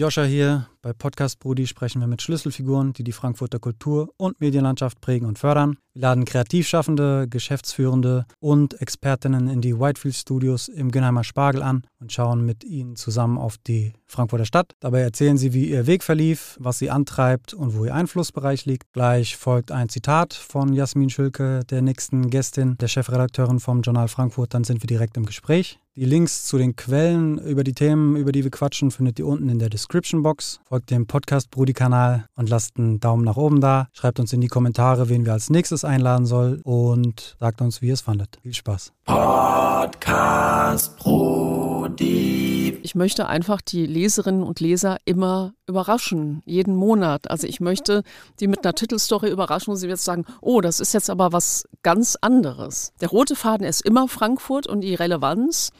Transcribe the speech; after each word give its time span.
Joscha 0.00 0.24
hier. 0.24 0.66
Bei 0.80 0.94
Podcast 0.94 1.40
Brudi 1.40 1.66
sprechen 1.66 2.00
wir 2.00 2.06
mit 2.06 2.22
Schlüsselfiguren, 2.22 2.94
die 2.94 3.04
die 3.04 3.12
Frankfurter 3.12 3.58
Kultur- 3.58 4.08
und 4.16 4.40
Medienlandschaft 4.40 4.98
prägen 5.02 5.28
und 5.28 5.38
fördern. 5.38 5.76
Wir 5.92 6.00
laden 6.00 6.24
Kreativschaffende, 6.24 7.26
Geschäftsführende 7.28 8.24
und 8.38 8.80
Expertinnen 8.80 9.48
in 9.48 9.60
die 9.60 9.78
Whitefield 9.78 10.14
Studios 10.14 10.68
im 10.68 10.90
Günheimer 10.90 11.22
Spargel 11.22 11.62
an 11.62 11.82
und 12.00 12.14
schauen 12.14 12.46
mit 12.46 12.64
ihnen 12.64 12.96
zusammen 12.96 13.36
auf 13.36 13.58
die 13.58 13.92
Frankfurter 14.06 14.46
Stadt. 14.46 14.72
Dabei 14.80 15.00
erzählen 15.00 15.36
sie, 15.36 15.52
wie 15.52 15.68
ihr 15.68 15.86
Weg 15.86 16.02
verlief, 16.02 16.56
was 16.58 16.78
sie 16.78 16.88
antreibt 16.88 17.52
und 17.52 17.76
wo 17.76 17.84
ihr 17.84 17.94
Einflussbereich 17.94 18.64
liegt. 18.64 18.90
Gleich 18.94 19.36
folgt 19.36 19.72
ein 19.72 19.90
Zitat 19.90 20.32
von 20.32 20.72
Jasmin 20.72 21.10
Schülke, 21.10 21.60
der 21.68 21.82
nächsten 21.82 22.30
Gästin, 22.30 22.78
der 22.78 22.88
Chefredakteurin 22.88 23.60
vom 23.60 23.82
Journal 23.82 24.08
Frankfurt. 24.08 24.54
Dann 24.54 24.64
sind 24.64 24.82
wir 24.82 24.86
direkt 24.86 25.18
im 25.18 25.26
Gespräch. 25.26 25.78
Die 25.96 26.04
Links 26.04 26.46
zu 26.46 26.56
den 26.56 26.76
Quellen 26.76 27.38
über 27.38 27.64
die 27.64 27.72
Themen, 27.72 28.14
über 28.14 28.30
die 28.30 28.44
wir 28.44 28.52
quatschen, 28.52 28.92
findet 28.92 29.18
ihr 29.18 29.26
unten 29.26 29.48
in 29.48 29.58
der 29.58 29.68
Description 29.68 30.22
Box. 30.22 30.60
Folgt 30.64 30.90
dem 30.92 31.08
Podcast 31.08 31.50
Brudi 31.50 31.72
Kanal 31.72 32.26
und 32.36 32.48
lasst 32.48 32.78
einen 32.78 33.00
Daumen 33.00 33.24
nach 33.24 33.36
oben 33.36 33.60
da. 33.60 33.88
Schreibt 33.92 34.20
uns 34.20 34.32
in 34.32 34.40
die 34.40 34.46
Kommentare, 34.46 35.08
wen 35.08 35.24
wir 35.24 35.32
als 35.32 35.50
nächstes 35.50 35.84
einladen 35.84 36.26
soll 36.26 36.60
und 36.62 37.34
sagt 37.40 37.60
uns, 37.60 37.82
wie 37.82 37.88
ihr 37.88 37.94
es 37.94 38.02
fandet. 38.02 38.38
Viel 38.40 38.54
Spaß. 38.54 38.92
Podcast 39.10 40.96
Brudi. 40.98 42.78
Ich 42.84 42.94
möchte 42.94 43.26
einfach 43.26 43.60
die 43.60 43.84
Leserinnen 43.84 44.44
und 44.44 44.60
Leser 44.60 44.98
immer 45.04 45.52
überraschen, 45.66 46.42
jeden 46.44 46.76
Monat. 46.76 47.28
Also 47.28 47.48
ich 47.48 47.58
möchte 47.58 48.04
die 48.38 48.46
mit 48.46 48.64
einer 48.64 48.72
Titelstory 48.72 49.28
überraschen, 49.28 49.72
wo 49.72 49.74
sie 49.74 49.88
jetzt 49.88 50.04
sagen, 50.04 50.26
oh, 50.40 50.60
das 50.60 50.78
ist 50.78 50.94
jetzt 50.94 51.10
aber 51.10 51.32
was 51.32 51.64
ganz 51.82 52.16
anderes. 52.20 52.92
Der 53.00 53.08
rote 53.08 53.34
Faden 53.34 53.66
ist 53.66 53.84
immer 53.84 54.06
Frankfurt 54.06 54.68
und 54.68 54.82
die 54.82 54.94
Relevanz. 54.94 55.72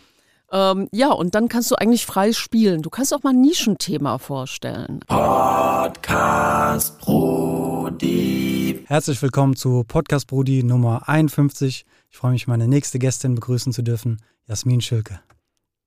Ähm, 0.53 0.89
ja, 0.93 1.12
und 1.12 1.37
dann 1.37 1.48
kannst 1.48 1.70
du 1.70 1.77
eigentlich 1.77 2.06
frei 2.06 2.33
spielen. 2.33 2.83
Du 2.83 2.91
kannst 2.91 3.15
auch 3.15 3.23
mal 3.23 3.31
ein 3.31 3.41
Nischenthema 3.41 4.19
vorstellen. 4.19 4.98
Podcast 5.07 6.98
Brudi. 6.98 8.84
Herzlich 8.87 9.23
willkommen 9.23 9.55
zu 9.55 9.84
Podcast 9.87 10.27
Brudi 10.27 10.65
Nummer 10.65 11.09
51. 11.09 11.87
Ich 12.11 12.17
freue 12.17 12.33
mich, 12.33 12.48
meine 12.48 12.67
nächste 12.67 12.98
Gästin 12.98 13.37
begrüßen 13.37 13.73
zu 13.73 13.83
dürfen, 13.83 14.20
Jasmin 14.47 14.81
Schülke. 14.81 15.20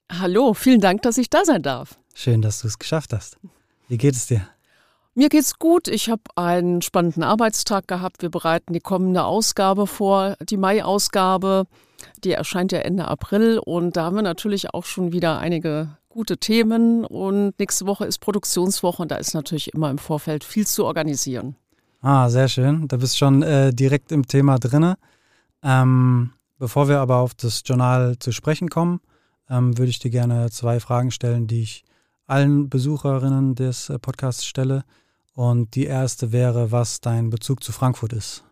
Hallo, 0.10 0.54
vielen 0.54 0.80
Dank, 0.80 1.02
dass 1.02 1.18
ich 1.18 1.30
da 1.30 1.44
sein 1.44 1.62
darf. 1.62 2.00
Schön, 2.14 2.42
dass 2.42 2.62
du 2.62 2.68
es 2.68 2.80
geschafft 2.80 3.12
hast. 3.12 3.38
Wie 3.90 3.98
geht 3.98 4.16
es 4.16 4.28
dir? 4.28 4.48
Mir 5.16 5.28
geht's 5.28 5.60
gut. 5.60 5.90
Ich 5.90 6.10
habe 6.10 6.24
einen 6.36 6.82
spannenden 6.82 7.24
Arbeitstag 7.24 7.88
gehabt. 7.88 8.22
Wir 8.22 8.32
bereiten 8.32 8.72
die 8.74 8.80
kommende 8.80 9.26
Ausgabe 9.26 9.88
vor, 9.88 10.38
die 10.42 10.58
Mai-Ausgabe. 10.58 11.66
Die 12.24 12.32
erscheint 12.32 12.72
ja 12.72 12.80
Ende 12.80 13.08
April 13.08 13.60
und 13.60 13.98
da 13.98 14.06
haben 14.06 14.16
wir 14.16 14.24
natürlich 14.24 14.74
auch 14.74 14.86
schon 14.86 15.12
wieder 15.12 15.40
einige 15.40 15.98
gute 16.10 16.38
Themen 16.38 17.06
und 17.06 17.58
nächste 17.60 17.86
Woche 17.86 18.06
ist 18.06 18.20
Produktionswoche 18.20 19.02
und 19.02 19.12
da 19.12 19.16
ist 19.16 19.34
natürlich 19.34 19.74
immer 19.74 19.90
im 19.90 19.98
Vorfeld 19.98 20.44
viel 20.44 20.68
zu 20.68 20.86
organisieren. 20.86 21.56
Ah, 22.02 22.30
sehr 22.30 22.48
schön. 22.48 22.88
Da 22.88 22.98
bist 22.98 23.14
du 23.14 23.18
schon 23.18 23.44
äh, 23.44 23.74
direkt 23.74 24.12
im 24.12 24.28
Thema 24.28 24.60
drinne. 24.60 24.98
Ähm, 25.64 26.32
bevor 26.60 26.88
wir 26.88 27.00
aber 27.00 27.18
auf 27.18 27.34
das 27.34 27.64
Journal 27.66 28.20
zu 28.20 28.32
sprechen 28.32 28.70
kommen, 28.70 29.00
ähm, 29.50 29.78
würde 29.78 29.90
ich 29.90 30.00
dir 30.00 30.12
gerne 30.12 30.52
zwei 30.52 30.80
Fragen 30.80 31.12
stellen, 31.12 31.48
die 31.48 31.62
ich 31.62 31.84
allen 32.28 32.70
Besucherinnen 32.70 33.56
des 33.56 33.90
äh, 33.90 34.00
Podcasts 34.00 34.46
stelle. 34.46 34.84
Und 35.34 35.76
die 35.76 35.86
erste 35.86 36.32
wäre, 36.32 36.72
was 36.72 37.02
dein 37.02 37.30
Bezug 37.30 37.64
zu 37.64 37.72
Frankfurt 37.72 38.14
ist. 38.14 38.44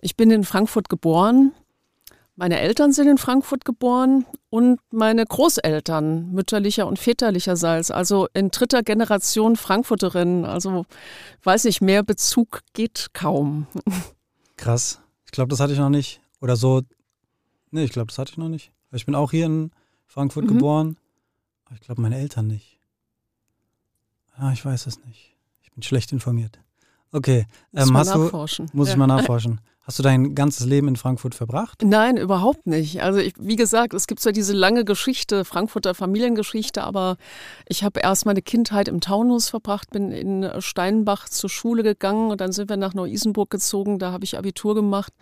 Ich 0.00 0.16
bin 0.16 0.30
in 0.30 0.44
Frankfurt 0.44 0.88
geboren. 0.88 1.52
Meine 2.38 2.60
Eltern 2.60 2.92
sind 2.92 3.08
in 3.08 3.16
Frankfurt 3.16 3.64
geboren 3.64 4.26
und 4.50 4.78
meine 4.90 5.24
Großeltern 5.24 6.32
mütterlicher 6.32 6.86
und 6.86 6.98
väterlicherseits, 6.98 7.90
also 7.90 8.28
in 8.34 8.50
dritter 8.50 8.82
Generation 8.82 9.56
Frankfurterin. 9.56 10.44
Also 10.44 10.84
weiß 11.44 11.64
nicht, 11.64 11.80
mehr 11.80 12.02
Bezug 12.02 12.60
geht 12.74 13.08
kaum. 13.14 13.66
Krass. 14.58 15.00
Ich 15.24 15.32
glaube, 15.32 15.48
das 15.48 15.60
hatte 15.60 15.72
ich 15.72 15.78
noch 15.78 15.88
nicht. 15.88 16.20
Oder 16.42 16.56
so. 16.56 16.82
Nee, 17.70 17.84
ich 17.84 17.92
glaube, 17.92 18.08
das 18.08 18.18
hatte 18.18 18.32
ich 18.32 18.38
noch 18.38 18.50
nicht. 18.50 18.70
Ich 18.92 19.06
bin 19.06 19.14
auch 19.14 19.30
hier 19.30 19.46
in 19.46 19.70
Frankfurt 20.06 20.44
Mhm. 20.44 20.48
geboren. 20.48 20.96
Aber 21.64 21.74
ich 21.74 21.80
glaube, 21.80 22.02
meine 22.02 22.18
Eltern 22.18 22.46
nicht. 22.48 22.78
Ah, 24.36 24.52
ich 24.52 24.62
weiß 24.64 24.86
es 24.86 25.02
nicht. 25.06 25.34
Ich 25.62 25.72
bin 25.72 25.82
schlecht 25.82 26.12
informiert. 26.12 26.58
Okay. 27.12 27.46
Muss 27.72 27.88
Ähm, 27.88 27.96
hast 27.96 28.14
du, 28.14 28.30
muss 28.74 28.88
ich 28.88 28.94
Ja. 28.94 28.98
mal 28.98 29.06
nachforschen. 29.06 29.60
Hast 29.86 30.00
du 30.00 30.02
dein 30.02 30.34
ganzes 30.34 30.66
Leben 30.66 30.88
in 30.88 30.96
Frankfurt 30.96 31.36
verbracht? 31.36 31.82
Nein, 31.84 32.16
überhaupt 32.16 32.66
nicht. 32.66 33.02
Also 33.02 33.20
ich, 33.20 33.34
wie 33.38 33.54
gesagt, 33.54 33.94
es 33.94 34.08
gibt 34.08 34.18
zwar 34.18 34.32
diese 34.32 34.52
lange 34.52 34.84
Geschichte, 34.84 35.44
Frankfurter 35.44 35.94
Familiengeschichte, 35.94 36.82
aber 36.82 37.18
ich 37.68 37.84
habe 37.84 38.00
erst 38.00 38.26
meine 38.26 38.42
Kindheit 38.42 38.88
im 38.88 39.00
Taunus 39.00 39.48
verbracht, 39.48 39.90
bin 39.90 40.10
in 40.10 40.50
Steinbach 40.58 41.28
zur 41.28 41.48
Schule 41.48 41.84
gegangen 41.84 42.32
und 42.32 42.40
dann 42.40 42.50
sind 42.50 42.68
wir 42.68 42.76
nach 42.76 42.94
Neu-Isenburg 42.94 43.48
gezogen, 43.48 44.00
da 44.00 44.10
habe 44.10 44.24
ich 44.24 44.36
Abitur 44.36 44.74
gemacht. 44.74 45.12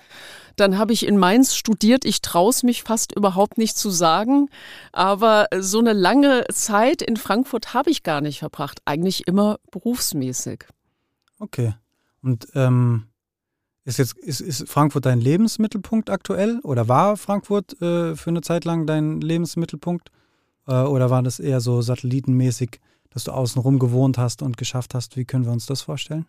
Dann 0.57 0.79
habe 0.79 0.95
ich 0.95 1.07
in 1.07 1.19
Mainz 1.19 1.55
studiert, 1.55 2.07
ich 2.07 2.23
traue 2.23 2.49
es 2.49 2.63
mich 2.63 2.85
fast 2.85 3.15
überhaupt 3.15 3.59
nicht 3.59 3.77
zu 3.77 3.91
sagen, 3.91 4.49
aber 4.93 5.47
so 5.59 5.79
eine 5.79 5.93
lange 5.93 6.47
Zeit 6.51 7.03
in 7.03 7.19
Frankfurt 7.19 7.75
habe 7.75 7.91
ich 7.91 8.03
gar 8.03 8.23
nicht 8.23 8.39
verbracht, 8.39 8.81
eigentlich 8.87 9.27
immer 9.27 9.59
berufsmäßig. 9.71 10.65
Okay. 11.39 11.75
Und 12.23 12.47
ähm, 12.55 13.09
ist 13.85 13.99
jetzt 13.99 14.17
ist, 14.19 14.41
ist 14.41 14.69
Frankfurt 14.69 15.07
dein 15.07 15.21
Lebensmittelpunkt 15.21 16.11
aktuell 16.11 16.61
oder 16.61 16.89
war 16.89 17.17
Frankfurt 17.17 17.81
äh, 17.83 18.17
für 18.17 18.31
eine 18.31 18.41
Zeit 18.41 18.65
lang 18.65 18.87
dein 18.87 19.21
Lebensmittelpunkt 19.21 20.11
äh, 20.67 20.73
oder 20.83 21.11
war 21.11 21.23
das 21.23 21.39
eher 21.39 21.61
so 21.61 21.83
satellitenmäßig, 21.83 22.81
dass 23.11 23.25
du 23.25 23.33
außenrum 23.33 23.79
gewohnt 23.79 24.19
hast 24.19 24.43
und 24.43 24.57
geschafft 24.57 24.95
hast? 24.95 25.17
Wie 25.17 25.25
können 25.25 25.45
wir 25.45 25.53
uns 25.53 25.67
das 25.67 25.83
vorstellen? 25.83 26.27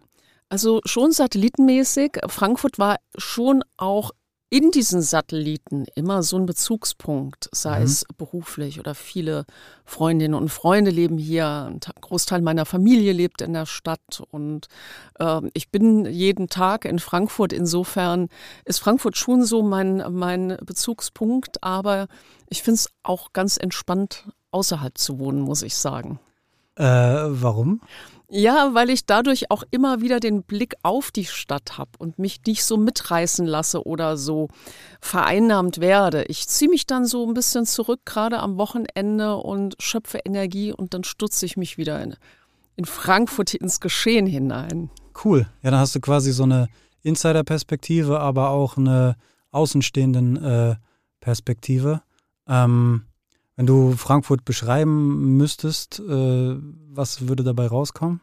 Also 0.50 0.82
schon 0.86 1.12
satellitenmäßig. 1.12 2.20
Frankfurt 2.28 2.78
war 2.78 2.98
schon 3.18 3.64
auch 3.78 4.12
in 4.56 4.72
diesen 4.72 5.02
Satelliten 5.02 5.84
immer 5.96 6.24
so 6.24 6.38
ein 6.38 6.46
Bezugspunkt, 6.46 7.50
sei 7.52 7.80
Mhm. 7.80 7.86
es 7.86 8.06
beruflich 8.18 8.80
oder 8.80 8.96
viele 8.96 9.46
Freundinnen 9.84 10.34
und 10.34 10.48
Freunde 10.48 10.92
leben 10.92 11.18
hier. 11.18 11.46
Ein 11.46 11.82
Großteil 12.00 12.42
meiner 12.42 12.66
Familie 12.66 13.12
lebt 13.12 13.42
in 13.42 13.52
der 13.52 13.66
Stadt 13.66 14.24
und 14.32 14.70
ähm, 15.20 15.52
ich 15.54 15.72
bin 15.72 16.06
jeden 16.06 16.48
Tag 16.48 16.86
in 16.86 17.00
Frankfurt. 17.00 17.52
Insofern 17.52 18.30
ist 18.64 18.80
Frankfurt 18.80 19.18
schon 19.18 19.44
so 19.44 19.62
mein, 19.62 20.02
mein 20.12 20.56
Bezugspunkt, 20.66 21.62
aber 21.62 22.08
ich 22.48 22.64
finde 22.64 22.76
es 22.76 22.90
auch 23.04 23.34
ganz 23.34 23.58
entspannt, 23.58 24.24
außerhalb 24.52 24.98
zu 24.98 25.20
wohnen, 25.20 25.42
muss 25.42 25.64
ich 25.64 25.76
sagen. 25.76 26.18
Äh, 26.76 26.84
warum? 26.84 27.82
Ja, 28.30 28.74
weil 28.74 28.90
ich 28.90 29.06
dadurch 29.06 29.52
auch 29.52 29.64
immer 29.70 30.02
wieder 30.02 30.20
den 30.20 30.44
Blick 30.44 30.76
auf 30.82 31.12
die 31.12 31.26
Stadt 31.26 31.78
habe 31.78 31.92
und 32.00 32.18
mich 32.18 32.42
nicht 32.48 32.64
so 32.64 32.76
mitreißen 32.76 33.46
lasse 33.46 33.86
oder 33.86 34.18
so 34.18 34.48
vereinnahmt 35.00 35.80
werde. 35.80 36.24
Ich 36.24 36.48
ziehe 36.48 36.70
mich 36.70 36.88
dann 36.88 37.06
so 37.06 37.28
ein 37.28 37.36
bisschen 37.36 37.66
zurück, 37.66 38.02
gerade 38.04 38.40
am 38.40 38.58
Wochenende 38.58 39.36
und 39.38 39.76
schöpfe 39.80 40.20
Energie 40.26 40.74
und 40.74 40.94
dann 40.94 41.04
stutze 41.04 41.46
ich 41.46 41.56
mich 41.56 41.78
wieder 41.78 42.02
in, 42.02 42.16
in 42.76 42.86
Frankfurt 42.86 43.54
ins 43.54 43.80
Geschehen 43.80 44.26
hinein. 44.26 44.90
Cool. 45.24 45.48
Ja, 45.62 45.72
dann 45.72 45.80
hast 45.80 45.96
du 45.96 46.02
quasi 46.02 46.32
so 46.32 46.44
eine 46.44 46.68
Insider-Perspektive, 47.04 48.20
aber 48.20 48.50
auch 48.50 48.76
eine 48.76 49.16
außenstehenden 49.52 50.44
äh, 50.44 50.76
Perspektive. 51.20 52.02
Ähm, 52.48 53.06
wenn 53.56 53.66
du 53.66 53.96
Frankfurt 53.96 54.46
beschreiben 54.46 55.38
müsstest, 55.38 56.00
äh, 56.00 56.56
was 56.90 57.28
würde 57.28 57.44
dabei 57.44 57.68
rauskommen? 57.68 58.22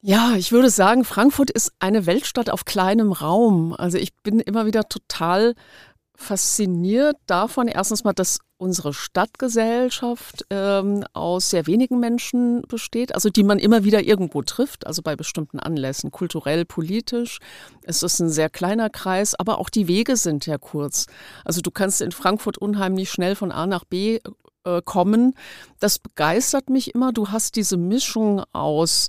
Ja, 0.00 0.34
ich 0.36 0.52
würde 0.52 0.68
sagen, 0.68 1.04
Frankfurt 1.04 1.50
ist 1.50 1.72
eine 1.78 2.04
Weltstadt 2.04 2.50
auf 2.50 2.66
kleinem 2.66 3.10
Raum. 3.10 3.74
Also 3.74 3.96
ich 3.96 4.14
bin 4.16 4.38
immer 4.38 4.66
wieder 4.66 4.88
total 4.88 5.54
fasziniert 6.16 7.16
davon, 7.26 7.68
erstens 7.68 8.04
mal, 8.04 8.12
dass 8.12 8.38
unsere 8.56 8.94
Stadtgesellschaft 8.94 10.46
ähm, 10.50 11.04
aus 11.12 11.50
sehr 11.50 11.66
wenigen 11.66 12.00
Menschen 12.00 12.62
besteht, 12.62 13.14
also 13.14 13.28
die 13.28 13.42
man 13.42 13.58
immer 13.58 13.84
wieder 13.84 14.02
irgendwo 14.02 14.42
trifft, 14.42 14.86
also 14.86 15.02
bei 15.02 15.16
bestimmten 15.16 15.58
Anlässen, 15.58 16.10
kulturell, 16.10 16.64
politisch. 16.64 17.38
Es 17.82 18.02
ist 18.02 18.20
ein 18.20 18.30
sehr 18.30 18.48
kleiner 18.48 18.90
Kreis, 18.90 19.34
aber 19.34 19.58
auch 19.58 19.68
die 19.68 19.88
Wege 19.88 20.16
sind 20.16 20.46
ja 20.46 20.56
kurz. 20.56 21.06
Also 21.44 21.60
du 21.60 21.70
kannst 21.70 22.00
in 22.00 22.12
Frankfurt 22.12 22.56
unheimlich 22.56 23.10
schnell 23.10 23.34
von 23.34 23.52
A 23.52 23.66
nach 23.66 23.84
B 23.84 24.20
äh, 24.64 24.82
kommen. 24.82 25.34
Das 25.80 25.98
begeistert 25.98 26.70
mich 26.70 26.94
immer. 26.94 27.12
Du 27.12 27.28
hast 27.28 27.56
diese 27.56 27.76
Mischung 27.76 28.42
aus 28.52 29.08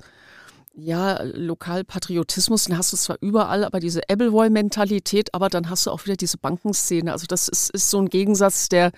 ja, 0.76 1.22
Lokalpatriotismus, 1.24 2.66
den 2.66 2.78
hast 2.78 2.92
du 2.94 2.98
zwar 2.98 3.18
überall, 3.22 3.64
aber 3.64 3.80
diese 3.80 4.02
Appleboy-Mentalität, 4.10 5.34
aber 5.34 5.50
dann 5.50 5.70
hast 5.70 5.86
du 5.86 5.92
auch 5.92 6.04
wieder 6.06 6.18
diese 6.18 6.38
Bankenszene. 6.38 7.12
Also 7.12 7.26
das 7.28 7.48
ist, 7.48 7.70
ist 7.70 7.90
so 7.90 8.00
ein 8.00 8.10
Gegensatz, 8.10 8.70
der, 8.70 8.92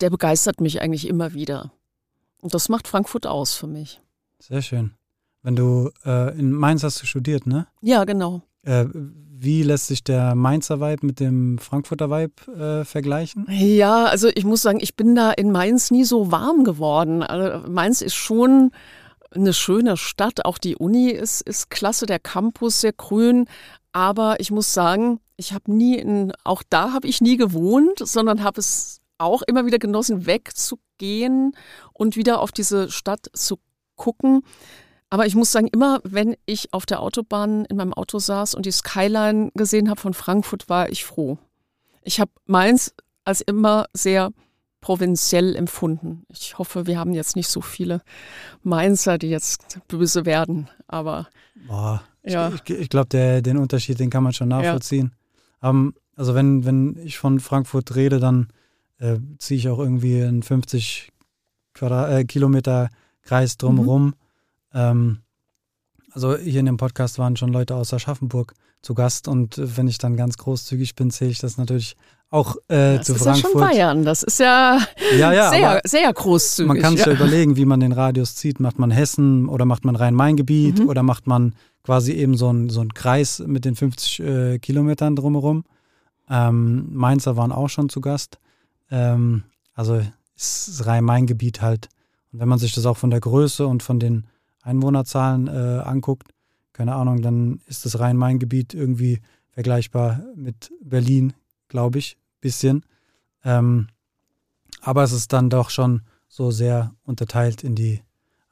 der 0.00 0.10
begeistert 0.10 0.60
mich 0.60 0.80
eigentlich 0.80 1.06
immer 1.08 1.34
wieder. 1.34 1.72
Und 2.40 2.54
das 2.54 2.68
macht 2.68 2.88
Frankfurt 2.88 3.26
aus 3.26 3.54
für 3.54 3.66
mich. 3.66 4.00
Sehr 4.38 4.62
schön. 4.62 4.92
Wenn 5.42 5.56
du 5.56 5.90
äh, 6.04 6.38
in 6.38 6.52
Mainz 6.52 6.82
hast 6.82 7.02
du 7.02 7.06
studiert, 7.06 7.46
ne? 7.46 7.66
Ja, 7.82 8.04
genau. 8.04 8.42
Äh, 8.62 8.86
wie 8.92 9.62
lässt 9.62 9.86
sich 9.86 10.04
der 10.04 10.34
Mainzer 10.34 10.80
Vibe 10.80 11.06
mit 11.06 11.20
dem 11.20 11.56
Frankfurter 11.58 12.10
Vibe 12.10 12.80
äh, 12.80 12.84
vergleichen? 12.84 13.46
Ja, 13.48 14.04
also 14.04 14.28
ich 14.34 14.44
muss 14.44 14.60
sagen, 14.60 14.80
ich 14.82 14.96
bin 14.96 15.14
da 15.14 15.32
in 15.32 15.50
Mainz 15.50 15.90
nie 15.90 16.04
so 16.04 16.30
warm 16.30 16.64
geworden. 16.64 17.22
Also 17.22 17.66
Mainz 17.68 18.02
ist 18.02 18.14
schon 18.14 18.70
eine 19.34 19.52
schöne 19.52 19.96
Stadt. 19.96 20.44
Auch 20.44 20.58
die 20.58 20.76
Uni 20.76 21.10
ist, 21.10 21.42
ist 21.42 21.70
klasse, 21.70 22.06
der 22.06 22.18
Campus 22.18 22.80
sehr 22.80 22.92
grün. 22.92 23.46
Aber 23.92 24.40
ich 24.40 24.50
muss 24.50 24.72
sagen, 24.72 25.20
ich 25.36 25.52
habe 25.52 25.72
nie 25.72 25.96
in, 25.96 26.32
auch 26.44 26.62
da 26.68 26.92
habe 26.92 27.08
ich 27.08 27.20
nie 27.20 27.36
gewohnt, 27.36 27.98
sondern 27.98 28.42
habe 28.42 28.60
es 28.60 29.00
auch 29.18 29.42
immer 29.42 29.66
wieder 29.66 29.78
genossen, 29.78 30.26
wegzugehen 30.26 31.56
und 31.92 32.16
wieder 32.16 32.40
auf 32.40 32.52
diese 32.52 32.90
Stadt 32.90 33.26
zu 33.32 33.58
gucken. 33.96 34.42
Aber 35.10 35.26
ich 35.26 35.34
muss 35.34 35.50
sagen, 35.50 35.66
immer 35.66 36.00
wenn 36.04 36.36
ich 36.46 36.72
auf 36.72 36.86
der 36.86 37.00
Autobahn 37.00 37.64
in 37.64 37.76
meinem 37.76 37.92
Auto 37.92 38.18
saß 38.18 38.54
und 38.54 38.64
die 38.64 38.70
Skyline 38.70 39.50
gesehen 39.54 39.90
habe 39.90 40.00
von 40.00 40.14
Frankfurt, 40.14 40.68
war 40.68 40.88
ich 40.88 41.04
froh. 41.04 41.36
Ich 42.02 42.20
habe 42.20 42.30
Mainz 42.46 42.94
als 43.24 43.40
immer 43.40 43.86
sehr 43.92 44.30
provinziell 44.80 45.56
empfunden. 45.56 46.24
Ich 46.28 46.58
hoffe, 46.58 46.86
wir 46.86 46.98
haben 46.98 47.12
jetzt 47.12 47.36
nicht 47.36 47.48
so 47.48 47.60
viele 47.60 48.02
Mainzer, 48.62 49.18
die 49.18 49.28
jetzt 49.28 49.80
böse 49.88 50.24
werden. 50.24 50.68
Aber 50.88 51.28
Boah, 51.66 52.02
ja. 52.24 52.50
ich, 52.54 52.70
ich, 52.70 52.88
glaube, 52.88 53.42
den 53.42 53.56
Unterschied, 53.58 53.98
den 53.98 54.10
kann 54.10 54.22
man 54.22 54.32
schon 54.32 54.48
nachvollziehen. 54.48 55.12
Ja. 55.62 55.70
Um, 55.70 55.94
also 56.16 56.34
wenn, 56.34 56.64
wenn 56.64 56.96
ich 57.04 57.18
von 57.18 57.40
Frankfurt 57.40 57.94
rede, 57.94 58.18
dann 58.18 58.48
äh, 58.98 59.18
ziehe 59.38 59.58
ich 59.58 59.68
auch 59.68 59.78
irgendwie 59.78 60.22
einen 60.22 60.42
50 60.42 61.10
Quadrat, 61.74 62.10
äh, 62.12 62.24
Kilometer 62.24 62.88
Kreis 63.22 63.56
drumherum. 63.56 64.06
Mhm. 64.06 64.14
Ähm, 64.74 65.18
also 66.12 66.36
hier 66.36 66.60
in 66.60 66.66
dem 66.66 66.76
Podcast 66.76 67.18
waren 67.18 67.36
schon 67.36 67.52
Leute 67.52 67.74
aus 67.74 67.92
Aschaffenburg 67.92 68.54
zu 68.82 68.94
Gast 68.94 69.28
und 69.28 69.56
wenn 69.58 69.88
ich 69.88 69.98
dann 69.98 70.16
ganz 70.16 70.38
großzügig 70.38 70.94
bin, 70.94 71.10
zähle 71.10 71.30
ich 71.30 71.38
das 71.38 71.58
natürlich 71.58 71.96
auch 72.30 72.56
äh, 72.68 72.96
das 72.96 73.06
zu 73.06 73.14
ist 73.14 73.22
Frankfurt. 73.24 73.44
Ja 73.44 73.50
schon 73.50 73.60
Bayern, 73.60 74.04
das 74.04 74.22
ist 74.22 74.38
ja, 74.38 74.78
ja, 75.18 75.32
ja 75.32 75.50
sehr, 75.50 75.80
sehr 75.84 76.12
großzügig. 76.12 76.68
Man 76.68 76.80
kann 76.80 76.96
sich 76.96 77.06
ja. 77.06 77.12
überlegen, 77.12 77.56
wie 77.56 77.64
man 77.64 77.80
den 77.80 77.92
Radius 77.92 78.36
zieht. 78.36 78.60
Macht 78.60 78.78
man 78.78 78.90
Hessen 78.90 79.48
oder 79.48 79.64
macht 79.64 79.84
man 79.84 79.96
Rhein-Main-Gebiet 79.96 80.80
mhm. 80.80 80.88
oder 80.88 81.02
macht 81.02 81.26
man 81.26 81.54
quasi 81.82 82.12
eben 82.12 82.36
so 82.36 82.48
einen 82.48 82.70
so 82.70 82.84
Kreis 82.94 83.42
mit 83.44 83.64
den 83.64 83.74
50 83.74 84.20
äh, 84.20 84.58
Kilometern 84.60 85.16
drumherum. 85.16 85.64
Ähm, 86.28 86.86
Mainzer 86.92 87.36
waren 87.36 87.50
auch 87.50 87.68
schon 87.68 87.88
zu 87.88 88.00
Gast. 88.00 88.38
Ähm, 88.90 89.42
also 89.74 90.00
ist 90.36 90.68
das 90.68 90.86
Rhein-Main-Gebiet 90.86 91.60
halt. 91.62 91.88
Und 92.32 92.38
wenn 92.38 92.48
man 92.48 92.60
sich 92.60 92.72
das 92.72 92.86
auch 92.86 92.96
von 92.96 93.10
der 93.10 93.20
Größe 93.20 93.66
und 93.66 93.82
von 93.82 93.98
den 93.98 94.26
Einwohnerzahlen 94.62 95.48
äh, 95.48 95.82
anguckt, 95.82 96.28
keine 96.72 96.94
Ahnung, 96.94 97.22
dann 97.22 97.60
ist 97.66 97.84
das 97.84 97.98
Rhein-Main-Gebiet 97.98 98.72
irgendwie 98.72 99.20
vergleichbar 99.50 100.20
mit 100.36 100.70
Berlin, 100.80 101.32
glaube 101.68 101.98
ich, 101.98 102.16
bisschen. 102.40 102.84
Ähm, 103.44 103.88
aber 104.80 105.02
es 105.02 105.12
ist 105.12 105.32
dann 105.32 105.50
doch 105.50 105.70
schon 105.70 106.02
so 106.28 106.50
sehr 106.50 106.94
unterteilt 107.02 107.64
in 107.64 107.74
die 107.74 108.02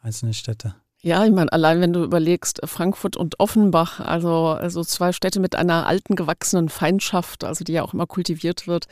einzelnen 0.00 0.34
Städte. 0.34 0.74
Ja, 1.00 1.24
ich 1.24 1.30
meine, 1.30 1.52
allein 1.52 1.80
wenn 1.80 1.92
du 1.92 2.02
überlegst, 2.02 2.60
Frankfurt 2.64 3.16
und 3.16 3.38
Offenbach, 3.38 4.00
also, 4.00 4.48
also 4.48 4.82
zwei 4.82 5.12
Städte 5.12 5.38
mit 5.38 5.54
einer 5.54 5.86
alten 5.86 6.16
gewachsenen 6.16 6.68
Feindschaft, 6.68 7.44
also 7.44 7.62
die 7.62 7.74
ja 7.74 7.84
auch 7.84 7.94
immer 7.94 8.08
kultiviert 8.08 8.66
wird, 8.66 8.86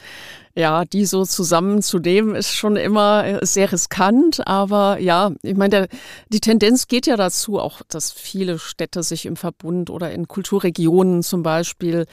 ja, 0.55 0.85
die 0.85 1.05
so 1.05 1.25
zusammenzunehmen, 1.25 2.37
ist 2.37 2.55
schon 2.55 2.77
immer 2.77 3.25
äh, 3.27 3.45
sehr 3.45 3.73
riskant. 3.73 4.47
Aber 4.47 5.01
ja, 5.01 5.33
ich 5.43 5.57
meine, 5.57 5.71
der, 5.71 5.89
die 6.29 6.39
Tendenz 6.39 6.87
geht 6.87 7.09
ja 7.09 7.17
dazu, 7.17 7.59
auch 7.59 7.83
dass 7.89 8.13
viele 8.13 8.61
Städte 8.61 9.03
sich 9.03 9.27
im 9.27 9.35
Verbund 9.35 9.91
oder 9.91 10.13
in 10.13 10.29
Kulturregionen 10.29 11.25
zum 11.25 11.43
Beispiel 11.43 12.07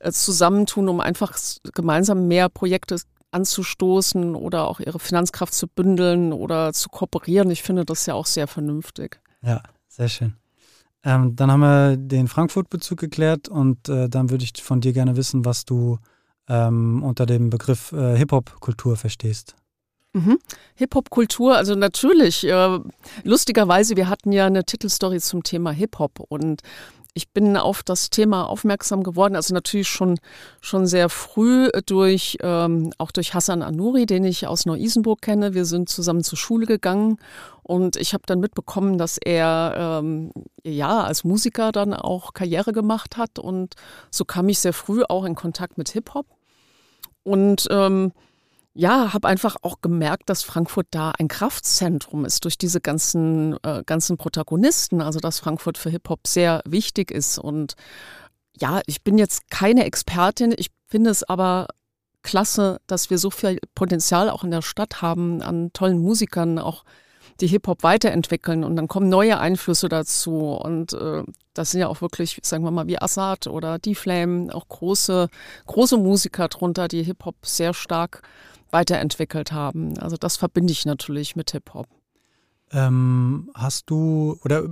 äh, 0.00 0.10
zusammentun, 0.10 0.88
um 0.88 0.98
einfach 1.00 1.38
gemeinsam 1.72 2.26
mehr 2.26 2.48
Projekte 2.48 2.96
anzustoßen 3.30 4.34
oder 4.34 4.66
auch 4.66 4.80
ihre 4.80 4.98
Finanzkraft 4.98 5.54
zu 5.54 5.68
bündeln 5.68 6.32
oder 6.32 6.72
zu 6.72 6.88
kooperieren. 6.88 7.48
Ich 7.52 7.62
finde 7.62 7.84
das 7.84 8.06
ja 8.06 8.14
auch 8.14 8.26
sehr 8.26 8.48
vernünftig. 8.48 9.20
Ja, 9.46 9.62
sehr 9.88 10.08
schön. 10.08 10.34
Ähm, 11.04 11.36
dann 11.36 11.52
haben 11.52 11.60
wir 11.60 11.96
den 11.96 12.26
Frankfurt-Bezug 12.26 12.98
geklärt 12.98 13.48
und 13.48 13.88
äh, 13.88 14.08
dann 14.08 14.28
würde 14.30 14.44
ich 14.44 14.60
von 14.60 14.80
dir 14.80 14.92
gerne 14.92 15.16
wissen, 15.16 15.44
was 15.44 15.64
du 15.64 15.98
ähm, 16.48 17.04
unter 17.04 17.26
dem 17.26 17.48
Begriff 17.48 17.92
äh, 17.92 18.16
Hip-Hop-Kultur 18.16 18.96
verstehst. 18.96 19.54
Mhm. 20.14 20.38
Hip-Hop-Kultur, 20.74 21.56
also 21.56 21.76
natürlich, 21.76 22.44
äh, 22.44 22.78
lustigerweise, 23.22 23.96
wir 23.96 24.08
hatten 24.08 24.32
ja 24.32 24.46
eine 24.46 24.64
Titelstory 24.64 25.20
zum 25.20 25.44
Thema 25.44 25.70
Hip-Hop 25.70 26.20
und 26.28 26.62
ich 27.16 27.30
bin 27.30 27.56
auf 27.56 27.82
das 27.82 28.10
Thema 28.10 28.46
aufmerksam 28.46 29.02
geworden, 29.02 29.36
also 29.36 29.54
natürlich 29.54 29.88
schon, 29.88 30.20
schon 30.60 30.86
sehr 30.86 31.08
früh 31.08 31.70
durch, 31.86 32.36
ähm, 32.42 32.92
auch 32.98 33.10
durch 33.10 33.32
Hassan 33.32 33.62
Anuri, 33.62 34.04
den 34.04 34.22
ich 34.24 34.46
aus 34.46 34.66
Neu-Isenburg 34.66 35.22
kenne. 35.22 35.54
Wir 35.54 35.64
sind 35.64 35.88
zusammen 35.88 36.22
zur 36.22 36.36
Schule 36.36 36.66
gegangen 36.66 37.16
und 37.62 37.96
ich 37.96 38.12
habe 38.12 38.24
dann 38.26 38.38
mitbekommen, 38.38 38.98
dass 38.98 39.16
er 39.16 40.00
ähm, 40.02 40.30
ja 40.62 41.04
als 41.04 41.24
Musiker 41.24 41.72
dann 41.72 41.94
auch 41.94 42.34
Karriere 42.34 42.72
gemacht 42.72 43.16
hat 43.16 43.38
und 43.38 43.76
so 44.10 44.26
kam 44.26 44.50
ich 44.50 44.58
sehr 44.58 44.74
früh 44.74 45.02
auch 45.08 45.24
in 45.24 45.34
Kontakt 45.34 45.78
mit 45.78 45.88
Hip-Hop. 45.88 46.26
Und 47.22 47.66
ähm, 47.70 48.12
ja, 48.76 49.14
habe 49.14 49.26
einfach 49.26 49.56
auch 49.62 49.80
gemerkt, 49.80 50.28
dass 50.28 50.42
Frankfurt 50.42 50.88
da 50.90 51.12
ein 51.18 51.28
Kraftzentrum 51.28 52.26
ist 52.26 52.44
durch 52.44 52.58
diese 52.58 52.80
ganzen, 52.80 53.56
äh, 53.62 53.82
ganzen 53.86 54.18
Protagonisten. 54.18 55.00
Also, 55.00 55.18
dass 55.18 55.40
Frankfurt 55.40 55.78
für 55.78 55.88
Hip-Hop 55.88 56.26
sehr 56.26 56.62
wichtig 56.66 57.10
ist. 57.10 57.38
Und 57.38 57.74
ja, 58.54 58.82
ich 58.86 59.02
bin 59.02 59.16
jetzt 59.16 59.50
keine 59.50 59.84
Expertin. 59.86 60.54
Ich 60.56 60.70
finde 60.88 61.08
es 61.08 61.24
aber 61.24 61.68
klasse, 62.22 62.78
dass 62.86 63.08
wir 63.08 63.16
so 63.16 63.30
viel 63.30 63.58
Potenzial 63.74 64.28
auch 64.28 64.44
in 64.44 64.50
der 64.50 64.62
Stadt 64.62 65.00
haben 65.00 65.40
an 65.40 65.72
tollen 65.72 65.98
Musikern, 65.98 66.58
auch 66.58 66.84
die 67.40 67.46
Hip-Hop 67.46 67.82
weiterentwickeln 67.82 68.64
und 68.64 68.76
dann 68.76 68.88
kommen 68.88 69.08
neue 69.08 69.38
Einflüsse 69.38 69.88
dazu. 69.88 70.52
Und 70.52 70.92
äh, 70.92 71.22
das 71.54 71.70
sind 71.70 71.80
ja 71.80 71.88
auch 71.88 72.02
wirklich, 72.02 72.40
sagen 72.42 72.64
wir 72.64 72.70
mal, 72.70 72.86
wie 72.86 73.00
Assad 73.00 73.46
oder 73.46 73.78
D-Flame, 73.78 74.54
auch 74.54 74.68
große, 74.68 75.28
große 75.66 75.96
Musiker 75.96 76.48
drunter, 76.48 76.88
die 76.88 77.02
Hip-Hop 77.02 77.36
sehr 77.42 77.72
stark 77.72 78.22
weiterentwickelt 78.70 79.52
haben. 79.52 79.98
Also 79.98 80.16
das 80.16 80.36
verbinde 80.36 80.72
ich 80.72 80.86
natürlich 80.86 81.36
mit 81.36 81.50
Hip-Hop. 81.52 81.86
Ähm, 82.72 83.50
hast 83.54 83.90
du 83.90 84.38
oder 84.44 84.64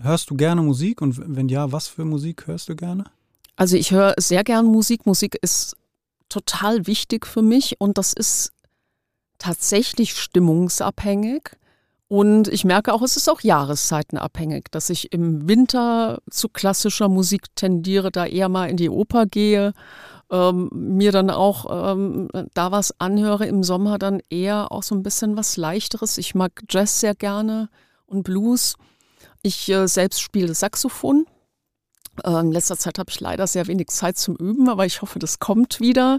hörst 0.00 0.30
du 0.30 0.36
gerne 0.36 0.62
Musik 0.62 1.00
und 1.00 1.20
wenn 1.36 1.48
ja, 1.48 1.70
was 1.72 1.88
für 1.88 2.04
Musik 2.04 2.46
hörst 2.46 2.68
du 2.68 2.76
gerne? 2.76 3.04
Also 3.56 3.76
ich 3.76 3.92
höre 3.92 4.14
sehr 4.18 4.44
gern 4.44 4.66
Musik. 4.66 5.06
Musik 5.06 5.38
ist 5.40 5.76
total 6.28 6.86
wichtig 6.86 7.26
für 7.26 7.42
mich 7.42 7.80
und 7.80 7.98
das 7.98 8.12
ist 8.12 8.52
tatsächlich 9.38 10.14
stimmungsabhängig. 10.16 11.50
Und 12.08 12.48
ich 12.48 12.64
merke 12.64 12.92
auch, 12.92 13.00
es 13.00 13.16
ist 13.16 13.30
auch 13.30 13.40
jahreszeitenabhängig, 13.40 14.66
dass 14.70 14.90
ich 14.90 15.12
im 15.14 15.48
Winter 15.48 16.20
zu 16.30 16.50
klassischer 16.50 17.08
Musik 17.08 17.54
tendiere, 17.54 18.10
da 18.10 18.26
eher 18.26 18.50
mal 18.50 18.68
in 18.68 18.76
die 18.76 18.90
Oper 18.90 19.24
gehe 19.24 19.72
ähm, 20.32 20.70
mir 20.72 21.12
dann 21.12 21.30
auch 21.30 21.92
ähm, 21.92 22.28
da 22.54 22.72
was 22.72 22.98
anhöre 22.98 23.46
im 23.46 23.62
Sommer, 23.62 23.98
dann 23.98 24.22
eher 24.30 24.72
auch 24.72 24.82
so 24.82 24.94
ein 24.94 25.02
bisschen 25.02 25.36
was 25.36 25.56
Leichteres. 25.56 26.16
Ich 26.18 26.34
mag 26.34 26.62
Jazz 26.68 27.00
sehr 27.00 27.14
gerne 27.14 27.68
und 28.06 28.24
Blues. 28.24 28.76
Ich 29.42 29.68
äh, 29.68 29.86
selbst 29.86 30.22
spiele 30.22 30.54
Saxophon. 30.54 31.26
Äh, 32.24 32.40
in 32.40 32.50
letzter 32.50 32.78
Zeit 32.78 32.98
habe 32.98 33.10
ich 33.10 33.20
leider 33.20 33.46
sehr 33.46 33.66
wenig 33.66 33.88
Zeit 33.88 34.16
zum 34.16 34.34
Üben, 34.36 34.70
aber 34.70 34.86
ich 34.86 35.02
hoffe, 35.02 35.18
das 35.18 35.38
kommt 35.38 35.80
wieder. 35.80 36.18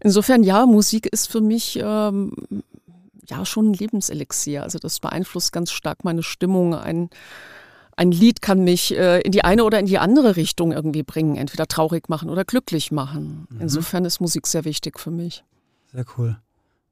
Insofern, 0.00 0.42
ja, 0.42 0.66
Musik 0.66 1.06
ist 1.06 1.30
für 1.30 1.40
mich 1.40 1.78
ähm, 1.82 2.32
ja 3.26 3.46
schon 3.46 3.70
ein 3.70 3.74
Lebenselixier. 3.74 4.62
Also 4.62 4.78
das 4.78 5.00
beeinflusst 5.00 5.52
ganz 5.52 5.70
stark 5.70 6.04
meine 6.04 6.22
Stimmung. 6.22 6.74
Ein 6.74 7.08
ein 7.98 8.12
Lied 8.12 8.40
kann 8.40 8.62
mich 8.62 8.96
äh, 8.96 9.20
in 9.22 9.32
die 9.32 9.44
eine 9.44 9.64
oder 9.64 9.80
in 9.80 9.86
die 9.86 9.98
andere 9.98 10.36
Richtung 10.36 10.70
irgendwie 10.70 11.02
bringen, 11.02 11.36
entweder 11.36 11.66
traurig 11.66 12.08
machen 12.08 12.30
oder 12.30 12.44
glücklich 12.44 12.92
machen. 12.92 13.48
Mhm. 13.50 13.60
Insofern 13.60 14.04
ist 14.04 14.20
Musik 14.20 14.46
sehr 14.46 14.64
wichtig 14.64 15.00
für 15.00 15.10
mich. 15.10 15.42
Sehr 15.92 16.04
cool. 16.16 16.38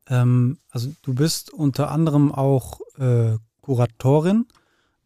Ähm, 0.08 0.58
also 0.70 0.90
du 1.02 1.14
bist 1.14 1.52
unter 1.52 1.92
anderem 1.92 2.32
auch 2.32 2.80
äh, 2.98 3.36
Kuratorin, 3.60 4.46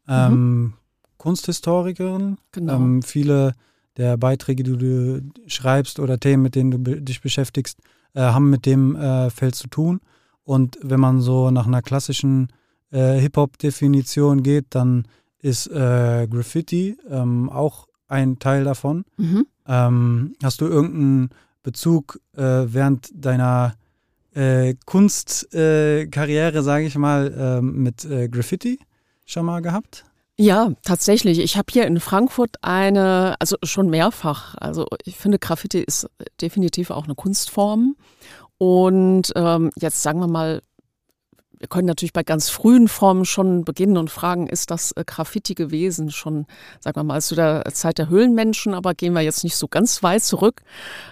ähm, 0.08 0.32
mhm. 0.32 0.72
Kunsthistorikerin. 1.18 2.38
Genau. 2.52 2.76
Ähm, 2.76 3.02
viele 3.02 3.54
der 3.98 4.16
Beiträge, 4.16 4.62
die 4.62 4.78
du 4.78 5.20
schreibst 5.48 6.00
oder 6.00 6.18
Themen, 6.18 6.42
mit 6.42 6.54
denen 6.54 6.70
du 6.70 6.78
be 6.78 7.02
dich 7.02 7.20
beschäftigst, 7.20 7.78
äh, 8.14 8.20
haben 8.20 8.48
mit 8.48 8.64
dem 8.64 8.96
äh, 8.96 9.28
Feld 9.28 9.54
zu 9.54 9.68
tun. 9.68 10.00
Und 10.44 10.78
wenn 10.82 11.00
man 11.00 11.20
so 11.20 11.50
nach 11.50 11.66
einer 11.66 11.82
klassischen 11.82 12.48
äh, 12.90 13.18
Hip-Hop-Definition 13.18 14.42
geht, 14.42 14.66
dann 14.70 15.04
ist 15.42 15.66
äh, 15.68 16.26
Graffiti 16.28 16.96
ähm, 17.08 17.50
auch 17.50 17.88
ein 18.08 18.38
Teil 18.38 18.64
davon. 18.64 19.04
Mhm. 19.16 19.46
Ähm, 19.66 20.34
hast 20.42 20.60
du 20.60 20.66
irgendeinen 20.66 21.30
Bezug 21.62 22.20
äh, 22.36 22.42
während 22.42 23.10
deiner 23.14 23.74
äh, 24.34 24.74
Kunstkarriere, 24.84 26.58
äh, 26.58 26.62
sage 26.62 26.86
ich 26.86 26.96
mal, 26.96 27.34
ähm, 27.36 27.82
mit 27.82 28.04
äh, 28.04 28.28
Graffiti 28.28 28.78
schon 29.26 29.46
mal 29.46 29.60
gehabt? 29.60 30.04
Ja, 30.36 30.72
tatsächlich. 30.82 31.38
Ich 31.38 31.58
habe 31.58 31.66
hier 31.70 31.86
in 31.86 32.00
Frankfurt 32.00 32.56
eine, 32.62 33.36
also 33.40 33.56
schon 33.62 33.90
mehrfach, 33.90 34.54
also 34.58 34.86
ich 35.04 35.16
finde 35.16 35.38
Graffiti 35.38 35.80
ist 35.80 36.08
definitiv 36.40 36.90
auch 36.90 37.04
eine 37.04 37.14
Kunstform. 37.14 37.94
Und 38.56 39.32
ähm, 39.36 39.70
jetzt 39.76 40.02
sagen 40.02 40.20
wir 40.20 40.28
mal, 40.28 40.62
wir 41.60 41.68
können 41.68 41.86
natürlich 41.86 42.14
bei 42.14 42.22
ganz 42.22 42.48
frühen 42.48 42.88
Formen 42.88 43.26
schon 43.26 43.66
beginnen 43.66 43.98
und 43.98 44.10
fragen, 44.10 44.46
ist 44.46 44.70
das 44.70 44.92
äh, 44.92 45.04
Graffiti 45.04 45.54
gewesen? 45.54 46.10
Schon, 46.10 46.46
sagen 46.80 46.98
wir 46.98 47.04
mal, 47.04 47.20
zu 47.20 47.34
der 47.34 47.64
Zeit 47.74 47.98
der 47.98 48.08
Höhlenmenschen, 48.08 48.72
aber 48.72 48.94
gehen 48.94 49.12
wir 49.12 49.20
jetzt 49.20 49.44
nicht 49.44 49.56
so 49.56 49.68
ganz 49.68 50.02
weit 50.02 50.22
zurück. 50.22 50.62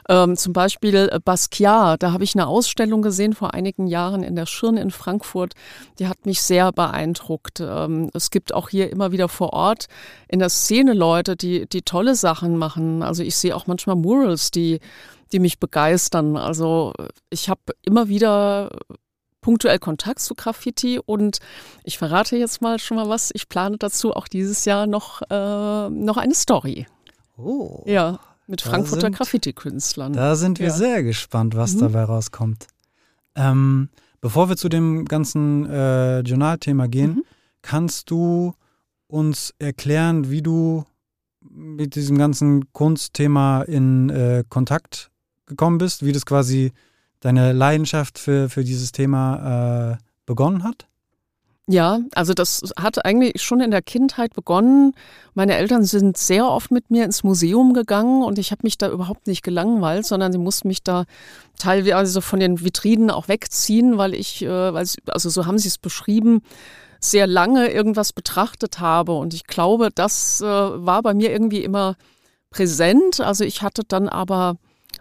Ähm, 0.08 0.38
zum 0.38 0.54
Beispiel 0.54 1.10
äh, 1.12 1.20
Basquiat, 1.22 2.02
da 2.02 2.12
habe 2.12 2.24
ich 2.24 2.34
eine 2.34 2.46
Ausstellung 2.46 3.02
gesehen 3.02 3.34
vor 3.34 3.52
einigen 3.52 3.88
Jahren 3.88 4.22
in 4.22 4.36
der 4.36 4.46
Schirn 4.46 4.78
in 4.78 4.90
Frankfurt. 4.90 5.52
Die 5.98 6.08
hat 6.08 6.24
mich 6.24 6.40
sehr 6.40 6.72
beeindruckt. 6.72 7.60
Ähm, 7.60 8.10
es 8.14 8.30
gibt 8.30 8.54
auch 8.54 8.70
hier 8.70 8.90
immer 8.90 9.12
wieder 9.12 9.28
vor 9.28 9.52
Ort 9.52 9.88
in 10.28 10.38
der 10.38 10.48
Szene 10.48 10.94
Leute, 10.94 11.36
die, 11.36 11.68
die 11.68 11.82
tolle 11.82 12.14
Sachen 12.14 12.56
machen. 12.56 13.02
Also 13.02 13.22
ich 13.22 13.36
sehe 13.36 13.54
auch 13.54 13.66
manchmal 13.66 13.96
Murals, 13.96 14.50
die 14.50 14.80
die 15.30 15.40
mich 15.40 15.60
begeistern. 15.60 16.38
Also 16.38 16.94
ich 17.28 17.50
habe 17.50 17.60
immer 17.82 18.08
wieder 18.08 18.70
punktuell 19.48 19.78
Kontakt 19.78 20.18
zu 20.18 20.34
Graffiti 20.34 21.00
und 21.02 21.38
ich 21.82 21.96
verrate 21.96 22.36
jetzt 22.36 22.60
mal 22.60 22.78
schon 22.78 22.98
mal 22.98 23.08
was. 23.08 23.30
Ich 23.32 23.48
plane 23.48 23.78
dazu 23.78 24.14
auch 24.14 24.28
dieses 24.28 24.66
Jahr 24.66 24.86
noch, 24.86 25.22
äh, 25.30 25.88
noch 25.88 26.18
eine 26.18 26.34
Story. 26.34 26.86
Oh. 27.38 27.82
Ja, 27.86 28.18
mit 28.46 28.60
Frankfurter 28.60 29.10
Graffiti-Künstlern. 29.10 30.12
Da 30.12 30.36
sind 30.36 30.58
wir 30.58 30.66
ja. 30.66 30.74
sehr 30.74 31.02
gespannt, 31.02 31.56
was 31.56 31.76
Mhm. 31.76 31.78
dabei 31.80 32.04
rauskommt. 32.04 32.66
Ähm, 33.36 33.88
bevor 34.20 34.50
wir 34.50 34.58
zu 34.58 34.68
dem 34.68 35.06
ganzen 35.06 35.64
äh, 35.64 36.20
Journalthema 36.20 36.86
gehen, 36.86 37.14
Mhm. 37.14 37.24
kannst 37.62 38.10
du 38.10 38.52
uns 39.06 39.54
erklären, 39.58 40.30
wie 40.30 40.42
du 40.42 40.84
mit 41.40 41.94
diesem 41.94 42.18
ganzen 42.18 42.70
Kunstthema 42.74 43.62
in 43.62 44.10
äh, 44.10 44.44
Kontakt 44.46 45.10
gekommen 45.46 45.78
bist, 45.78 46.04
wie 46.04 46.12
das 46.12 46.26
quasi 46.26 46.72
deine 47.20 47.52
Leidenschaft 47.52 48.18
für, 48.18 48.48
für 48.48 48.64
dieses 48.64 48.92
Thema 48.92 49.92
äh, 49.92 50.04
begonnen 50.26 50.62
hat? 50.64 50.86
Ja, 51.70 52.00
also 52.14 52.32
das 52.32 52.62
hat 52.80 53.04
eigentlich 53.04 53.42
schon 53.42 53.60
in 53.60 53.70
der 53.70 53.82
Kindheit 53.82 54.32
begonnen. 54.32 54.94
Meine 55.34 55.54
Eltern 55.54 55.84
sind 55.84 56.16
sehr 56.16 56.48
oft 56.48 56.70
mit 56.70 56.90
mir 56.90 57.04
ins 57.04 57.24
Museum 57.24 57.74
gegangen 57.74 58.22
und 58.22 58.38
ich 58.38 58.52
habe 58.52 58.60
mich 58.62 58.78
da 58.78 58.88
überhaupt 58.88 59.26
nicht 59.26 59.42
gelangweilt, 59.42 60.06
sondern 60.06 60.32
sie 60.32 60.38
mussten 60.38 60.68
mich 60.68 60.82
da 60.82 61.04
teilweise 61.58 62.22
von 62.22 62.40
den 62.40 62.64
Vitrinen 62.64 63.10
auch 63.10 63.28
wegziehen, 63.28 63.98
weil 63.98 64.14
ich, 64.14 64.40
äh, 64.42 64.72
weil 64.72 64.86
sie, 64.86 65.02
also 65.08 65.28
so 65.28 65.44
haben 65.44 65.58
sie 65.58 65.68
es 65.68 65.76
beschrieben, 65.76 66.40
sehr 67.00 67.26
lange 67.26 67.68
irgendwas 67.68 68.14
betrachtet 68.14 68.80
habe. 68.80 69.12
Und 69.12 69.34
ich 69.34 69.44
glaube, 69.44 69.90
das 69.94 70.40
äh, 70.40 70.46
war 70.46 71.02
bei 71.02 71.12
mir 71.12 71.30
irgendwie 71.30 71.64
immer 71.64 71.96
präsent. 72.48 73.20
Also 73.20 73.44
ich 73.44 73.60
hatte 73.60 73.82
dann 73.86 74.08
aber 74.08 74.56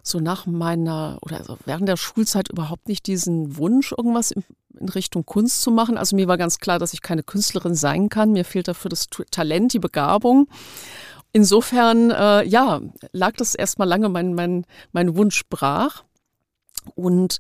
so 0.10 0.20
nach 0.20 0.46
meiner 0.46 1.18
oder 1.22 1.38
also 1.38 1.58
während 1.66 1.88
der 1.88 1.98
Schulzeit 1.98 2.50
überhaupt 2.50 2.88
nicht 2.88 3.08
diesen 3.08 3.58
Wunsch, 3.58 3.92
irgendwas 3.92 4.32
in, 4.32 4.44
in, 4.80 4.90
Richtung 4.90 5.26
Kunst 5.26 5.62
zu 5.62 5.72
machen. 5.72 5.98
Also 5.98 6.16
mir 6.16 6.28
war 6.28 6.38
ganz 6.38 6.60
klar, 6.60 6.80
dass 6.80 6.94
ich 6.94 7.02
keine 7.02 7.24
Künstlerin 7.24 7.76
sein 7.76 8.10
kann. 8.10 8.32
Mir 8.32 8.46
fehlt 8.46 8.68
dafür 8.68 8.90
das 8.90 9.08
Talent, 9.32 9.74
die 9.74 9.80
Begabung. 9.80 10.48
Insofern, 11.34 12.12
äh, 12.12 12.44
ja, 12.46 12.82
lag 13.12 13.34
das 13.34 13.54
erstmal 13.54 13.88
lange 13.88 14.10
mein, 14.10 14.34
mein, 14.34 14.66
mein 14.92 15.16
Wunsch 15.16 15.44
brach. 15.50 16.04
Und 16.96 17.38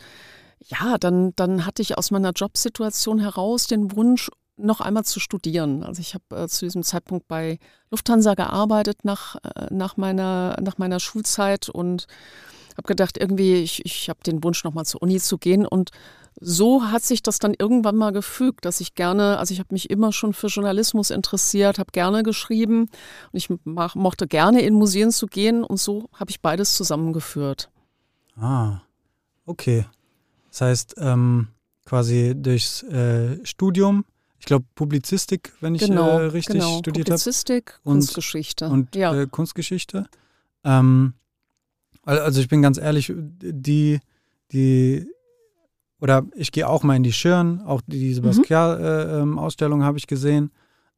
ja, 0.59 0.97
dann, 0.97 1.33
dann 1.35 1.65
hatte 1.65 1.81
ich 1.81 1.97
aus 1.97 2.11
meiner 2.11 2.31
Jobsituation 2.31 3.19
heraus 3.19 3.67
den 3.67 3.95
Wunsch, 3.95 4.29
noch 4.57 4.81
einmal 4.81 5.05
zu 5.05 5.19
studieren. 5.19 5.83
Also 5.83 6.01
ich 6.01 6.15
habe 6.15 6.43
äh, 6.43 6.47
zu 6.47 6.65
diesem 6.65 6.83
Zeitpunkt 6.83 7.27
bei 7.27 7.59
Lufthansa 7.91 8.33
gearbeitet 8.33 9.05
nach, 9.05 9.35
äh, 9.35 9.67
nach, 9.69 9.97
meiner, 9.97 10.57
nach 10.61 10.77
meiner 10.77 10.99
Schulzeit 10.99 11.69
und 11.69 12.07
habe 12.77 12.87
gedacht, 12.87 13.17
irgendwie, 13.17 13.55
ich, 13.55 13.85
ich 13.85 14.09
habe 14.09 14.19
den 14.25 14.43
Wunsch, 14.43 14.63
nochmal 14.63 14.85
zur 14.85 15.01
Uni 15.01 15.19
zu 15.19 15.37
gehen. 15.37 15.65
Und 15.65 15.91
so 16.39 16.83
hat 16.83 17.03
sich 17.03 17.23
das 17.23 17.39
dann 17.39 17.53
irgendwann 17.57 17.95
mal 17.95 18.11
gefügt, 18.11 18.65
dass 18.65 18.79
ich 18.79 18.95
gerne, 18.95 19.39
also 19.39 19.53
ich 19.53 19.59
habe 19.59 19.73
mich 19.73 19.89
immer 19.89 20.13
schon 20.13 20.33
für 20.33 20.47
Journalismus 20.47 21.09
interessiert, 21.09 21.79
habe 21.79 21.91
gerne 21.91 22.23
geschrieben 22.23 22.81
und 22.81 22.89
ich 23.33 23.49
mach, 23.63 23.95
mochte 23.95 24.27
gerne 24.27 24.61
in 24.61 24.75
Museen 24.75 25.11
zu 25.11 25.25
gehen 25.25 25.63
und 25.63 25.79
so 25.79 26.09
habe 26.13 26.29
ich 26.29 26.41
beides 26.41 26.75
zusammengeführt. 26.75 27.69
Ah, 28.35 28.81
okay. 29.45 29.85
Das 30.51 30.61
heißt, 30.61 30.95
ähm, 30.99 31.47
quasi 31.85 32.33
durchs 32.35 32.83
äh, 32.83 33.43
Studium 33.43 34.05
ich 34.39 34.45
glaube 34.45 34.65
Publizistik, 34.75 35.53
wenn 35.61 35.75
ich 35.75 35.81
genau, 35.81 36.19
äh, 36.19 36.25
richtig 36.25 36.53
genau. 36.53 36.77
studiert 36.77 37.09
habe. 37.09 37.17
Publizistik, 37.17 37.79
und, 37.83 37.93
Kunstgeschichte. 37.93 38.69
Und 38.69 38.95
ja. 38.95 39.13
äh, 39.13 39.27
Kunstgeschichte. 39.27 40.07
Ähm, 40.63 41.13
also 42.07 42.39
ich 42.39 42.47
bin 42.47 42.61
ganz 42.61 42.77
ehrlich, 42.77 43.13
die, 43.15 43.99
die, 44.51 45.07
oder 45.99 46.23
ich 46.35 46.51
gehe 46.51 46.67
auch 46.67 46.83
mal 46.83 46.95
in 46.95 47.03
die 47.03 47.13
Schirn, 47.13 47.61
auch 47.61 47.81
diese 47.85 48.21
Basquiat-Ausstellung 48.21 49.79
mhm. 49.79 49.83
äh, 49.83 49.87
habe 49.87 49.97
ich 49.97 50.07
gesehen. 50.07 50.51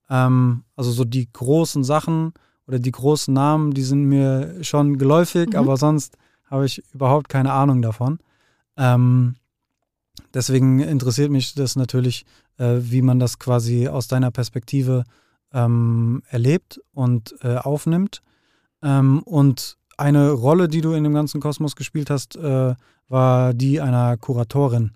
Ähm, 0.10 0.63
also 0.75 0.92
so 0.92 1.06
die 1.06 1.28
großen 1.32 1.84
Sachen 1.84 2.34
oder 2.68 2.80
die 2.80 2.92
großen 2.92 3.34
Namen, 3.34 3.74
die 3.74 3.82
sind 3.82 4.04
mir 4.04 4.63
schon 4.63 4.98
geläufig, 4.98 5.50
mhm. 5.50 5.56
aber 5.56 5.78
sonst 5.78 6.16
habe 6.46 6.66
ich 6.66 6.84
überhaupt 6.94 7.30
keine 7.30 7.54
Ahnung 7.54 7.82
davon. 7.82 8.20
Ähm, 8.78 9.36
deswegen 10.34 10.80
interessiert 10.80 11.32
mich 11.32 11.56
das 11.56 11.75
natürlich, 11.75 12.25
äh, 12.58 12.78
wie 12.82 13.01
man 13.01 13.20
das 13.20 13.39
quasi 13.39 13.88
aus 13.88 14.08
deiner 14.08 14.30
Perspektive 14.32 15.06
ähm, 15.54 16.22
erlebt 16.30 16.80
und 16.94 17.36
äh, 17.42 17.56
aufnimmt. 17.56 18.22
Ähm, 18.84 19.24
und 19.24 19.78
eine 20.00 20.32
Rolle, 20.32 20.68
die 20.68 20.82
du 20.82 20.94
in 20.94 21.03
dem 21.03 21.13
ganzen 21.13 21.41
Kosmos 21.41 21.75
gespielt 21.75 22.10
hast, 22.10 22.36
äh, 22.36 22.75
war 23.10 23.53
die 23.53 23.82
einer 23.82 24.18
Kuratorin. 24.18 24.96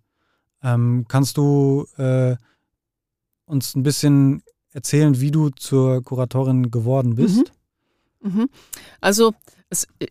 Ähm, 0.62 1.06
kannst 1.08 1.38
du 1.38 1.86
äh, 1.98 2.36
uns 3.46 3.76
ein 3.76 3.84
bisschen 3.84 4.44
erzählen, 4.72 5.20
wie 5.20 5.32
du 5.32 5.50
zur 5.50 6.04
Kuratorin 6.04 6.72
geworden 6.72 7.16
bist? 7.16 7.52
Mhm. 8.22 8.34
Mhm. 8.34 8.50
Also 9.02 9.34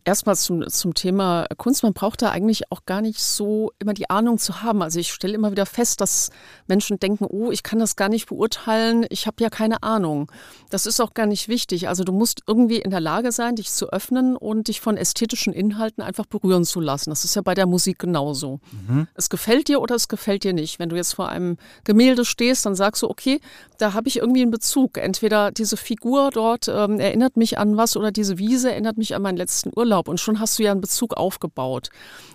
erstmal 0.04 0.37
zum, 0.37 0.69
zum 0.69 0.95
Thema 0.95 1.47
Kunst, 1.57 1.83
man 1.83 1.92
braucht 1.92 2.23
da 2.23 2.31
eigentlich 2.31 2.71
auch 2.71 2.85
gar 2.87 3.00
nicht 3.00 3.21
so 3.21 3.73
immer 3.78 3.95
die 3.95 4.11
Ahnung 4.11 4.38
zu 4.38 4.62
haben. 4.62 4.83
Also 4.83 4.99
ich 4.99 5.12
stelle 5.12 5.35
immer 5.35 5.50
wieder 5.50 5.66
fest, 5.66 6.00
dass 6.00 6.31
Menschen 6.66 6.99
denken, 6.99 7.26
oh, 7.28 7.50
ich 7.50 7.62
kann 7.62 7.78
das 7.78 7.97
gar 7.97 8.09
nicht 8.09 8.26
beurteilen, 8.28 9.07
ich 9.11 9.26
habe 9.26 9.42
ja 9.42 9.50
keine 9.50 9.83
Ahnung. 9.83 10.31
Das 10.71 10.87
ist 10.87 11.00
auch 11.00 11.14
gar 11.14 11.26
nicht 11.26 11.49
wichtig. 11.49 11.88
Also 11.88 12.04
du 12.04 12.12
musst 12.12 12.42
irgendwie 12.47 12.76
in 12.76 12.90
der 12.90 13.00
Lage 13.00 13.33
sein, 13.33 13.57
dich 13.57 13.71
zu 13.71 13.90
öffnen 13.90 14.37
und 14.37 14.69
dich 14.69 14.81
von 14.81 14.97
ästhetischen 14.97 15.52
Inhalten 15.52 16.02
einfach 16.02 16.26
berühren 16.26 16.64
zu 16.64 16.81
lassen. 16.81 17.11
Das 17.11 17.25
ist 17.25 17.37
ja 17.37 17.42
bei 17.42 17.54
der 17.54 17.66
Musik 17.66 17.99
genauso. 17.99 18.61
Mhm. 18.88 19.07
Es 19.14 19.31
gefällt 19.31 19.69
dir 19.69 19.81
oder 19.81 19.95
es 19.95 20.09
gefällt 20.09 20.45
dir 20.45 20.52
nicht. 20.52 20.78
Wenn 20.78 20.88
du 20.88 20.97
jetzt 20.97 21.14
vor 21.14 21.28
einem 21.28 21.57
Gemälde 21.85 22.25
stehst, 22.25 22.66
dann 22.66 22.75
sagst 22.75 23.02
du, 23.02 23.11
okay, 23.11 23.40
da 23.78 23.92
habe 23.92 24.09
ich 24.09 24.19
irgendwie 24.19 24.42
einen 24.42 24.50
Bezug. 24.50 24.99
Entweder 24.99 25.50
diese 25.50 25.76
Figur 25.76 26.31
dort 26.31 26.69
ähm, 26.69 26.99
erinnert 26.99 27.37
mich 27.37 27.59
an 27.59 27.76
was 27.76 27.97
oder 27.97 28.12
diese 28.12 28.38
Wiese 28.38 28.71
erinnert 28.71 28.97
mich 28.97 29.14
an 29.14 29.23
mein 29.23 29.37
letztes 29.37 29.52
letzten 29.53 29.71
Urlaub 29.77 30.09
und 30.09 30.19
schon 30.19 30.41
hast 30.41 30.59
du 30.59 30.63
ja 30.63 30.73
einen 30.73 30.81
Bezug 30.81 31.15
aufgebaut. 31.15 31.91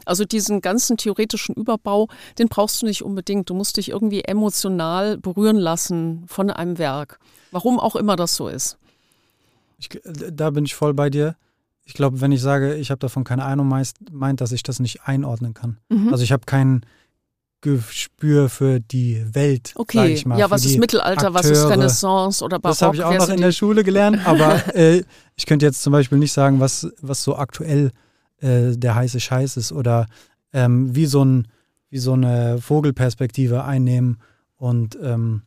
Also 0.05 0.23
diesen 0.23 0.61
ganzen 0.61 0.97
theoretischen 0.97 1.55
Überbau, 1.55 2.07
den 2.37 2.47
brauchst 2.47 2.81
du 2.81 2.85
nicht 2.85 3.03
unbedingt. 3.03 3.49
Du 3.49 3.55
musst 3.55 3.77
dich 3.77 3.89
irgendwie 3.89 4.21
emotional 4.21 5.17
berühren 5.17 5.57
lassen 5.57 6.25
von 6.27 6.51
einem 6.51 6.77
Werk. 6.77 7.19
Warum 7.51 7.79
auch 7.79 7.95
immer 7.95 8.15
das 8.15 8.35
so 8.35 8.47
ist. 8.47 8.77
Ich, 9.79 9.89
da 10.03 10.51
bin 10.51 10.65
ich 10.65 10.75
voll 10.75 10.93
bei 10.93 11.09
dir. 11.09 11.35
Ich 11.85 11.93
glaube, 11.93 12.21
wenn 12.21 12.31
ich 12.31 12.41
sage, 12.41 12.75
ich 12.75 12.91
habe 12.91 12.99
davon 12.99 13.23
keine 13.23 13.45
Ahnung, 13.45 13.67
meist, 13.67 13.97
meint, 14.11 14.41
dass 14.41 14.51
ich 14.51 14.61
das 14.61 14.79
nicht 14.79 15.03
einordnen 15.03 15.53
kann. 15.53 15.77
Mhm. 15.89 16.09
Also 16.11 16.23
ich 16.23 16.31
habe 16.31 16.43
kein 16.45 16.85
Gespür 17.75 18.47
für 18.47 18.79
die 18.79 19.21
Welt. 19.33 19.73
Okay, 19.75 20.13
ich 20.13 20.25
mal, 20.25 20.39
ja, 20.39 20.49
was 20.49 20.63
ist 20.63 20.79
Mittelalter, 20.79 21.27
Akteure. 21.27 21.33
was 21.33 21.45
ist 21.47 21.67
Renaissance 21.67 22.43
oder 22.43 22.59
Barock? 22.59 22.77
Das 22.77 22.81
habe 22.81 22.95
ich 22.95 23.03
auch 23.03 23.13
noch 23.13 23.27
in 23.27 23.41
der 23.41 23.51
Schule 23.51 23.83
gelernt, 23.83 24.19
aber 24.25 24.73
äh, 24.73 25.03
ich 25.35 25.45
könnte 25.45 25.65
jetzt 25.65 25.83
zum 25.83 25.91
Beispiel 25.91 26.17
nicht 26.17 26.31
sagen, 26.31 26.61
was, 26.61 26.87
was 27.01 27.23
so 27.23 27.35
aktuell 27.35 27.91
äh, 28.39 28.77
der 28.77 28.95
heiße 28.95 29.19
Scheiß 29.19 29.57
ist 29.57 29.73
oder 29.73 30.07
ähm, 30.53 30.95
wie, 30.95 31.07
so 31.07 31.25
ein, 31.25 31.49
wie 31.89 31.97
so 31.97 32.13
eine 32.13 32.61
Vogelperspektive 32.61 33.65
einnehmen 33.65 34.19
und 34.55 34.97
ähm, 35.01 35.41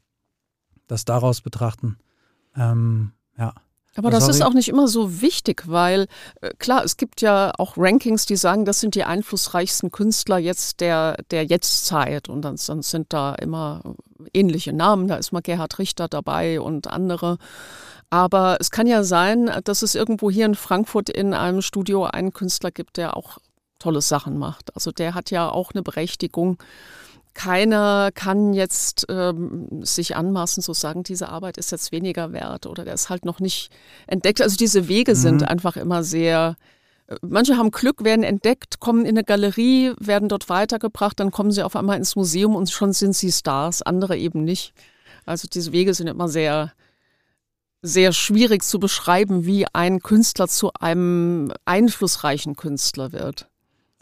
das 0.89 1.07
daraus 1.07 1.41
betrachten. 1.41 1.97
Ähm, 2.55 3.13
ja. 3.39 3.55
Aber 3.97 4.11
das 4.11 4.29
ist 4.29 4.43
auch 4.43 4.53
nicht 4.53 4.69
immer 4.69 4.87
so 4.87 5.21
wichtig, 5.21 5.65
weil 5.67 6.07
äh, 6.41 6.51
klar, 6.59 6.85
es 6.85 6.97
gibt 6.97 7.23
ja 7.23 7.53
auch 7.59 7.75
Rankings, 7.77 8.25
die 8.25 8.37
sagen, 8.37 8.65
das 8.65 8.81
sind 8.81 8.95
die 8.95 9.05
einflussreichsten 9.05 9.91
Künstler 9.91 10.39
jetzt 10.39 10.81
der, 10.81 11.17
der 11.31 11.45
Jetztzeit. 11.45 12.29
Und 12.29 12.43
dann, 12.43 12.57
dann 12.67 12.83
sind 12.83 13.13
da 13.13 13.35
immer 13.35 13.83
ähnliche 14.33 14.73
Namen. 14.73 15.09
Da 15.09 15.17
ist 15.17 15.33
mal 15.33 15.43
Gerhard 15.43 15.79
Richter 15.79 16.07
dabei 16.07 16.61
und 16.61 16.87
andere. 16.87 17.39
Aber 18.11 18.59
es 18.61 18.71
kann 18.71 18.87
ja 18.87 19.03
sein, 19.03 19.51
dass 19.65 19.83
es 19.83 19.95
irgendwo 19.95 20.31
hier 20.31 20.47
in 20.47 20.55
Frankfurt 20.55 21.09
in 21.09 21.35
einem 21.35 21.63
Studio 21.63 22.05
einen 22.05 22.33
Künstler 22.33 22.71
gibt, 22.71 22.97
der 22.97 23.17
auch 23.17 23.39
tolle 23.79 24.03
Sachen 24.03 24.39
macht. 24.39 24.75
Also 24.75 24.93
der 24.93 25.15
hat 25.15 25.31
ja 25.31 25.49
auch 25.49 25.73
eine 25.73 25.83
Berechtigung, 25.83 26.59
keiner 27.35 28.11
kann 28.15 28.53
jetzt 28.53 29.07
ähm, 29.09 29.85
sich 29.85 30.17
anmaßen 30.17 30.63
zu 30.63 30.73
sagen, 30.73 31.03
diese 31.03 31.29
Arbeit 31.29 31.59
ist 31.59 31.73
jetzt 31.73 31.93
weniger 31.93 32.33
wert 32.33 32.67
oder 32.67 32.85
der 32.85 32.95
ist 32.95 33.09
halt 33.09 33.25
noch 33.25 33.41
nicht 33.41 33.71
entdeckt. 34.07 34.41
Also 34.43 34.57
diese 34.57 34.89
Wege 34.89 35.13
mhm. 35.13 35.17
sind 35.17 35.49
einfach 35.49 35.77
immer 35.77 36.03
sehr, 36.03 36.57
äh, 37.07 37.17
manche 37.23 37.57
haben 37.57 37.71
Glück, 37.71 38.05
werden 38.05 38.25
entdeckt, 38.25 38.81
kommen 38.81 39.05
in 39.05 39.17
eine 39.17 39.25
Galerie, 39.25 39.93
werden 39.99 40.29
dort 40.29 40.49
weitergebracht, 40.49 41.21
dann 41.21 41.31
kommen 41.31 41.53
sie 41.53 41.63
auf 41.63 41.77
einmal 41.77 41.97
ins 41.97 42.17
Museum 42.17 42.57
und 42.57 42.71
schon 42.71 42.93
sind 42.93 43.15
sie 43.15 43.33
Stars, 43.33 43.83
andere 43.83 44.17
eben 44.17 44.45
nicht. 44.45 44.73
Also 45.25 45.47
diese 45.53 45.73
Wege 45.73 45.95
sind 45.95 46.09
immer 46.09 46.29
sehr, 46.29 46.73
sehr 47.83 48.13
schwierig 48.13 48.63
zu 48.63 48.79
beschreiben, 48.79 49.47
wie 49.47 49.67
ein 49.73 50.01
Künstler 50.01 50.49
zu 50.49 50.73
einem 50.79 51.53
einflussreichen 51.65 52.57
Künstler 52.57 53.13
wird. 53.13 53.50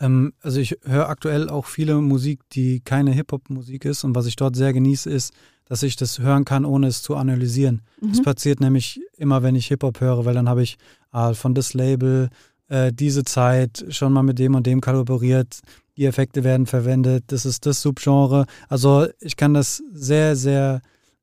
Ähm, 0.00 0.32
also 0.40 0.60
ich 0.60 0.78
höre 0.84 1.08
aktuell 1.08 1.48
auch 1.48 1.66
viele 1.66 2.00
Musik, 2.00 2.40
die 2.52 2.80
keine 2.80 3.12
Hip-Hop-Musik 3.12 3.84
ist. 3.84 4.04
Und 4.04 4.14
was 4.14 4.26
ich 4.26 4.36
dort 4.36 4.56
sehr 4.56 4.72
genieße, 4.72 5.10
ist, 5.10 5.32
dass 5.64 5.82
ich 5.82 5.96
das 5.96 6.18
hören 6.18 6.44
kann, 6.44 6.64
ohne 6.64 6.86
es 6.86 7.02
zu 7.02 7.16
analysieren. 7.16 7.82
Mhm. 8.00 8.10
Das 8.10 8.22
passiert 8.22 8.60
nämlich 8.60 9.00
immer, 9.16 9.42
wenn 9.42 9.54
ich 9.54 9.68
Hip-Hop 9.68 10.00
höre, 10.00 10.24
weil 10.24 10.34
dann 10.34 10.48
habe 10.48 10.62
ich 10.62 10.78
ah, 11.10 11.34
von 11.34 11.54
das 11.54 11.74
Label 11.74 12.30
äh, 12.68 12.92
diese 12.92 13.24
Zeit 13.24 13.84
schon 13.90 14.12
mal 14.12 14.22
mit 14.22 14.38
dem 14.38 14.54
und 14.54 14.66
dem 14.66 14.80
kollaboriert. 14.80 15.60
Die 15.96 16.06
Effekte 16.06 16.44
werden 16.44 16.66
verwendet. 16.66 17.24
Das 17.28 17.44
ist 17.44 17.66
das 17.66 17.82
Subgenre. 17.82 18.46
Also 18.68 19.06
ich 19.20 19.36
kann 19.36 19.52
das 19.52 19.82
sehr, 19.92 20.36
sehr 20.36 20.80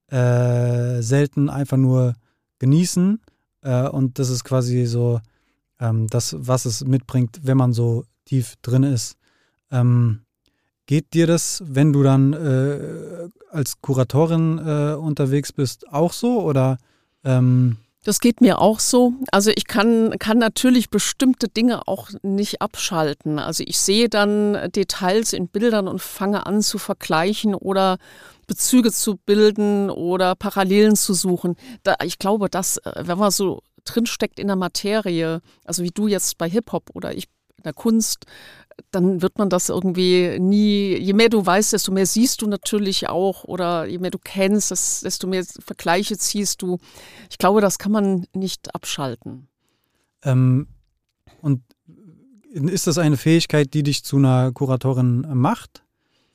äh, 0.07 1.01
selten 1.01 1.49
einfach 1.49 1.77
nur 1.77 2.13
genießen. 2.59 3.21
Äh, 3.61 3.87
und 3.87 4.19
das 4.19 4.29
ist 4.29 4.43
quasi 4.43 4.85
so 4.85 5.21
ähm, 5.79 6.07
das, 6.07 6.35
was 6.37 6.65
es 6.65 6.85
mitbringt, 6.85 7.39
wenn 7.43 7.57
man 7.57 7.73
so 7.73 8.05
tief 8.25 8.55
drin 8.61 8.83
ist. 8.83 9.15
Ähm, 9.71 10.21
geht 10.85 11.13
dir 11.13 11.27
das, 11.27 11.63
wenn 11.65 11.93
du 11.93 12.03
dann 12.03 12.33
äh, 12.33 13.29
als 13.49 13.81
Kuratorin 13.81 14.59
äh, 14.59 14.95
unterwegs 14.95 15.51
bist, 15.51 15.87
auch 15.91 16.13
so 16.13 16.41
oder? 16.41 16.77
Ähm 17.23 17.77
das 18.03 18.19
geht 18.19 18.39
mir 18.39 18.59
auch 18.59 18.79
so. 18.79 19.13
Also 19.31 19.51
ich 19.55 19.65
kann, 19.65 20.13
kann 20.19 20.37
natürlich 20.37 20.91
bestimmte 20.91 21.47
Dinge 21.47 21.87
auch 21.87 22.11
nicht 22.21 22.61
abschalten. 22.61 23.39
Also 23.39 23.63
ich 23.65 23.79
sehe 23.79 24.09
dann 24.09 24.71
Details 24.71 25.33
in 25.33 25.47
Bildern 25.47 25.87
und 25.87 25.99
fange 26.03 26.45
an 26.45 26.61
zu 26.61 26.77
vergleichen 26.77 27.55
oder 27.55 27.97
Bezüge 28.45 28.91
zu 28.91 29.17
bilden 29.17 29.89
oder 29.89 30.35
Parallelen 30.35 30.95
zu 30.95 31.15
suchen. 31.15 31.55
Da, 31.81 31.95
ich 32.03 32.19
glaube, 32.19 32.47
dass, 32.47 32.77
äh, 32.77 32.91
wenn 33.05 33.17
man 33.17 33.31
so 33.31 33.61
drinsteckt 33.85 34.39
in 34.39 34.47
der 34.47 34.55
Materie, 34.55 35.41
also 35.63 35.81
wie 35.81 35.91
du 35.91 36.07
jetzt 36.07 36.37
bei 36.37 36.47
Hip-Hop 36.47 36.91
oder 36.93 37.15
ich 37.15 37.27
der 37.65 37.73
Kunst, 37.73 38.25
dann 38.91 39.21
wird 39.21 39.37
man 39.37 39.49
das 39.49 39.69
irgendwie 39.69 40.37
nie, 40.39 40.97
je 40.97 41.13
mehr 41.13 41.29
du 41.29 41.45
weißt, 41.45 41.73
desto 41.73 41.91
mehr 41.91 42.05
siehst 42.05 42.41
du 42.41 42.47
natürlich 42.47 43.07
auch 43.07 43.43
oder 43.45 43.85
je 43.85 43.99
mehr 43.99 44.11
du 44.11 44.19
kennst, 44.21 44.71
desto 44.71 45.27
mehr 45.27 45.45
Vergleiche 45.45 46.17
ziehst 46.17 46.61
du. 46.61 46.77
Ich 47.29 47.37
glaube, 47.37 47.61
das 47.61 47.79
kann 47.79 47.91
man 47.91 48.27
nicht 48.33 48.75
abschalten. 48.75 49.47
Ähm, 50.23 50.67
und 51.41 51.61
ist 52.51 52.87
das 52.87 52.97
eine 52.97 53.17
Fähigkeit, 53.17 53.73
die 53.73 53.83
dich 53.83 54.03
zu 54.03 54.17
einer 54.17 54.51
Kuratorin 54.51 55.27
macht? 55.33 55.84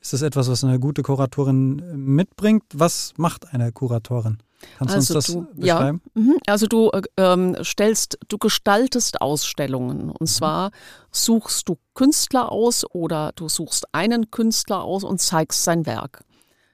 Ist 0.01 0.13
das 0.13 0.23
etwas, 0.23 0.49
was 0.49 0.63
eine 0.63 0.79
gute 0.79 1.03
Kuratorin 1.03 1.81
mitbringt? 1.95 2.63
Was 2.73 3.13
macht 3.17 3.53
eine 3.53 3.71
Kuratorin? 3.71 4.39
Kannst 4.77 4.95
also 4.95 5.13
du 5.13 5.17
uns 5.17 5.25
das 5.25 5.35
du, 5.35 5.47
beschreiben? 5.59 6.01
Ja, 6.15 6.21
mhm. 6.21 6.37
also 6.47 6.67
du 6.67 6.89
äh, 6.89 7.01
ähm, 7.17 7.55
stellst, 7.63 8.17
du 8.27 8.37
gestaltest 8.37 9.21
Ausstellungen. 9.21 10.09
Und 10.09 10.21
mhm. 10.21 10.25
zwar 10.25 10.71
suchst 11.11 11.69
du 11.69 11.77
Künstler 11.93 12.51
aus 12.51 12.83
oder 12.91 13.31
du 13.35 13.47
suchst 13.47 13.93
einen 13.93 14.31
Künstler 14.31 14.83
aus 14.83 15.03
und 15.03 15.21
zeigst 15.21 15.63
sein 15.63 15.85
Werk. 15.85 16.23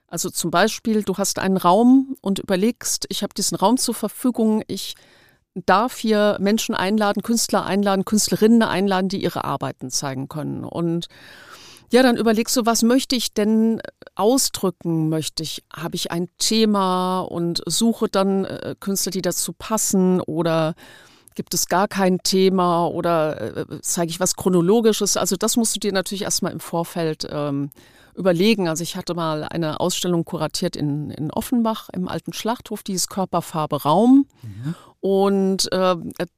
Also 0.08 0.30
zum 0.30 0.52
Beispiel, 0.52 1.04
du 1.04 1.18
hast 1.18 1.40
einen 1.40 1.58
Raum 1.58 2.16
und 2.22 2.40
überlegst, 2.40 3.06
ich 3.10 3.24
habe 3.24 3.34
diesen 3.34 3.58
Raum 3.58 3.78
zur 3.78 3.94
Verfügung, 3.94 4.64
ich 4.68 4.96
darf 5.54 5.98
hier 5.98 6.38
Menschen 6.40 6.76
einladen, 6.76 7.24
Künstler 7.24 7.66
einladen, 7.66 8.06
Künstlerinnen 8.06 8.62
einladen, 8.62 9.10
die 9.10 9.22
ihre 9.22 9.44
Arbeiten 9.44 9.90
zeigen 9.90 10.30
können. 10.30 10.64
Und 10.64 11.08
ja, 11.92 12.04
dann 12.04 12.18
überlegst 12.18 12.56
du, 12.58 12.66
was 12.66 12.84
möchte 12.84 13.16
ich 13.16 13.34
denn 13.34 13.82
ausdrücken? 14.16 15.10
Möchte 15.10 15.44
ich, 15.44 15.64
habe 15.74 15.96
ich 15.96 16.12
ein 16.12 16.28
Thema 16.38 17.22
und 17.22 17.62
suche 17.66 18.08
dann 18.10 18.46
äh, 18.46 18.76
Künstler, 18.80 19.12
die 19.12 19.22
dazu 19.22 19.54
passen 19.54 20.22
oder 20.22 20.76
gibt 21.36 21.54
es 21.54 21.68
gar 21.68 21.88
kein 21.88 22.18
Thema 22.20 22.88
oder 22.88 23.58
äh, 23.58 23.66
zeige 23.82 24.10
ich 24.10 24.20
was 24.20 24.36
Chronologisches? 24.36 25.18
Also 25.18 25.36
das 25.36 25.56
musst 25.56 25.76
du 25.76 25.80
dir 25.80 25.94
natürlich 25.94 26.24
erstmal 26.24 26.52
im 26.52 26.60
Vorfeld 26.60 27.28
ähm, 27.30 27.70
überlegen. 28.16 28.68
Also 28.68 28.84
ich 28.84 28.96
hatte 28.96 29.14
mal 29.14 29.44
eine 29.44 29.80
Ausstellung 29.80 30.26
kuratiert 30.26 30.76
in, 30.76 31.12
in 31.12 31.32
Offenbach 31.32 31.90
im 31.94 32.08
alten 32.08 32.34
Schlachthof, 32.34 32.84
dieses 32.84 33.08
Körperfarbe 33.08 33.84
Raum. 33.84 34.26
Mhm. 34.42 34.76
Und 35.00 35.72
äh, 35.72 35.96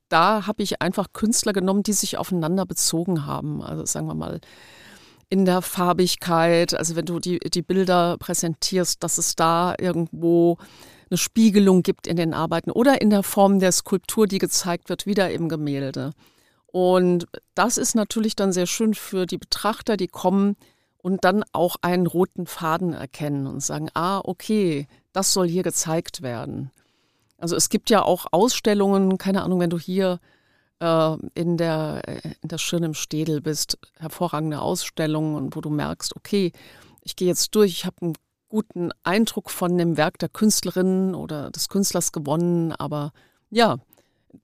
da 0.09 0.45
habe 0.45 0.61
ich 0.61 0.81
einfach 0.81 1.07
Künstler 1.13 1.53
genommen, 1.53 1.81
die 1.81 1.93
sich 1.93 2.17
aufeinander 2.17 2.65
bezogen 2.65 3.25
haben. 3.25 3.63
Also 3.63 3.85
sagen 3.85 4.07
wir 4.07 4.15
mal, 4.15 4.41
in 5.29 5.45
der 5.45 5.61
Farbigkeit, 5.61 6.73
also 6.73 6.95
wenn 6.95 7.05
du 7.05 7.19
die, 7.19 7.39
die 7.39 7.61
Bilder 7.61 8.17
präsentierst, 8.17 9.03
dass 9.03 9.17
es 9.17 9.35
da 9.35 9.75
irgendwo 9.79 10.57
eine 11.09 11.17
Spiegelung 11.17 11.83
gibt 11.83 12.07
in 12.07 12.17
den 12.17 12.33
Arbeiten 12.33 12.71
oder 12.71 13.01
in 13.01 13.09
der 13.09 13.23
Form 13.23 13.59
der 13.59 13.71
Skulptur, 13.71 14.27
die 14.27 14.39
gezeigt 14.39 14.89
wird, 14.89 15.05
wieder 15.05 15.31
im 15.31 15.49
Gemälde. 15.49 16.13
Und 16.67 17.27
das 17.55 17.77
ist 17.77 17.95
natürlich 17.95 18.35
dann 18.35 18.51
sehr 18.51 18.67
schön 18.67 18.93
für 18.93 19.25
die 19.25 19.37
Betrachter, 19.37 19.97
die 19.97 20.07
kommen 20.07 20.55
und 20.97 21.23
dann 21.23 21.43
auch 21.51 21.77
einen 21.81 22.07
roten 22.07 22.45
Faden 22.45 22.93
erkennen 22.93 23.47
und 23.47 23.61
sagen, 23.61 23.89
ah, 23.93 24.21
okay, 24.23 24.87
das 25.13 25.33
soll 25.33 25.47
hier 25.47 25.63
gezeigt 25.63 26.21
werden. 26.21 26.71
Also 27.37 27.55
es 27.55 27.69
gibt 27.69 27.89
ja 27.89 28.03
auch 28.03 28.27
Ausstellungen, 28.31 29.17
keine 29.17 29.43
Ahnung, 29.43 29.59
wenn 29.59 29.69
du 29.69 29.79
hier 29.79 30.19
in 30.79 31.57
der, 31.57 32.01
in 32.41 32.47
der 32.47 32.57
Schirn 32.57 32.83
im 32.83 32.93
Städel 32.93 33.41
bist, 33.41 33.77
hervorragende 33.97 34.61
Ausstellungen, 34.61 35.53
wo 35.53 35.59
du 35.59 35.69
merkst, 35.69 36.15
okay, 36.15 36.53
ich 37.01 37.17
gehe 37.17 37.27
jetzt 37.27 37.53
durch, 37.55 37.71
ich 37.71 37.85
habe 37.85 37.97
einen 38.01 38.13
guten 38.47 38.91
Eindruck 39.03 39.49
von 39.51 39.77
dem 39.77 39.97
Werk 39.97 40.19
der 40.19 40.29
Künstlerin 40.29 41.15
oder 41.15 41.51
des 41.51 41.67
Künstlers 41.67 42.11
gewonnen, 42.11 42.71
aber 42.71 43.11
ja, 43.49 43.77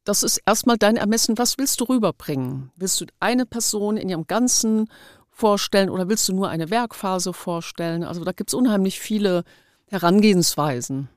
das 0.03 0.23
ist 0.23 0.41
erstmal 0.45 0.77
dein 0.77 0.97
Ermessen, 0.97 1.37
was 1.37 1.57
willst 1.57 1.79
du 1.79 1.85
rüberbringen? 1.85 2.71
Willst 2.75 2.99
du 3.01 3.05
eine 3.19 3.45
Person 3.45 3.97
in 3.97 4.09
ihrem 4.09 4.27
Ganzen 4.27 4.89
vorstellen 5.29 5.89
oder 5.89 6.09
willst 6.09 6.27
du 6.27 6.33
nur 6.33 6.49
eine 6.49 6.69
Werkphase 6.69 7.33
vorstellen? 7.33 8.03
Also 8.03 8.23
da 8.23 8.31
gibt 8.31 8.49
es 8.49 8.53
unheimlich 8.53 8.99
viele 8.99 9.43
Herangehensweisen. 9.87 11.09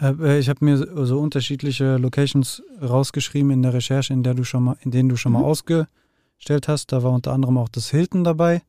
Äh, 0.00 0.38
ich 0.38 0.48
habe 0.48 0.64
mir 0.64 0.76
so 1.06 1.20
unterschiedliche 1.20 1.96
Locations 1.96 2.62
rausgeschrieben 2.82 3.50
in 3.50 3.62
der 3.62 3.74
Recherche, 3.74 4.12
in 4.12 4.22
der 4.22 4.34
du 4.34 4.44
schon 4.44 4.64
mal, 4.64 4.76
in 4.80 4.90
denen 4.90 5.08
du 5.08 5.16
schon 5.16 5.32
mhm. 5.32 5.40
mal 5.40 5.44
ausgestellt 5.44 6.68
hast. 6.68 6.92
Da 6.92 7.02
war 7.02 7.12
unter 7.12 7.32
anderem 7.32 7.58
auch 7.58 7.68
das 7.68 7.90
Hilton 7.90 8.24
dabei 8.24 8.62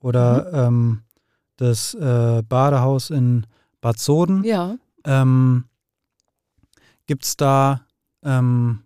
oder 0.00 0.68
mhm. 0.70 0.76
ähm, 0.76 1.02
das 1.56 1.94
äh, 1.94 2.42
Badehaus 2.48 3.10
in 3.10 3.46
Bad 3.80 3.98
Soden. 3.98 4.44
Ja. 4.44 4.76
Ähm, 5.04 5.64
Gibt 7.06 7.24
es 7.24 7.36
da 7.36 7.86
ähm, 8.22 8.80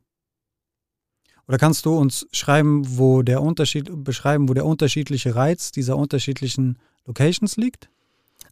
oder 1.48 1.58
kannst 1.58 1.86
du 1.86 1.98
uns 1.98 2.26
schreiben, 2.32 2.84
wo 2.96 3.22
der 3.22 3.42
Unterschied 3.42 3.90
beschreiben, 4.04 4.48
wo 4.48 4.54
der 4.54 4.64
unterschiedliche 4.64 5.34
Reiz 5.34 5.72
dieser 5.72 5.96
unterschiedlichen 5.96 6.78
Locations 7.04 7.56
liegt? 7.56 7.90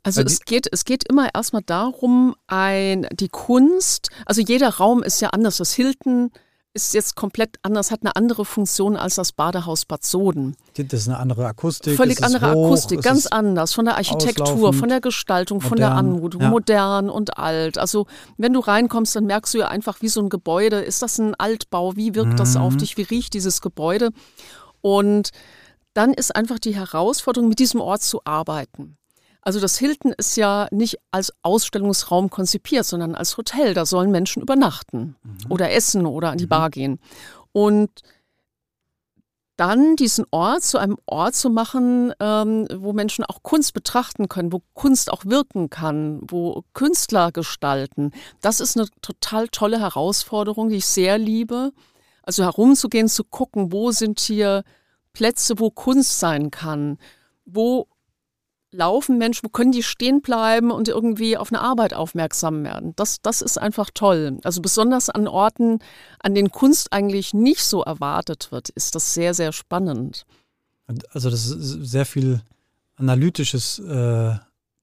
Also 0.02 0.22
es 0.22 0.40
geht, 0.40 0.66
es 0.72 0.84
geht 0.84 1.04
immer 1.08 1.28
erstmal 1.34 1.62
darum, 1.62 2.34
ein, 2.46 3.06
die 3.12 3.28
Kunst, 3.28 4.08
also 4.24 4.40
jeder 4.40 4.70
Raum 4.70 5.02
ist 5.02 5.20
ja 5.20 5.30
anders. 5.30 5.58
Das 5.58 5.72
Hilton 5.72 6.30
ist 6.72 6.94
jetzt 6.94 7.16
komplett 7.16 7.56
anders, 7.62 7.90
hat 7.90 8.02
eine 8.02 8.14
andere 8.14 8.44
Funktion 8.44 8.96
als 8.96 9.16
das 9.16 9.32
Badehaus 9.32 9.84
Bad 9.84 10.04
Soden. 10.04 10.56
Das 10.76 10.92
ist 10.92 11.08
eine 11.08 11.18
andere 11.18 11.46
Akustik. 11.46 11.96
Völlig 11.96 12.22
andere 12.22 12.54
hoch, 12.54 12.66
Akustik, 12.66 13.02
ganz 13.02 13.26
anders. 13.26 13.74
Von 13.74 13.86
der 13.86 13.96
Architektur, 13.96 14.72
von 14.72 14.88
der 14.88 15.00
Gestaltung, 15.00 15.58
modern, 15.58 15.68
von 15.68 15.78
der 15.78 15.90
Anmutung, 15.92 16.42
ja. 16.42 16.50
modern 16.50 17.10
und 17.10 17.38
alt. 17.38 17.76
Also 17.76 18.06
wenn 18.36 18.52
du 18.52 18.60
reinkommst, 18.60 19.16
dann 19.16 19.26
merkst 19.26 19.52
du 19.54 19.58
ja 19.58 19.68
einfach, 19.68 20.00
wie 20.00 20.08
so 20.08 20.20
ein 20.20 20.28
Gebäude. 20.28 20.80
Ist 20.80 21.02
das 21.02 21.18
ein 21.18 21.34
Altbau? 21.34 21.96
Wie 21.96 22.14
wirkt 22.14 22.32
mhm. 22.32 22.36
das 22.36 22.56
auf 22.56 22.74
mhm. 22.74 22.78
dich? 22.78 22.96
Wie 22.96 23.02
riecht 23.02 23.34
dieses 23.34 23.60
Gebäude? 23.60 24.10
Und 24.80 25.30
dann 25.92 26.14
ist 26.14 26.36
einfach 26.36 26.60
die 26.60 26.74
Herausforderung, 26.74 27.48
mit 27.48 27.58
diesem 27.58 27.80
Ort 27.80 28.02
zu 28.02 28.20
arbeiten. 28.24 28.96
Also 29.42 29.60
das 29.60 29.78
Hilton 29.78 30.12
ist 30.12 30.36
ja 30.36 30.68
nicht 30.70 30.98
als 31.10 31.32
Ausstellungsraum 31.42 32.30
konzipiert, 32.30 32.84
sondern 32.84 33.14
als 33.14 33.36
Hotel. 33.36 33.74
Da 33.74 33.86
sollen 33.86 34.10
Menschen 34.10 34.42
übernachten 34.42 35.16
mhm. 35.22 35.36
oder 35.50 35.70
essen 35.70 36.06
oder 36.06 36.30
an 36.30 36.38
die 36.38 36.44
mhm. 36.44 36.50
Bar 36.50 36.70
gehen. 36.70 36.98
Und 37.52 37.90
dann 39.60 39.94
diesen 39.94 40.24
Ort 40.30 40.62
zu 40.62 40.78
einem 40.78 40.96
Ort 41.04 41.34
zu 41.34 41.50
machen, 41.50 42.14
ähm, 42.18 42.66
wo 42.74 42.94
Menschen 42.94 43.26
auch 43.26 43.42
Kunst 43.42 43.74
betrachten 43.74 44.26
können, 44.26 44.54
wo 44.54 44.62
Kunst 44.72 45.12
auch 45.12 45.26
wirken 45.26 45.68
kann, 45.68 46.20
wo 46.22 46.64
Künstler 46.72 47.30
gestalten. 47.30 48.12
Das 48.40 48.60
ist 48.60 48.78
eine 48.78 48.88
total 49.02 49.48
tolle 49.48 49.78
Herausforderung, 49.78 50.70
die 50.70 50.76
ich 50.76 50.86
sehr 50.86 51.18
liebe. 51.18 51.72
Also 52.22 52.42
herumzugehen, 52.42 53.08
zu 53.08 53.22
gucken, 53.22 53.70
wo 53.70 53.90
sind 53.90 54.18
hier 54.20 54.64
Plätze, 55.12 55.58
wo 55.58 55.70
Kunst 55.70 56.18
sein 56.18 56.50
kann, 56.50 56.96
wo 57.44 57.86
laufen 58.72 59.18
Menschen, 59.18 59.44
wo 59.44 59.48
können 59.48 59.72
die 59.72 59.82
stehen 59.82 60.20
bleiben 60.22 60.70
und 60.70 60.88
irgendwie 60.88 61.36
auf 61.36 61.52
eine 61.52 61.60
Arbeit 61.60 61.94
aufmerksam 61.94 62.62
werden. 62.62 62.92
Das, 62.96 63.20
das 63.20 63.42
ist 63.42 63.58
einfach 63.58 63.90
toll. 63.92 64.38
Also 64.44 64.62
besonders 64.62 65.10
an 65.10 65.26
Orten, 65.26 65.80
an 66.20 66.34
denen 66.34 66.50
Kunst 66.50 66.92
eigentlich 66.92 67.34
nicht 67.34 67.64
so 67.64 67.82
erwartet 67.82 68.52
wird, 68.52 68.68
ist 68.70 68.94
das 68.94 69.14
sehr, 69.14 69.34
sehr 69.34 69.52
spannend. 69.52 70.24
Also 71.10 71.30
das 71.30 71.46
ist 71.46 71.90
sehr 71.90 72.06
viel 72.06 72.42
Analytisches 72.96 73.78
äh, 73.78 74.34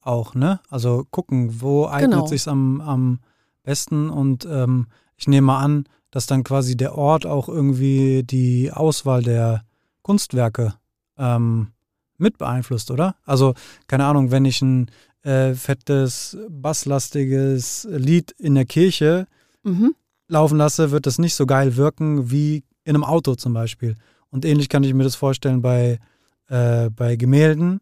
auch, 0.02 0.34
ne? 0.34 0.60
Also 0.70 1.06
gucken, 1.12 1.62
wo 1.62 1.86
eignet 1.86 2.12
genau. 2.12 2.28
sich 2.28 2.48
am, 2.48 2.82
am 2.82 3.20
besten 3.64 4.10
und 4.10 4.46
ähm, 4.46 4.88
ich 5.18 5.28
nehme 5.28 5.54
an, 5.54 5.86
dass 6.12 6.26
dann 6.26 6.44
quasi 6.44 6.76
der 6.76 6.98
Ort 6.98 7.26
auch 7.26 7.50
irgendwie 7.50 8.24
die 8.24 8.72
Auswahl 8.72 9.22
der 9.22 9.64
Kunstwerke 10.02 10.76
ähm, 11.18 11.74
mit 12.18 12.38
beeinflusst, 12.38 12.92
oder? 12.92 13.16
Also, 13.26 13.54
keine 13.88 14.06
Ahnung, 14.06 14.32
wenn 14.32 14.46
ich 14.46 14.62
ein 14.62 14.90
äh, 15.24 15.54
fettes, 15.54 16.38
basslastiges 16.50 17.88
Lied 17.90 18.32
in 18.32 18.56
der 18.56 18.66
Kirche 18.66 19.28
mhm. 19.64 19.94
laufen 20.28 20.58
lasse, 20.58 20.92
wird 20.92 21.06
das 21.06 21.20
nicht 21.20 21.36
so 21.36 21.46
geil 21.46 21.76
wirken 21.76 22.32
wie 22.32 22.64
in 22.84 22.96
einem 22.96 23.04
Auto 23.04 23.36
zum 23.36 23.54
Beispiel. 23.54 23.96
Und 24.30 24.46
ähnlich 24.46 24.70
kann 24.70 24.84
ich 24.84 24.94
mir 24.94 25.04
das 25.04 25.16
vorstellen 25.16 25.62
bei, 25.62 26.00
äh, 26.48 26.90
bei 26.90 27.16
Gemälden. 27.16 27.82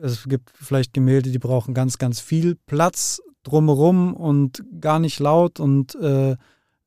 Es 0.00 0.24
gibt 0.28 0.50
vielleicht 0.54 0.92
Gemälde, 0.92 1.30
die 1.30 1.38
brauchen 1.38 1.74
ganz, 1.74 1.98
ganz 1.98 2.20
viel 2.20 2.56
Platz 2.66 3.20
drumherum 3.42 4.14
und 4.14 4.64
gar 4.80 4.98
nicht 4.98 5.18
laut 5.18 5.60
und 5.60 5.94
äh, 5.96 6.36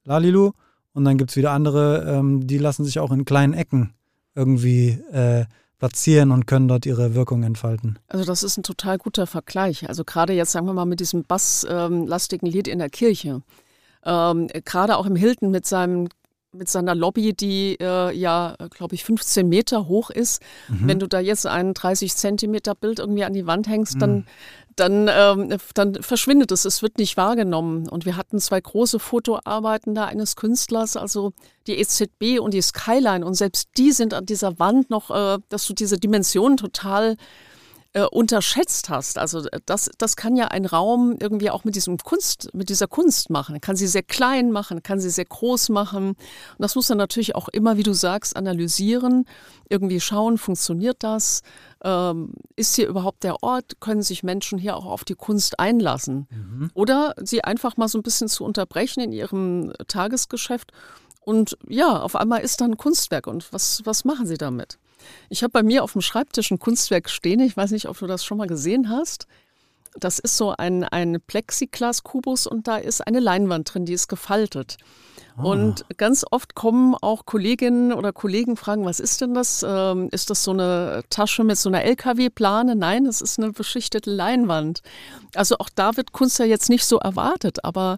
lalilu. 0.03 0.51
Und 0.93 1.03
dann 1.03 1.17
gibt 1.17 1.31
es 1.31 1.38
wieder 1.38 1.51
andere, 1.51 2.05
ähm, 2.08 2.47
die 2.47 2.58
lassen 2.58 2.86
sich 2.86 2.99
auch 2.99 3.12
in 3.12 3.25
kleinen 3.25 3.53
Ecken 3.53 3.93
irgendwie 4.34 4.89
äh, 5.12 5.45
platzieren 5.86 6.32
und 6.32 6.48
können 6.48 6.67
dort 6.67 6.88
ihre 6.88 7.13
Wirkung 7.13 7.43
entfalten. 7.43 8.00
Also 8.08 8.26
das 8.26 8.41
ist 8.41 8.58
ein 8.58 8.63
total 8.63 8.98
guter 8.98 9.28
Vergleich. 9.28 9.88
Also 9.88 10.04
gerade 10.04 10.34
jetzt 10.34 10.52
sagen 10.52 10.65
wir 10.65 10.74
mal 10.74 10.86
mit 10.86 11.00
diesem 11.00 11.24
basslastigen 11.24 12.50
Lied 12.50 12.67
in 12.67 12.80
der 12.80 12.89
Kirche. 12.89 13.43
Ähm, 14.04 14.48
gerade 14.65 14.98
auch 14.98 15.06
im 15.06 15.15
Hilton 15.15 15.52
mit 15.52 15.67
seinem 15.67 16.08
mit 16.52 16.69
seiner 16.69 16.95
Lobby, 16.95 17.34
die 17.34 17.78
äh, 17.82 18.15
ja, 18.15 18.56
glaube 18.69 18.95
ich, 18.95 19.04
15 19.04 19.48
Meter 19.48 19.89
hoch 19.89 20.10
ist. 20.10 20.41
Mhm. 20.69 20.88
Wenn 20.88 21.00
du 21.00 21.08
da 21.08 21.19
jetzt 21.19 21.45
ein 21.45 21.74
30 21.74 22.15
Zentimeter 22.15 22.76
Bild 22.76 23.00
irgendwie 23.00 23.26
an 23.26 23.34
die 23.34 23.45
Wand 23.45 23.67
hängst, 23.67 23.98
mhm. 23.98 24.26
Dann 24.75 25.09
ähm, 25.11 25.57
dann 25.73 25.95
verschwindet 26.01 26.51
es, 26.51 26.65
es 26.65 26.81
wird 26.81 26.97
nicht 26.97 27.17
wahrgenommen. 27.17 27.88
Und 27.88 28.05
wir 28.05 28.17
hatten 28.17 28.39
zwei 28.39 28.59
große 28.59 28.99
Fotoarbeiten 28.99 29.95
da 29.95 30.05
eines 30.05 30.35
Künstlers, 30.35 30.97
also 30.97 31.33
die 31.67 31.79
EZB 31.79 32.39
und 32.39 32.53
die 32.53 32.61
Skyline. 32.61 33.25
Und 33.25 33.35
selbst 33.35 33.69
die 33.77 33.91
sind 33.91 34.13
an 34.13 34.25
dieser 34.25 34.59
Wand 34.59 34.89
noch, 34.89 35.11
äh, 35.11 35.39
dass 35.49 35.65
du 35.65 35.73
diese 35.73 35.97
Dimensionen 35.97 36.57
total 36.57 37.15
äh, 37.95 38.03
unterschätzt 38.03 38.89
hast. 38.89 39.17
Also 39.17 39.47
äh, 39.47 39.62
das, 39.65 39.89
das 39.97 40.17
kann 40.17 40.36
ja 40.36 40.49
ein 40.49 40.65
Raum 40.65 41.15
irgendwie 41.17 41.49
auch 41.49 41.63
mit 41.63 41.75
diesem 41.75 41.97
Kunst, 41.97 42.49
mit 42.53 42.67
dieser 42.67 42.88
Kunst 42.88 43.29
machen. 43.29 43.62
Kann 43.62 43.77
sie 43.77 43.88
sehr 43.88 44.03
klein 44.03 44.51
machen, 44.51 44.84
kann 44.84 44.99
sie 44.99 45.10
sehr 45.10 45.23
groß 45.23 45.69
machen. 45.69 46.10
Und 46.10 46.17
das 46.60 46.75
muss 46.75 46.88
dann 46.88 46.97
natürlich 46.97 47.36
auch 47.36 47.47
immer, 47.47 47.77
wie 47.77 47.84
du 47.84 47.93
sagst, 47.93 48.36
analysieren, 48.36 49.25
irgendwie 49.69 50.01
schauen, 50.01 50.38
funktioniert 50.38 50.97
das? 51.03 51.41
Ähm, 51.86 52.34
ist 52.58 52.75
hier 52.75 52.89
überhaupt 52.89 53.23
der 53.23 53.41
Ort? 53.43 53.79
Können 53.79 54.03
sich 54.03 54.23
Menschen 54.23 54.60
hier 54.60 54.75
auch 54.75 54.86
auf 54.86 55.05
die 55.05 55.15
Kunst 55.15 55.58
einlassen? 55.62 56.27
Mhm. 56.29 56.71
Oder 56.73 57.15
sie 57.23 57.45
einfach 57.45 57.77
mal 57.77 57.88
so 57.88 57.97
ein 57.97 58.03
bisschen 58.03 58.27
zu 58.27 58.43
unterbrechen 58.43 58.99
in 58.99 59.13
ihrem 59.13 59.71
Tagesgeschäft. 59.88 60.73
Und 61.21 61.58
ja, 61.69 62.01
auf 62.01 62.17
einmal 62.17 62.41
ist 62.41 62.60
da 62.60 62.65
ein 62.65 62.75
Kunstwerk. 62.75 63.27
Und 63.27 63.53
was, 63.53 63.84
was 63.86 64.03
machen 64.03 64.27
sie 64.27 64.38
damit? 64.38 64.79
Ich 65.30 65.44
habe 65.44 65.52
bei 65.52 65.63
mir 65.63 65.84
auf 65.84 65.94
dem 65.94 66.02
Schreibtisch 66.02 66.52
ein 66.52 66.60
Kunstwerk 66.60 67.10
stehen. 67.10 67.39
Ich 67.39 67.56
weiß 67.56 67.72
nicht, 67.72 67.88
ob 67.88 67.98
du 67.98 68.08
das 68.08 68.24
schon 68.26 68.38
mal 68.38 68.48
gesehen 68.48 68.89
hast. 68.89 69.28
Das 69.98 70.20
ist 70.20 70.36
so 70.36 70.54
ein, 70.58 70.84
ein 70.84 71.22
Plexiglas-Kubus 71.26 72.48
und 72.48 72.68
da 72.68 72.78
ist 72.78 73.06
eine 73.06 73.22
Leinwand 73.22 73.74
drin, 73.74 73.86
die 73.86 73.94
ist 73.94 74.10
gefaltet. 74.10 74.78
Ah. 75.38 75.44
Und 75.44 75.86
ganz 75.98 76.26
oft 76.30 76.54
kommen 76.54 76.96
auch 76.96 77.26
Kolleginnen 77.26 77.94
oder 77.94 78.12
Kollegen 78.12 78.58
fragen, 78.58 78.86
was 78.86 79.00
ist 79.00 79.22
denn 79.22 79.34
das? 79.34 79.65
Ähm, 79.68 80.10
ist 80.12 80.30
das 80.30 80.44
so 80.44 80.52
eine 80.52 81.04
Tasche 81.10 81.46
mit 81.46 81.58
so 81.58 81.70
einer 81.70 81.84
LKW-Plane? 81.84 82.76
Nein, 82.76 83.06
es 83.06 83.22
ist 83.22 83.39
eine 83.39 83.52
beschichtete 83.52 84.10
Leinwand. 84.10 84.82
Also 85.34 85.58
auch 85.60 85.70
da 85.74 85.96
wird 85.96 86.12
Kunst 86.12 86.39
ja 86.39 86.46
jetzt 86.46 86.70
nicht 86.70 86.86
so 86.86 86.98
erwartet, 87.00 87.63
aber 87.63 87.98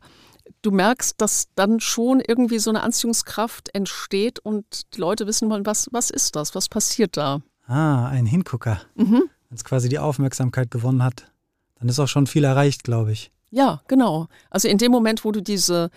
du 0.61 0.71
merkst, 0.71 1.19
dass 1.19 1.47
dann 1.55 1.79
schon 1.79 2.21
irgendwie 2.25 2.59
so 2.59 2.69
eine 2.69 2.83
Anziehungskraft 2.83 3.73
entsteht 3.73 4.39
und 4.39 4.93
die 4.95 4.99
Leute 4.99 5.27
wissen 5.27 5.49
wollen, 5.49 5.65
was, 5.65 5.87
was 5.91 6.09
ist 6.09 6.35
das, 6.35 6.55
was 6.55 6.69
passiert 6.69 7.17
da. 7.17 7.41
Ah, 7.67 8.07
ein 8.07 8.25
Hingucker. 8.25 8.81
Mhm. 8.95 9.29
Wenn 9.49 9.55
es 9.55 9.63
quasi 9.63 9.89
die 9.89 9.99
Aufmerksamkeit 9.99 10.71
gewonnen 10.71 11.03
hat, 11.03 11.31
dann 11.75 11.89
ist 11.89 11.99
auch 11.99 12.07
schon 12.07 12.27
viel 12.27 12.43
erreicht, 12.43 12.83
glaube 12.83 13.11
ich. 13.11 13.31
Ja, 13.49 13.81
genau. 13.87 14.27
Also 14.49 14.67
in 14.67 14.77
dem 14.77 14.91
Moment, 14.91 15.23
wo 15.23 15.31
du 15.31 15.41
diese 15.41 15.89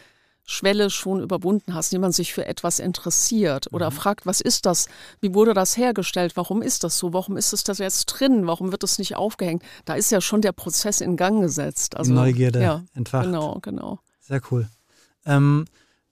Schwelle 0.44 0.90
schon 0.90 1.20
überwunden 1.22 1.74
hast, 1.74 1.92
jemand 1.92 2.14
sich 2.14 2.32
für 2.32 2.44
etwas 2.44 2.80
interessiert 2.80 3.72
oder 3.72 3.90
mhm. 3.90 3.94
fragt, 3.94 4.26
was 4.26 4.40
ist 4.40 4.66
das? 4.66 4.88
Wie 5.20 5.34
wurde 5.34 5.54
das 5.54 5.76
hergestellt? 5.76 6.36
Warum 6.36 6.62
ist 6.62 6.84
das 6.84 6.98
so? 6.98 7.12
Warum 7.12 7.36
ist 7.36 7.52
es 7.52 7.64
das 7.64 7.78
jetzt 7.78 8.06
drin? 8.06 8.46
Warum 8.46 8.72
wird 8.72 8.82
es 8.82 8.98
nicht 8.98 9.16
aufgehängt? 9.16 9.62
Da 9.84 9.94
ist 9.94 10.10
ja 10.10 10.20
schon 10.20 10.42
der 10.42 10.52
Prozess 10.52 11.00
in 11.00 11.16
Gang 11.16 11.40
gesetzt. 11.40 11.96
Also, 11.96 12.12
Neugierde 12.12 12.62
ja, 12.62 12.82
entfacht. 12.94 13.26
Genau, 13.26 13.58
genau. 13.62 14.00
Sehr 14.30 14.40
cool. 14.52 14.68
Ähm, 15.26 15.64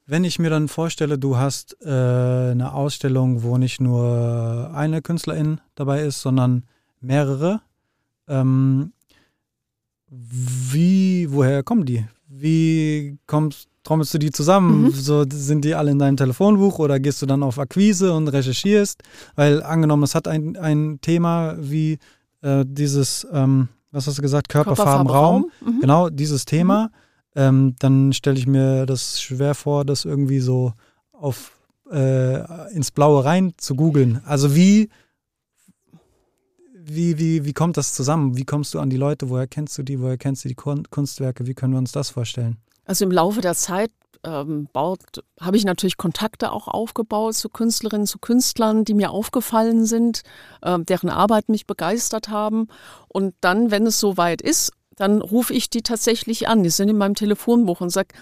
wenn 0.05 0.25
ich 0.25 0.41
mir 0.41 0.51
dann 0.51 0.67
vorstelle, 0.67 1.19
du 1.19 1.37
hast 1.37 1.77
äh, 1.83 1.89
eine 1.89 2.73
Ausstellung, 2.73 3.45
wo 3.45 3.59
nicht 3.59 3.81
nur 3.81 4.73
eine 4.75 5.03
Künstlerin 5.03 5.61
dabei 5.77 6.03
ist, 6.03 6.21
sondern 6.21 6.65
mehrere, 7.01 7.61
ähm, 8.27 8.93
wie, 10.11 11.29
woher 11.31 11.63
kommen 11.63 11.87
die? 11.87 12.05
Wie 12.27 13.19
kommst, 13.29 13.69
trommelst 13.85 14.15
du 14.15 14.19
die 14.19 14.33
zusammen? 14.33 14.87
Mhm. 14.87 14.91
So, 14.91 15.25
sind 15.31 15.65
die 15.65 15.77
alle 15.77 15.93
in 15.93 16.01
deinem 16.01 16.17
Telefonbuch 16.17 16.81
oder 16.81 16.99
gehst 16.99 17.23
du 17.23 17.27
dann 17.27 17.45
auf 17.45 17.61
Akquise 17.61 18.13
und 18.13 18.27
recherchierst? 18.27 19.01
Weil 19.37 19.63
angenommen, 19.63 20.03
es 20.03 20.17
hat 20.17 20.27
ein, 20.27 20.57
ein 20.57 20.99
Thema 21.03 21.55
wie 21.61 22.01
äh, 22.43 22.65
dieses, 22.67 23.25
ähm, 23.33 23.69
was 23.93 24.09
hast 24.09 24.19
du 24.19 24.23
gesagt, 24.23 24.49
Körperfarbenraum. 24.49 25.43
Körperfarben 25.43 25.77
mhm. 25.77 25.81
Genau, 25.83 26.09
dieses 26.09 26.47
Thema. 26.47 26.87
Mhm 26.87 27.08
ähm, 27.39 27.77
dann 27.79 28.13
stelle 28.13 28.37
ich 28.37 28.49
mir 28.49 28.85
das 28.85 29.23
schwer 29.23 29.55
vor, 29.55 29.85
das 29.85 30.05
irgendwie 30.05 30.41
so 30.41 30.73
auf 31.13 31.53
äh, 31.89 32.73
ins 32.73 32.91
Blaue 32.91 33.25
rein 33.25 33.55
zu 33.59 33.77
googeln. 33.77 34.21
Also 34.25 34.57
wie, 34.57 34.91
wie, 36.75 37.17
wie, 37.19 37.45
wie 37.45 37.53
kommt 37.53 37.77
das 37.77 37.95
zusammen? 37.95 38.37
Wie 38.37 38.45
kommst 38.45 38.75
du 38.75 38.81
an 38.81 38.91
die 38.91 38.97
Leute? 38.97 39.31
Woher 39.31 39.47
kennst 39.47 39.79
du 39.79 39.85
die? 39.85 40.01
Woher 40.01 40.19
kennst 40.19 40.45
du 40.45 40.49
die 40.49 40.57
Kunstwerke? 40.57 41.47
Wie 41.47 41.55
können 41.55 41.75
wir 41.75 41.79
uns 41.79 41.93
das 41.93 42.11
vorstellen? 42.11 42.57
Also 42.85 43.05
im 43.05 43.13
Laufe 43.13 43.41
der 43.41 43.55
Zeit 43.55 43.93
ähm, 44.25 44.69
habe 44.75 45.57
ich 45.57 45.65
natürlich 45.65 45.97
Kontakte 45.97 46.51
auch 46.51 46.67
aufgebaut 46.67 47.37
zu 47.37 47.49
Künstlerinnen, 47.49 48.09
zu 48.09 48.19
Künstlern, 48.19 48.85
die 48.85 48.95
mir 48.95 49.13
aufgefallen 49.13 49.87
sind, 49.87 50.23
äh, 50.63 50.77
deren 50.81 51.09
Arbeit 51.09 51.49
mich 51.49 51.69
begeistert 51.69 52.31
haben. 52.31 52.67
Und 53.07 53.37
dann, 53.43 53.71
wenn 53.71 53.87
es 53.87 54.01
soweit 54.01 54.43
ist 54.43 54.73
dann 54.99 55.21
rufe 55.23 55.55
ich 55.55 55.71
die 55.71 55.83
tatsächlich 55.83 56.49
an. 56.49 56.63
Die 56.63 56.71
sind 56.71 56.89
in 56.89 56.99
meinem 56.99 57.15
Telefonbuch 57.15 57.81
und 57.81 57.91
sage, 57.91 58.15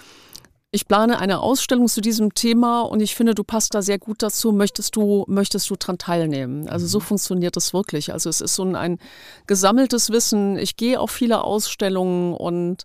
ich 0.72 0.88
plane 0.88 1.18
eine 1.18 1.40
Ausstellung 1.40 1.88
zu 1.88 2.00
diesem 2.00 2.34
Thema 2.34 2.82
und 2.82 3.00
ich 3.00 3.14
finde, 3.14 3.34
du 3.34 3.44
passt 3.44 3.74
da 3.74 3.82
sehr 3.82 3.98
gut 3.98 4.22
dazu. 4.22 4.52
Möchtest 4.52 4.94
du, 4.96 5.24
möchtest 5.26 5.70
du 5.70 5.76
daran 5.76 5.96
teilnehmen? 5.96 6.68
Also 6.68 6.86
so 6.86 6.98
mhm. 6.98 7.04
funktioniert 7.04 7.56
das 7.56 7.72
wirklich. 7.72 8.12
Also 8.12 8.28
es 8.28 8.40
ist 8.40 8.54
so 8.56 8.64
ein, 8.64 8.76
ein 8.76 8.98
gesammeltes 9.46 10.10
Wissen. 10.10 10.58
Ich 10.58 10.76
gehe 10.76 11.00
auf 11.00 11.10
viele 11.10 11.44
Ausstellungen 11.44 12.34
und 12.34 12.84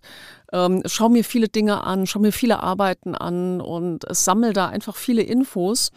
ähm, 0.52 0.82
schaue 0.86 1.10
mir 1.10 1.24
viele 1.24 1.48
Dinge 1.48 1.84
an, 1.84 2.06
schaue 2.06 2.22
mir 2.22 2.32
viele 2.32 2.62
Arbeiten 2.62 3.14
an 3.14 3.60
und 3.60 4.04
sammle 4.08 4.52
da 4.52 4.68
einfach 4.68 4.96
viele 4.96 5.22
Infos. 5.22 5.90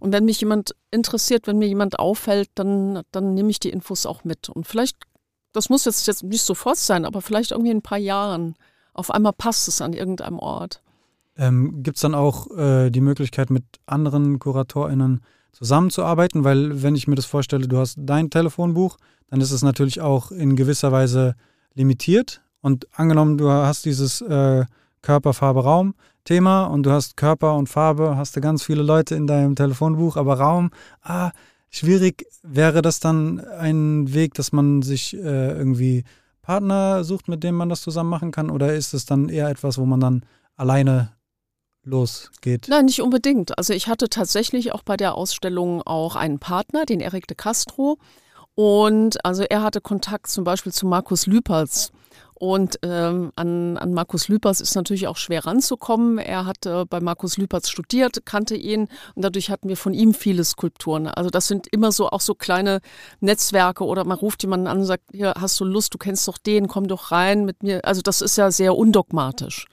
Und 0.00 0.12
wenn 0.12 0.24
mich 0.24 0.40
jemand 0.40 0.74
interessiert, 0.90 1.46
wenn 1.46 1.58
mir 1.58 1.68
jemand 1.68 1.98
auffällt, 1.98 2.50
dann, 2.56 3.02
dann 3.10 3.34
nehme 3.34 3.50
ich 3.50 3.58
die 3.58 3.70
Infos 3.70 4.06
auch 4.06 4.24
mit. 4.24 4.48
Und 4.48 4.66
vielleicht 4.66 4.96
das 5.52 5.68
muss 5.68 5.84
jetzt, 5.84 6.06
jetzt 6.06 6.22
nicht 6.22 6.42
sofort 6.42 6.76
sein, 6.76 7.04
aber 7.04 7.22
vielleicht 7.22 7.52
irgendwie 7.52 7.70
in 7.70 7.78
ein 7.78 7.82
paar 7.82 7.98
Jahren. 7.98 8.54
Auf 8.94 9.10
einmal 9.10 9.32
passt 9.32 9.68
es 9.68 9.80
an 9.80 9.92
irgendeinem 9.92 10.38
Ort. 10.38 10.82
Ähm, 11.36 11.82
Gibt 11.82 11.96
es 11.96 12.02
dann 12.02 12.14
auch 12.14 12.50
äh, 12.56 12.90
die 12.90 13.00
Möglichkeit, 13.00 13.50
mit 13.50 13.64
anderen 13.86 14.38
KuratorInnen 14.38 15.20
zusammenzuarbeiten? 15.52 16.44
Weil, 16.44 16.82
wenn 16.82 16.96
ich 16.96 17.06
mir 17.06 17.14
das 17.14 17.26
vorstelle, 17.26 17.68
du 17.68 17.78
hast 17.78 17.96
dein 17.98 18.30
Telefonbuch, 18.30 18.96
dann 19.28 19.40
ist 19.40 19.52
es 19.52 19.62
natürlich 19.62 20.00
auch 20.00 20.32
in 20.32 20.56
gewisser 20.56 20.90
Weise 20.90 21.36
limitiert. 21.74 22.42
Und 22.60 22.88
angenommen, 22.92 23.38
du 23.38 23.48
hast 23.48 23.84
dieses 23.84 24.20
äh, 24.20 24.64
Körper, 25.00 25.32
Farbe, 25.32 25.62
Raum 25.62 25.94
Thema 26.28 26.64
und 26.64 26.82
du 26.82 26.90
hast 26.90 27.16
Körper 27.16 27.56
und 27.56 27.70
Farbe, 27.70 28.16
hast 28.16 28.36
du 28.36 28.42
ganz 28.42 28.62
viele 28.62 28.82
Leute 28.82 29.14
in 29.14 29.26
deinem 29.26 29.56
Telefonbuch, 29.56 30.18
aber 30.18 30.38
Raum, 30.38 30.70
ah, 31.02 31.30
schwierig. 31.70 32.26
Wäre 32.42 32.82
das 32.82 33.00
dann 33.00 33.40
ein 33.40 34.12
Weg, 34.12 34.34
dass 34.34 34.52
man 34.52 34.82
sich 34.82 35.14
äh, 35.14 35.52
irgendwie 35.52 36.04
Partner 36.42 37.04
sucht, 37.04 37.28
mit 37.28 37.44
dem 37.44 37.54
man 37.56 37.68
das 37.68 37.82
zusammen 37.82 38.10
machen 38.10 38.30
kann? 38.30 38.50
Oder 38.50 38.74
ist 38.74 38.94
es 38.94 39.04
dann 39.04 39.28
eher 39.28 39.48
etwas, 39.48 39.78
wo 39.78 39.84
man 39.84 40.00
dann 40.00 40.24
alleine 40.56 41.12
losgeht? 41.84 42.66
Nein, 42.68 42.86
nicht 42.86 43.02
unbedingt. 43.02 43.58
Also 43.58 43.74
ich 43.74 43.88
hatte 43.88 44.08
tatsächlich 44.08 44.72
auch 44.72 44.82
bei 44.82 44.96
der 44.96 45.14
Ausstellung 45.14 45.82
auch 45.82 46.16
einen 46.16 46.38
Partner, 46.38 46.86
den 46.86 47.00
Eric 47.00 47.26
de 47.26 47.36
Castro. 47.36 47.98
Und 48.54 49.24
also 49.24 49.44
er 49.44 49.62
hatte 49.62 49.80
Kontakt 49.80 50.28
zum 50.28 50.44
Beispiel 50.44 50.72
zu 50.72 50.86
Markus 50.86 51.26
Lüpertz. 51.26 51.92
Und 52.38 52.78
ähm, 52.82 53.32
an, 53.34 53.76
an 53.78 53.92
Markus 53.92 54.28
Lüpertz 54.28 54.60
ist 54.60 54.76
natürlich 54.76 55.08
auch 55.08 55.16
schwer 55.16 55.44
ranzukommen. 55.44 56.18
Er 56.18 56.46
hat 56.46 56.66
äh, 56.66 56.84
bei 56.84 57.00
Markus 57.00 57.36
Lüpertz 57.36 57.68
studiert, 57.68 58.24
kannte 58.26 58.54
ihn 58.54 58.82
und 59.16 59.24
dadurch 59.24 59.50
hatten 59.50 59.68
wir 59.68 59.76
von 59.76 59.92
ihm 59.92 60.14
viele 60.14 60.44
Skulpturen. 60.44 61.08
Also 61.08 61.30
das 61.30 61.48
sind 61.48 61.66
immer 61.66 61.90
so 61.90 62.10
auch 62.10 62.20
so 62.20 62.36
kleine 62.36 62.80
Netzwerke 63.18 63.84
oder 63.84 64.04
man 64.04 64.18
ruft 64.18 64.44
jemanden 64.44 64.68
an 64.68 64.78
und 64.78 64.84
sagt, 64.84 65.02
hier 65.10 65.34
hast 65.36 65.58
du 65.58 65.64
Lust, 65.64 65.92
du 65.94 65.98
kennst 65.98 66.28
doch 66.28 66.38
den, 66.38 66.68
komm 66.68 66.86
doch 66.86 67.10
rein 67.10 67.44
mit 67.44 67.64
mir. 67.64 67.84
Also 67.84 68.02
das 68.02 68.20
ist 68.20 68.36
ja 68.38 68.52
sehr 68.52 68.76
undogmatisch. 68.76 69.66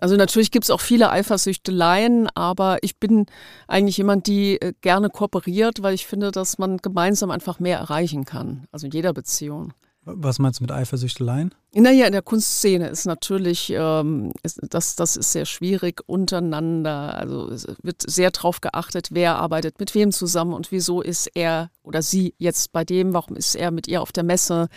Also 0.00 0.14
natürlich 0.14 0.52
gibt 0.52 0.66
es 0.66 0.70
auch 0.70 0.80
viele 0.80 1.10
Eifersüchteleien, 1.10 2.28
aber 2.36 2.78
ich 2.82 2.98
bin 2.98 3.26
eigentlich 3.66 3.96
jemand, 3.96 4.28
die 4.28 4.60
äh, 4.60 4.72
gerne 4.82 5.10
kooperiert, 5.10 5.82
weil 5.82 5.94
ich 5.94 6.06
finde, 6.06 6.30
dass 6.30 6.58
man 6.58 6.76
gemeinsam 6.76 7.32
einfach 7.32 7.58
mehr 7.58 7.78
erreichen 7.78 8.24
kann. 8.24 8.68
Also 8.70 8.86
in 8.86 8.92
jeder 8.92 9.12
Beziehung. 9.12 9.72
Was 10.04 10.38
meinst 10.38 10.60
du 10.60 10.64
mit 10.64 10.72
Eifersüchteleien? 10.72 11.54
Naja, 11.74 12.06
in 12.06 12.12
der 12.12 12.22
Kunstszene 12.22 12.88
ist 12.88 13.04
natürlich, 13.04 13.70
ähm, 13.76 14.32
ist, 14.42 14.58
das, 14.70 14.96
das 14.96 15.16
ist 15.16 15.32
sehr 15.32 15.44
schwierig 15.44 16.00
untereinander. 16.06 17.14
Also 17.14 17.50
wird 17.82 18.02
sehr 18.06 18.30
darauf 18.30 18.60
geachtet, 18.60 19.08
wer 19.10 19.36
arbeitet 19.36 19.78
mit 19.78 19.94
wem 19.94 20.10
zusammen 20.10 20.54
und 20.54 20.72
wieso 20.72 21.02
ist 21.02 21.30
er 21.34 21.70
oder 21.82 22.00
sie 22.00 22.34
jetzt 22.38 22.72
bei 22.72 22.84
dem, 22.84 23.12
warum 23.12 23.36
ist 23.36 23.54
er 23.54 23.70
mit 23.70 23.86
ihr 23.86 24.00
auf 24.00 24.12
der 24.12 24.24
Messe. 24.24 24.68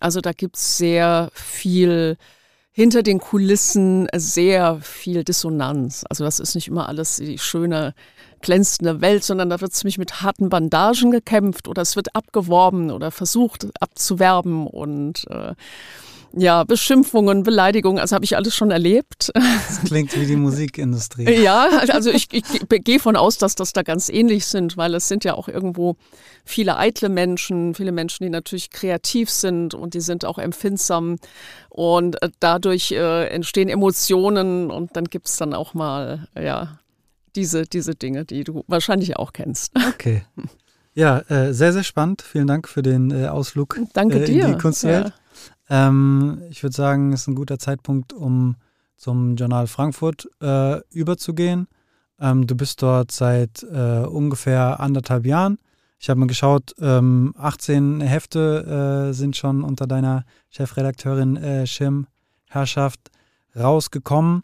Also 0.00 0.20
da 0.20 0.32
gibt 0.32 0.56
es 0.56 0.78
sehr 0.78 1.30
viel 1.34 2.16
hinter 2.78 3.02
den 3.02 3.18
Kulissen 3.18 4.06
sehr 4.14 4.80
viel 4.80 5.24
Dissonanz. 5.24 6.04
Also 6.08 6.22
das 6.22 6.38
ist 6.38 6.54
nicht 6.54 6.68
immer 6.68 6.88
alles 6.88 7.16
die 7.16 7.38
schöne, 7.38 7.92
glänzende 8.40 9.00
Welt, 9.00 9.24
sondern 9.24 9.50
da 9.50 9.60
wird 9.60 9.72
ziemlich 9.72 9.98
mit 9.98 10.22
harten 10.22 10.48
Bandagen 10.48 11.10
gekämpft 11.10 11.68
oder 11.68 11.82
es 11.82 11.96
wird 11.96 12.14
abgeworben 12.14 12.90
oder 12.90 13.10
versucht 13.10 13.68
abzuwerben 13.80 14.66
und 14.66 15.26
äh, 15.28 15.54
ja, 16.32 16.64
Beschimpfungen, 16.64 17.42
Beleidigungen, 17.42 17.98
also 17.98 18.14
habe 18.14 18.24
ich 18.24 18.36
alles 18.36 18.54
schon 18.54 18.70
erlebt. 18.70 19.32
Das 19.34 19.82
klingt 19.84 20.18
wie 20.18 20.26
die 20.26 20.36
Musikindustrie. 20.36 21.30
ja, 21.42 21.68
also 21.88 22.10
ich, 22.10 22.28
ich 22.32 22.44
gehe 22.68 23.00
von 23.00 23.16
aus, 23.16 23.38
dass 23.38 23.54
das 23.54 23.72
da 23.72 23.82
ganz 23.82 24.08
ähnlich 24.08 24.46
sind, 24.46 24.76
weil 24.76 24.94
es 24.94 25.08
sind 25.08 25.24
ja 25.24 25.34
auch 25.34 25.48
irgendwo 25.48 25.96
viele 26.44 26.76
eitle 26.76 27.08
Menschen, 27.08 27.74
viele 27.74 27.92
Menschen, 27.92 28.24
die 28.24 28.30
natürlich 28.30 28.70
kreativ 28.70 29.30
sind 29.30 29.74
und 29.74 29.94
die 29.94 30.00
sind 30.00 30.24
auch 30.24 30.38
empfindsam 30.38 31.16
und 31.70 32.22
äh, 32.22 32.30
dadurch 32.40 32.92
äh, 32.92 33.28
entstehen 33.28 33.68
Emotionen 33.68 34.70
und 34.70 34.96
dann 34.96 35.04
gibt 35.04 35.28
es 35.28 35.36
dann 35.36 35.54
auch 35.54 35.74
mal, 35.74 36.28
ja, 36.38 36.78
diese, 37.38 37.62
diese 37.64 37.94
Dinge, 37.94 38.24
die 38.24 38.42
du 38.42 38.64
wahrscheinlich 38.66 39.16
auch 39.16 39.32
kennst. 39.32 39.72
Okay. 39.88 40.22
Ja, 40.94 41.20
äh, 41.28 41.54
sehr, 41.54 41.72
sehr 41.72 41.84
spannend. 41.84 42.22
Vielen 42.22 42.48
Dank 42.48 42.68
für 42.68 42.82
den 42.82 43.12
äh, 43.12 43.28
Ausflug 43.28 43.78
Danke 43.92 44.22
äh, 44.22 44.24
dir. 44.24 44.46
in 44.46 44.52
die 44.52 44.58
Kunstwelt. 44.58 45.12
Ja. 45.68 45.88
Ähm, 45.88 46.42
ich 46.50 46.62
würde 46.64 46.74
sagen, 46.74 47.12
es 47.12 47.22
ist 47.22 47.28
ein 47.28 47.36
guter 47.36 47.58
Zeitpunkt, 47.58 48.12
um 48.12 48.56
zum 48.96 49.36
Journal 49.36 49.68
Frankfurt 49.68 50.28
äh, 50.42 50.80
überzugehen. 50.90 51.68
Ähm, 52.20 52.48
du 52.48 52.56
bist 52.56 52.82
dort 52.82 53.12
seit 53.12 53.62
äh, 53.62 54.06
ungefähr 54.06 54.80
anderthalb 54.80 55.24
Jahren. 55.24 55.58
Ich 56.00 56.10
habe 56.10 56.18
mal 56.18 56.26
geschaut, 56.26 56.74
ähm, 56.80 57.32
18 57.38 58.00
Hefte 58.00 59.08
äh, 59.10 59.12
sind 59.12 59.36
schon 59.36 59.62
unter 59.62 59.86
deiner 59.86 60.24
Chefredakteurin 60.50 61.36
äh, 61.36 61.66
Schirm 61.66 62.08
Herrschaft 62.46 63.10
rausgekommen. 63.54 64.42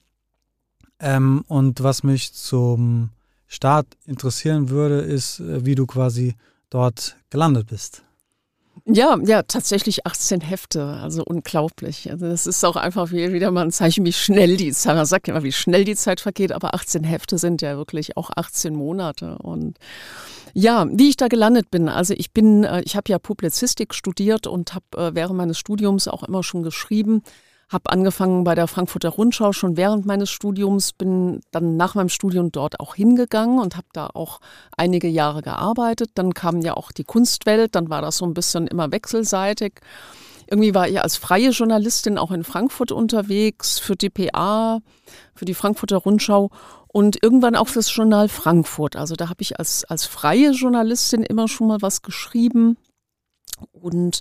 Ähm, 1.04 1.44
und 1.48 1.82
was 1.82 2.02
mich 2.02 2.32
zum 2.32 3.10
Start 3.46 3.86
interessieren 4.06 4.70
würde, 4.70 5.00
ist, 5.00 5.38
äh, 5.38 5.66
wie 5.66 5.74
du 5.74 5.84
quasi 5.86 6.34
dort 6.70 7.16
gelandet 7.28 7.66
bist. 7.66 8.02
Ja, 8.86 9.18
ja, 9.22 9.42
tatsächlich 9.42 10.06
18 10.06 10.40
Hefte, 10.40 10.82
also 10.82 11.22
unglaublich. 11.22 12.10
Also 12.10 12.26
das 12.26 12.46
ist 12.46 12.64
auch 12.64 12.76
einfach 12.76 13.12
wieder 13.12 13.50
mal 13.50 13.66
ein 13.66 13.70
Zeichen, 13.70 14.04
wie 14.06 14.14
schnell 14.14 14.56
die 14.56 14.72
Zeit, 14.72 14.96
man 14.96 15.04
sagt 15.04 15.28
immer, 15.28 15.42
wie 15.42 15.52
schnell 15.52 15.84
die 15.84 15.94
Zeit 15.94 16.20
vergeht, 16.20 16.52
aber 16.52 16.74
18 16.74 17.04
Hefte 17.04 17.36
sind 17.36 17.60
ja 17.60 17.76
wirklich 17.76 18.16
auch 18.16 18.30
18 18.34 18.74
Monate. 18.74 19.36
Und 19.38 19.78
ja, 20.54 20.86
wie 20.90 21.10
ich 21.10 21.16
da 21.16 21.28
gelandet 21.28 21.70
bin, 21.70 21.90
also 21.90 22.14
ich 22.16 22.32
bin, 22.32 22.64
äh, 22.64 22.80
ich 22.82 22.96
habe 22.96 23.10
ja 23.10 23.18
Publizistik 23.18 23.94
studiert 23.94 24.46
und 24.46 24.74
habe 24.74 24.86
äh, 24.96 25.14
während 25.14 25.36
meines 25.36 25.58
Studiums 25.58 26.08
auch 26.08 26.22
immer 26.22 26.42
schon 26.42 26.62
geschrieben 26.62 27.22
habe 27.68 27.90
angefangen 27.90 28.44
bei 28.44 28.54
der 28.54 28.68
Frankfurter 28.68 29.10
Rundschau 29.10 29.52
schon 29.52 29.76
während 29.76 30.06
meines 30.06 30.30
Studiums, 30.30 30.92
bin 30.92 31.40
dann 31.50 31.76
nach 31.76 31.94
meinem 31.94 32.08
Studium 32.08 32.52
dort 32.52 32.80
auch 32.80 32.94
hingegangen 32.94 33.58
und 33.58 33.76
habe 33.76 33.86
da 33.92 34.08
auch 34.12 34.40
einige 34.76 35.08
Jahre 35.08 35.42
gearbeitet. 35.42 36.10
Dann 36.14 36.34
kam 36.34 36.60
ja 36.60 36.74
auch 36.74 36.92
die 36.92 37.04
Kunstwelt, 37.04 37.74
dann 37.74 37.90
war 37.90 38.02
das 38.02 38.18
so 38.18 38.26
ein 38.26 38.34
bisschen 38.34 38.66
immer 38.66 38.92
wechselseitig. 38.92 39.80
Irgendwie 40.46 40.74
war 40.74 40.88
ich 40.88 41.00
als 41.00 41.16
freie 41.16 41.50
Journalistin 41.50 42.18
auch 42.18 42.30
in 42.30 42.44
Frankfurt 42.44 42.92
unterwegs 42.92 43.78
für 43.78 43.96
DPA, 43.96 44.80
für 45.34 45.44
die 45.44 45.54
Frankfurter 45.54 45.96
Rundschau 45.96 46.50
und 46.88 47.22
irgendwann 47.22 47.56
auch 47.56 47.68
fürs 47.68 47.94
Journal 47.94 48.28
Frankfurt. 48.28 48.94
Also 48.94 49.16
da 49.16 49.28
habe 49.28 49.42
ich 49.42 49.58
als, 49.58 49.84
als 49.84 50.04
freie 50.04 50.50
Journalistin 50.50 51.22
immer 51.22 51.48
schon 51.48 51.68
mal 51.68 51.80
was 51.80 52.02
geschrieben 52.02 52.76
und 53.72 54.20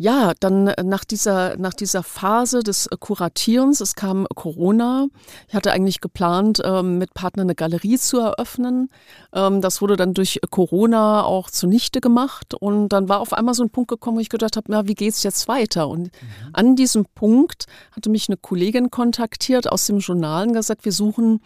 ja, 0.00 0.32
dann 0.38 0.68
äh, 0.68 0.84
nach 0.84 1.04
dieser, 1.04 1.56
nach 1.56 1.74
dieser 1.74 2.04
Phase 2.04 2.62
des 2.62 2.86
äh, 2.86 2.96
Kuratierens, 2.98 3.80
es 3.80 3.96
kam 3.96 4.28
Corona. 4.32 5.08
Ich 5.48 5.54
hatte 5.54 5.72
eigentlich 5.72 6.00
geplant, 6.00 6.62
ähm, 6.64 6.98
mit 6.98 7.14
Partner 7.14 7.42
eine 7.42 7.56
Galerie 7.56 7.98
zu 7.98 8.20
eröffnen. 8.20 8.90
Ähm, 9.32 9.60
das 9.60 9.82
wurde 9.82 9.96
dann 9.96 10.14
durch 10.14 10.40
Corona 10.50 11.24
auch 11.24 11.50
zunichte 11.50 12.00
gemacht. 12.00 12.54
Und 12.54 12.90
dann 12.90 13.08
war 13.08 13.18
auf 13.18 13.32
einmal 13.32 13.54
so 13.54 13.64
ein 13.64 13.70
Punkt 13.70 13.90
gekommen, 13.90 14.18
wo 14.18 14.20
ich 14.20 14.28
gedacht 14.28 14.56
habe, 14.56 14.66
na, 14.70 14.86
wie 14.86 14.94
geht's 14.94 15.24
jetzt 15.24 15.48
weiter? 15.48 15.88
Und 15.88 16.04
mhm. 16.04 16.10
an 16.52 16.76
diesem 16.76 17.04
Punkt 17.04 17.64
hatte 17.90 18.08
mich 18.08 18.28
eine 18.28 18.36
Kollegin 18.36 18.90
kontaktiert 18.90 19.70
aus 19.70 19.86
dem 19.86 19.98
Journal 19.98 20.46
und 20.46 20.52
gesagt, 20.52 20.84
wir 20.84 20.92
suchen 20.92 21.40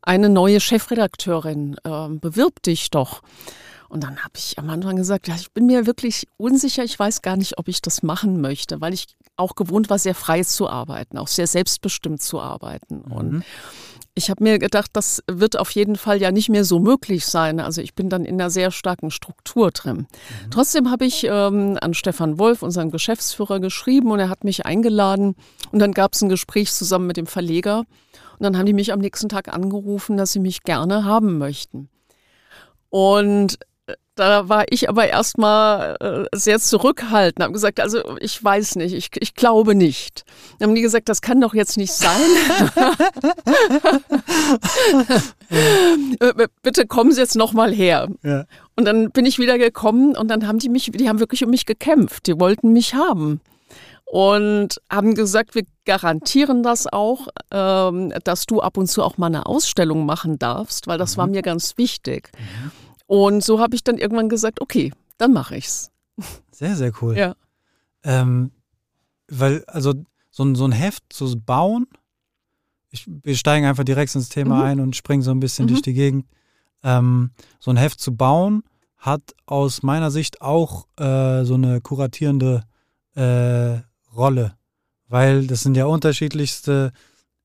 eine 0.00 0.30
neue 0.30 0.60
Chefredakteurin. 0.60 1.76
Ähm, 1.84 2.20
bewirb 2.20 2.62
dich 2.62 2.88
doch. 2.88 3.20
Und 3.88 4.04
dann 4.04 4.18
habe 4.18 4.32
ich 4.36 4.58
am 4.58 4.68
Anfang 4.68 4.96
gesagt, 4.96 5.28
ja, 5.28 5.34
ich 5.34 5.52
bin 5.52 5.66
mir 5.66 5.86
wirklich 5.86 6.26
unsicher, 6.36 6.84
ich 6.84 6.98
weiß 6.98 7.22
gar 7.22 7.36
nicht, 7.36 7.58
ob 7.58 7.68
ich 7.68 7.80
das 7.80 8.02
machen 8.02 8.40
möchte, 8.40 8.80
weil 8.80 8.92
ich 8.92 9.06
auch 9.36 9.54
gewohnt 9.54 9.88
war, 9.88 9.98
sehr 9.98 10.14
frei 10.14 10.42
zu 10.42 10.68
arbeiten, 10.68 11.16
auch 11.16 11.28
sehr 11.28 11.46
selbstbestimmt 11.46 12.20
zu 12.20 12.40
arbeiten. 12.40 13.04
Mhm. 13.06 13.12
Und 13.12 13.44
ich 14.14 14.30
habe 14.30 14.42
mir 14.42 14.58
gedacht, 14.58 14.90
das 14.94 15.22
wird 15.30 15.58
auf 15.58 15.70
jeden 15.70 15.96
Fall 15.96 16.20
ja 16.20 16.32
nicht 16.32 16.48
mehr 16.48 16.64
so 16.64 16.80
möglich 16.80 17.24
sein. 17.24 17.60
Also 17.60 17.80
ich 17.80 17.94
bin 17.94 18.10
dann 18.10 18.24
in 18.24 18.34
einer 18.34 18.50
sehr 18.50 18.72
starken 18.72 19.10
Struktur 19.10 19.70
drin. 19.70 19.96
Mhm. 19.96 20.50
Trotzdem 20.50 20.90
habe 20.90 21.06
ich 21.06 21.24
ähm, 21.24 21.78
an 21.80 21.94
Stefan 21.94 22.38
Wolf, 22.38 22.62
unseren 22.62 22.90
Geschäftsführer, 22.90 23.60
geschrieben 23.60 24.10
und 24.10 24.18
er 24.18 24.28
hat 24.28 24.44
mich 24.44 24.66
eingeladen. 24.66 25.36
Und 25.70 25.78
dann 25.78 25.92
gab 25.92 26.14
es 26.14 26.22
ein 26.22 26.28
Gespräch 26.28 26.72
zusammen 26.72 27.06
mit 27.06 27.16
dem 27.16 27.26
Verleger. 27.26 27.84
Und 28.38 28.44
dann 28.44 28.58
haben 28.58 28.66
die 28.66 28.72
mich 28.72 28.92
am 28.92 29.00
nächsten 29.00 29.28
Tag 29.28 29.52
angerufen, 29.52 30.16
dass 30.16 30.32
sie 30.32 30.40
mich 30.40 30.62
gerne 30.62 31.04
haben 31.04 31.38
möchten. 31.38 31.88
Und 32.90 33.58
da 34.18 34.48
war 34.48 34.64
ich 34.70 34.88
aber 34.88 35.08
erstmal 35.08 35.96
äh, 36.00 36.36
sehr 36.36 36.58
zurückhaltend, 36.58 37.42
habe 37.42 37.52
gesagt, 37.52 37.80
also 37.80 38.16
ich 38.18 38.42
weiß 38.42 38.76
nicht, 38.76 38.94
ich, 38.94 39.10
ich 39.20 39.34
glaube 39.34 39.74
nicht. 39.74 40.24
Dann 40.58 40.68
haben 40.68 40.74
die 40.74 40.82
gesagt, 40.82 41.08
das 41.08 41.22
kann 41.22 41.40
doch 41.40 41.54
jetzt 41.54 41.76
nicht 41.76 41.92
sein. 41.92 42.10
Äh, 45.50 46.48
bitte 46.62 46.86
kommen 46.86 47.10
Sie 47.10 47.20
jetzt 47.20 47.34
nochmal 47.34 47.72
her. 47.72 48.08
Ja. 48.22 48.44
Und 48.76 48.84
dann 48.84 49.10
bin 49.10 49.24
ich 49.24 49.38
wieder 49.38 49.56
gekommen 49.56 50.14
und 50.14 50.28
dann 50.28 50.46
haben 50.46 50.58
die 50.58 50.68
mich, 50.68 50.90
die 50.92 51.08
haben 51.08 51.20
wirklich 51.20 51.42
um 51.42 51.50
mich 51.50 51.64
gekämpft. 51.64 52.26
Die 52.26 52.38
wollten 52.38 52.72
mich 52.74 52.94
haben 52.94 53.40
und 54.04 54.80
haben 54.90 55.14
gesagt, 55.14 55.54
wir 55.54 55.64
garantieren 55.84 56.62
das 56.62 56.86
auch, 56.86 57.28
ähm, 57.50 58.12
dass 58.24 58.46
du 58.46 58.60
ab 58.60 58.76
und 58.76 58.88
zu 58.88 59.02
auch 59.02 59.18
mal 59.18 59.26
eine 59.26 59.46
Ausstellung 59.46 60.06
machen 60.06 60.38
darfst, 60.38 60.86
weil 60.86 60.98
das 60.98 61.16
mhm. 61.16 61.18
war 61.18 61.26
mir 61.28 61.42
ganz 61.42 61.76
wichtig. 61.76 62.30
Mhm. 62.38 62.72
Und 63.08 63.42
so 63.42 63.58
habe 63.58 63.74
ich 63.74 63.82
dann 63.82 63.96
irgendwann 63.96 64.28
gesagt, 64.28 64.60
okay, 64.60 64.92
dann 65.16 65.32
mache 65.32 65.56
ich's. 65.56 65.90
Sehr, 66.52 66.76
sehr 66.76 66.92
cool. 67.00 67.16
Ja. 67.16 67.34
Ähm, 68.04 68.52
weil, 69.28 69.64
also 69.66 69.94
so 70.30 70.44
ein, 70.44 70.54
so 70.54 70.66
ein 70.66 70.72
Heft 70.72 71.04
zu 71.08 71.40
bauen, 71.40 71.86
ich, 72.90 73.06
wir 73.06 73.34
steigen 73.34 73.64
einfach 73.64 73.84
direkt 73.84 74.14
ins 74.14 74.28
Thema 74.28 74.56
mhm. 74.56 74.62
ein 74.62 74.80
und 74.80 74.94
springen 74.94 75.22
so 75.22 75.30
ein 75.30 75.40
bisschen 75.40 75.64
mhm. 75.64 75.68
durch 75.68 75.82
die 75.82 75.94
Gegend. 75.94 76.26
Ähm, 76.82 77.30
so 77.58 77.70
ein 77.70 77.78
Heft 77.78 77.98
zu 77.98 78.14
bauen 78.14 78.62
hat 78.98 79.34
aus 79.46 79.82
meiner 79.82 80.10
Sicht 80.10 80.42
auch 80.42 80.86
äh, 80.98 81.44
so 81.44 81.54
eine 81.54 81.80
kuratierende 81.80 82.64
äh, 83.14 83.78
Rolle, 84.14 84.54
weil 85.08 85.46
das 85.46 85.62
sind 85.62 85.76
ja 85.76 85.86
unterschiedlichste 85.86 86.92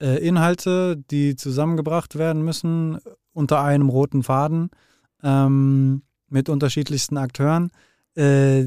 äh, 0.02 0.18
Inhalte, 0.28 0.98
die 1.10 1.38
zusammengebracht 1.38 2.16
werden 2.16 2.44
müssen 2.44 3.00
unter 3.32 3.62
einem 3.62 3.88
roten 3.88 4.24
Faden 4.24 4.70
ähm, 5.24 6.04
mit 6.30 6.50
unterschiedlichsten 6.50 7.18
Akteuren. 7.18 7.72
Äh, 8.16 8.66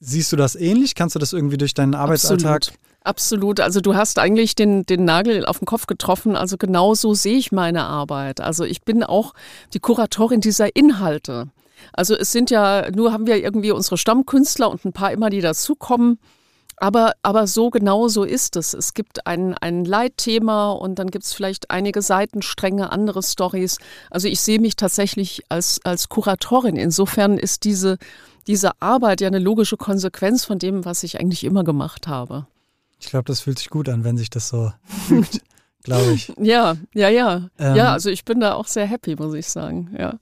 siehst 0.00 0.32
du 0.32 0.36
das 0.36 0.54
ähnlich? 0.54 0.94
Kannst 0.94 1.14
du 1.14 1.18
das 1.18 1.32
irgendwie 1.32 1.56
durch 1.56 1.74
deinen 1.74 1.94
Arbeitsalltag? 1.94 2.56
Absolut. 2.56 2.80
Absolut. 3.06 3.60
Also 3.60 3.80
du 3.80 3.94
hast 3.94 4.18
eigentlich 4.18 4.56
den, 4.56 4.82
den 4.82 5.04
Nagel 5.04 5.46
auf 5.46 5.60
den 5.60 5.66
Kopf 5.66 5.86
getroffen. 5.86 6.34
Also 6.34 6.56
genau 6.56 6.94
so 6.94 7.14
sehe 7.14 7.38
ich 7.38 7.52
meine 7.52 7.84
Arbeit. 7.84 8.40
Also 8.40 8.64
ich 8.64 8.82
bin 8.82 9.04
auch 9.04 9.32
die 9.74 9.78
Kuratorin 9.78 10.40
dieser 10.40 10.74
Inhalte. 10.74 11.46
Also 11.92 12.16
es 12.16 12.32
sind 12.32 12.50
ja, 12.50 12.90
nur 12.90 13.12
haben 13.12 13.28
wir 13.28 13.36
irgendwie 13.36 13.70
unsere 13.70 13.96
Stammkünstler 13.96 14.68
und 14.68 14.84
ein 14.84 14.92
paar 14.92 15.12
immer, 15.12 15.30
die 15.30 15.40
dazukommen. 15.40 16.18
Aber, 16.78 17.14
aber 17.22 17.46
so 17.46 17.70
genau 17.70 18.08
so 18.08 18.24
ist 18.24 18.56
es. 18.56 18.74
Es 18.74 18.92
gibt 18.92 19.26
ein, 19.26 19.54
ein 19.54 19.84
Leitthema 19.84 20.72
und 20.72 20.98
dann 20.98 21.10
gibt 21.10 21.24
es 21.24 21.32
vielleicht 21.32 21.70
einige 21.70 22.02
Seitenstränge, 22.02 22.92
andere 22.92 23.22
Stories. 23.22 23.78
Also 24.10 24.28
ich 24.28 24.40
sehe 24.40 24.58
mich 24.58 24.76
tatsächlich 24.76 25.42
als, 25.48 25.80
als 25.84 26.08
Kuratorin. 26.08 26.76
Insofern 26.76 27.38
ist 27.38 27.64
diese, 27.64 27.96
diese 28.46 28.80
Arbeit 28.80 29.22
ja 29.22 29.28
eine 29.28 29.38
logische 29.38 29.78
Konsequenz 29.78 30.44
von 30.44 30.58
dem, 30.58 30.84
was 30.84 31.02
ich 31.02 31.18
eigentlich 31.18 31.44
immer 31.44 31.64
gemacht 31.64 32.08
habe. 32.08 32.46
Ich 33.00 33.08
glaube, 33.08 33.24
das 33.24 33.40
fühlt 33.40 33.58
sich 33.58 33.70
gut 33.70 33.88
an, 33.88 34.04
wenn 34.04 34.18
sich 34.18 34.30
das 34.30 34.48
so 34.48 34.72
fügt, 35.08 35.40
glaube 35.82 36.12
ich. 36.12 36.32
Ja, 36.38 36.76
ja, 36.92 37.08
ja. 37.08 37.48
Ähm, 37.58 37.76
ja, 37.76 37.92
also 37.92 38.10
ich 38.10 38.24
bin 38.24 38.40
da 38.40 38.54
auch 38.54 38.66
sehr 38.66 38.86
happy, 38.86 39.16
muss 39.16 39.34
ich 39.34 39.48
sagen, 39.48 39.94
ja. 39.98 40.18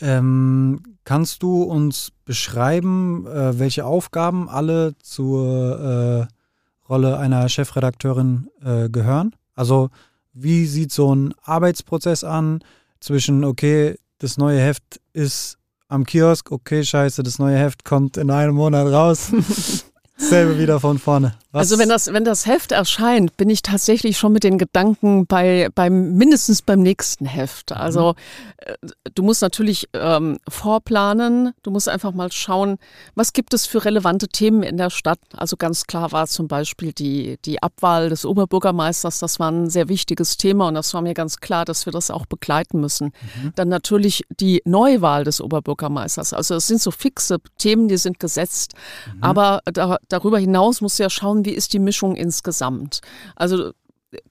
Ähm, 0.00 0.82
kannst 1.04 1.42
du 1.42 1.62
uns 1.62 2.12
beschreiben, 2.24 3.26
äh, 3.26 3.58
welche 3.58 3.86
Aufgaben 3.86 4.48
alle 4.48 4.94
zur 4.98 6.28
äh, 6.28 6.88
Rolle 6.88 7.18
einer 7.18 7.48
Chefredakteurin 7.48 8.48
äh, 8.62 8.88
gehören? 8.88 9.34
Also 9.54 9.90
wie 10.32 10.66
sieht 10.66 10.92
so 10.92 11.14
ein 11.14 11.34
Arbeitsprozess 11.42 12.24
an 12.24 12.60
zwischen, 13.00 13.44
okay, 13.44 13.98
das 14.18 14.36
neue 14.36 14.60
Heft 14.60 15.00
ist 15.12 15.58
am 15.88 16.04
Kiosk, 16.04 16.52
okay, 16.52 16.84
scheiße, 16.84 17.22
das 17.22 17.38
neue 17.38 17.56
Heft 17.56 17.84
kommt 17.84 18.16
in 18.16 18.30
einem 18.30 18.56
Monat 18.56 18.86
raus. 18.88 19.32
Selbe 20.18 20.58
wieder 20.58 20.80
von 20.80 20.98
vorne. 20.98 21.34
Was? 21.56 21.72
Also 21.72 21.78
wenn 21.78 21.88
das, 21.88 22.12
wenn 22.12 22.24
das 22.24 22.44
Heft 22.44 22.72
erscheint, 22.72 23.38
bin 23.38 23.48
ich 23.48 23.62
tatsächlich 23.62 24.18
schon 24.18 24.32
mit 24.32 24.44
den 24.44 24.58
Gedanken 24.58 25.26
bei, 25.26 25.70
beim, 25.74 26.12
mindestens 26.12 26.60
beim 26.60 26.82
nächsten 26.82 27.24
Heft. 27.24 27.70
Mhm. 27.70 27.76
Also 27.78 28.14
äh, 28.58 28.74
du 29.14 29.22
musst 29.22 29.40
natürlich 29.40 29.88
ähm, 29.94 30.38
vorplanen, 30.46 31.54
du 31.62 31.70
musst 31.70 31.88
einfach 31.88 32.12
mal 32.12 32.30
schauen, 32.30 32.76
was 33.14 33.32
gibt 33.32 33.54
es 33.54 33.64
für 33.64 33.86
relevante 33.86 34.28
Themen 34.28 34.62
in 34.62 34.76
der 34.76 34.90
Stadt. 34.90 35.18
Also 35.34 35.56
ganz 35.56 35.84
klar 35.86 36.12
war 36.12 36.26
zum 36.26 36.46
Beispiel 36.46 36.92
die, 36.92 37.38
die 37.46 37.62
Abwahl 37.62 38.10
des 38.10 38.26
Oberbürgermeisters, 38.26 39.18
das 39.20 39.40
war 39.40 39.50
ein 39.50 39.70
sehr 39.70 39.88
wichtiges 39.88 40.36
Thema 40.36 40.68
und 40.68 40.74
das 40.74 40.92
war 40.92 41.00
mir 41.00 41.14
ganz 41.14 41.38
klar, 41.38 41.64
dass 41.64 41.86
wir 41.86 41.92
das 41.92 42.10
auch 42.10 42.26
begleiten 42.26 42.80
müssen. 42.80 43.12
Mhm. 43.42 43.52
Dann 43.54 43.68
natürlich 43.68 44.24
die 44.28 44.60
Neuwahl 44.66 45.24
des 45.24 45.40
Oberbürgermeisters. 45.40 46.34
Also 46.34 46.56
es 46.56 46.66
sind 46.66 46.82
so 46.82 46.90
fixe 46.90 47.38
Themen, 47.56 47.88
die 47.88 47.96
sind 47.96 48.20
gesetzt. 48.20 48.74
Mhm. 49.06 49.24
Aber 49.24 49.60
da, 49.64 49.96
darüber 50.10 50.38
hinaus 50.38 50.82
musst 50.82 50.98
du 50.98 51.04
ja 51.04 51.08
schauen, 51.10 51.45
wie 51.46 51.52
ist 51.52 51.72
die 51.72 51.78
Mischung 51.78 52.14
insgesamt. 52.16 53.00
Also 53.34 53.72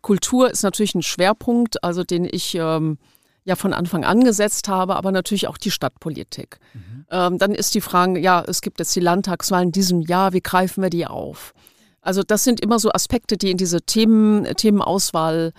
Kultur 0.02 0.52
ist 0.52 0.64
natürlich 0.64 0.96
ein 0.96 1.02
Schwerpunkt, 1.02 1.84
also 1.84 2.04
den 2.04 2.28
ich 2.30 2.56
ähm, 2.56 2.98
ja 3.44 3.56
von 3.56 3.74
Anfang 3.74 4.04
an 4.04 4.24
gesetzt 4.24 4.68
habe, 4.68 4.96
aber 4.96 5.12
natürlich 5.12 5.48
auch 5.48 5.58
die 5.58 5.72
Stadtpolitik. 5.72 6.60
Mhm. 6.74 7.06
Ähm, 7.10 7.38
dann 7.38 7.56
ist 7.56 7.76
die 7.76 7.82
Frage, 7.82 8.20
ja, 8.20 8.44
es 8.46 8.62
gibt 8.62 8.80
jetzt 8.80 8.96
die 8.96 9.02
Landtagswahlen 9.02 9.70
in 9.70 9.72
diesem 9.72 10.02
Jahr, 10.02 10.34
wie 10.34 10.42
greifen 10.42 10.82
wir 10.82 10.90
die 10.90 11.08
auf? 11.08 11.54
Also 12.02 12.22
das 12.22 12.44
sind 12.44 12.60
immer 12.60 12.78
so 12.80 12.92
Aspekte, 12.92 13.38
die 13.38 13.52
in 13.52 13.58
diese 13.58 13.82
Themen, 13.82 14.44
Themenauswahl 14.44 15.54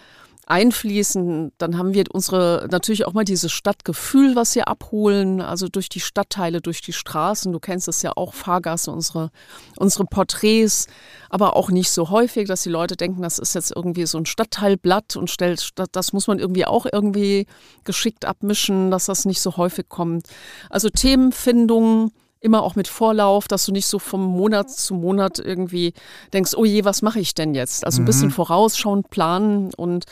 einfließen. 0.46 1.52
Dann 1.58 1.76
haben 1.76 1.92
wir 1.92 2.04
unsere 2.12 2.68
natürlich 2.70 3.04
auch 3.04 3.12
mal 3.12 3.24
dieses 3.24 3.50
Stadtgefühl, 3.50 4.36
was 4.36 4.54
wir 4.54 4.68
abholen, 4.68 5.40
also 5.40 5.68
durch 5.68 5.88
die 5.88 6.00
Stadtteile, 6.00 6.60
durch 6.60 6.80
die 6.80 6.92
Straßen. 6.92 7.52
Du 7.52 7.58
kennst 7.58 7.88
es 7.88 8.02
ja 8.02 8.12
auch, 8.16 8.32
Fahrgasse, 8.32 8.92
unsere, 8.92 9.30
unsere 9.76 10.04
Porträts, 10.04 10.86
aber 11.30 11.56
auch 11.56 11.70
nicht 11.70 11.90
so 11.90 12.10
häufig, 12.10 12.46
dass 12.46 12.62
die 12.62 12.70
Leute 12.70 12.96
denken, 12.96 13.22
das 13.22 13.40
ist 13.40 13.54
jetzt 13.54 13.72
irgendwie 13.74 14.06
so 14.06 14.18
ein 14.18 14.26
Stadtteilblatt 14.26 15.16
und 15.16 15.30
stellt, 15.30 15.70
das 15.92 16.12
muss 16.12 16.28
man 16.28 16.38
irgendwie 16.38 16.64
auch 16.64 16.86
irgendwie 16.90 17.46
geschickt 17.84 18.24
abmischen, 18.24 18.92
dass 18.92 19.06
das 19.06 19.24
nicht 19.24 19.40
so 19.40 19.56
häufig 19.56 19.88
kommt. 19.88 20.28
Also 20.70 20.88
Themenfindung, 20.90 22.12
immer 22.46 22.62
auch 22.62 22.76
mit 22.76 22.88
Vorlauf, 22.88 23.48
dass 23.48 23.66
du 23.66 23.72
nicht 23.72 23.86
so 23.86 23.98
vom 23.98 24.24
Monat 24.24 24.70
zu 24.70 24.94
Monat 24.94 25.38
irgendwie 25.38 25.92
denkst, 26.32 26.54
oh 26.56 26.64
je, 26.64 26.84
was 26.84 27.02
mache 27.02 27.20
ich 27.20 27.34
denn 27.34 27.54
jetzt? 27.54 27.84
Also 27.84 28.00
ein 28.00 28.04
mhm. 28.04 28.06
bisschen 28.06 28.30
vorausschauen, 28.30 29.02
planen 29.02 29.74
und 29.74 30.06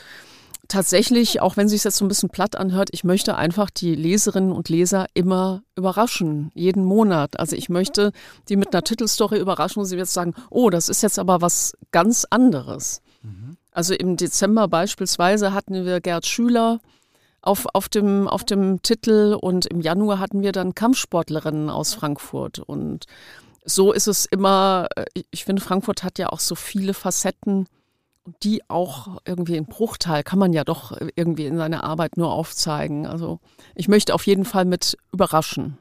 tatsächlich, 0.68 1.40
auch 1.40 1.56
wenn 1.56 1.68
sich 1.68 1.84
jetzt 1.84 1.96
so 1.96 2.04
ein 2.04 2.08
bisschen 2.08 2.30
platt 2.30 2.56
anhört, 2.56 2.88
ich 2.92 3.04
möchte 3.04 3.36
einfach 3.36 3.70
die 3.70 3.94
Leserinnen 3.94 4.52
und 4.52 4.68
Leser 4.68 5.06
immer 5.14 5.62
überraschen, 5.76 6.50
jeden 6.54 6.84
Monat. 6.84 7.38
Also 7.38 7.56
ich 7.56 7.68
möchte 7.68 8.12
die 8.48 8.56
mit 8.56 8.74
einer 8.74 8.82
Titelstory 8.82 9.38
überraschen 9.38 9.80
und 9.80 9.86
sie 9.86 9.96
jetzt 9.96 10.12
sagen, 10.12 10.34
oh, 10.50 10.70
das 10.70 10.88
ist 10.88 11.02
jetzt 11.02 11.18
aber 11.18 11.40
was 11.40 11.76
ganz 11.92 12.26
anderes. 12.28 13.02
Mhm. 13.22 13.56
Also 13.70 13.94
im 13.94 14.16
Dezember 14.16 14.68
beispielsweise 14.68 15.52
hatten 15.52 15.84
wir 15.84 16.00
Gerd 16.00 16.26
Schüler, 16.26 16.80
auf, 17.44 17.66
auf, 17.72 17.88
dem, 17.88 18.28
auf 18.28 18.44
dem 18.44 18.82
Titel 18.82 19.36
und 19.40 19.66
im 19.66 19.80
Januar 19.80 20.18
hatten 20.18 20.42
wir 20.42 20.52
dann 20.52 20.74
Kampfsportlerinnen 20.74 21.70
aus 21.70 21.94
Frankfurt 21.94 22.58
und 22.58 23.06
so 23.64 23.92
ist 23.92 24.08
es 24.08 24.26
immer, 24.26 24.88
äh, 24.96 25.04
ich 25.30 25.44
finde, 25.44 25.62
Frankfurt 25.62 26.02
hat 26.02 26.18
ja 26.18 26.28
auch 26.28 26.40
so 26.40 26.54
viele 26.54 26.94
Facetten, 26.94 27.66
die 28.42 28.62
auch 28.68 29.20
irgendwie 29.26 29.56
in 29.56 29.66
Bruchteil 29.66 30.22
kann 30.22 30.38
man 30.38 30.52
ja 30.52 30.64
doch 30.64 30.98
irgendwie 31.14 31.46
in 31.46 31.56
seiner 31.56 31.84
Arbeit 31.84 32.16
nur 32.16 32.32
aufzeigen. 32.32 33.06
Also 33.06 33.40
ich 33.74 33.88
möchte 33.88 34.14
auf 34.14 34.26
jeden 34.26 34.44
Fall 34.44 34.64
mit 34.64 34.96
überraschen. 35.12 35.78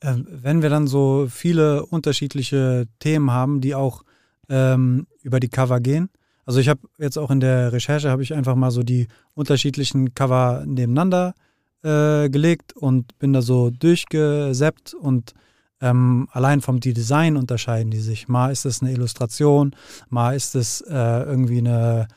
Ähm, 0.00 0.26
wenn 0.30 0.62
wir 0.62 0.70
dann 0.70 0.86
so 0.86 1.26
viele 1.28 1.84
unterschiedliche 1.84 2.86
Themen 3.00 3.30
haben, 3.30 3.60
die 3.60 3.74
auch 3.74 4.02
ähm, 4.48 5.06
über 5.22 5.40
die 5.40 5.48
Cover 5.48 5.80
gehen, 5.80 6.08
also 6.48 6.60
ich 6.60 6.70
habe 6.70 6.80
jetzt 6.96 7.18
auch 7.18 7.30
in 7.30 7.40
der 7.40 7.74
Recherche 7.74 8.08
habe 8.08 8.22
ich 8.22 8.32
einfach 8.32 8.54
mal 8.54 8.70
so 8.70 8.82
die 8.82 9.06
unterschiedlichen 9.34 10.14
Cover 10.14 10.64
nebeneinander 10.64 11.34
äh, 11.82 12.30
gelegt 12.30 12.72
und 12.72 13.18
bin 13.18 13.34
da 13.34 13.42
so 13.42 13.68
durchgeseppt 13.68 14.94
und 14.94 15.34
ähm, 15.82 16.26
allein 16.32 16.62
vom 16.62 16.80
Design 16.80 17.36
unterscheiden 17.36 17.90
die 17.90 18.00
sich. 18.00 18.28
Mal 18.28 18.50
ist 18.50 18.64
es 18.64 18.80
eine 18.80 18.92
Illustration, 18.92 19.76
mal 20.08 20.34
ist 20.34 20.54
es 20.54 20.80
äh, 20.80 20.94
irgendwie 20.94 21.58
eine 21.58 22.08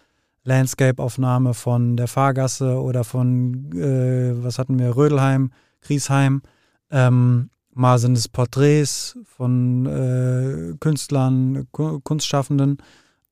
Landscape-Aufnahme 0.45 1.53
von 1.53 1.97
der 1.97 2.07
Fahrgasse 2.07 2.81
oder 2.81 3.03
von, 3.03 3.69
äh, 3.73 4.41
was 4.41 4.59
hatten 4.59 4.79
wir, 4.79 4.95
Rödelheim, 4.95 5.51
Griesheim. 5.81 6.41
Ähm, 6.89 7.49
mal 7.73 7.99
sind 7.99 8.17
es 8.17 8.29
Porträts 8.29 9.17
von 9.25 9.85
äh, 9.87 10.77
Künstlern, 10.79 11.67
Kunstschaffenden. 11.73 12.77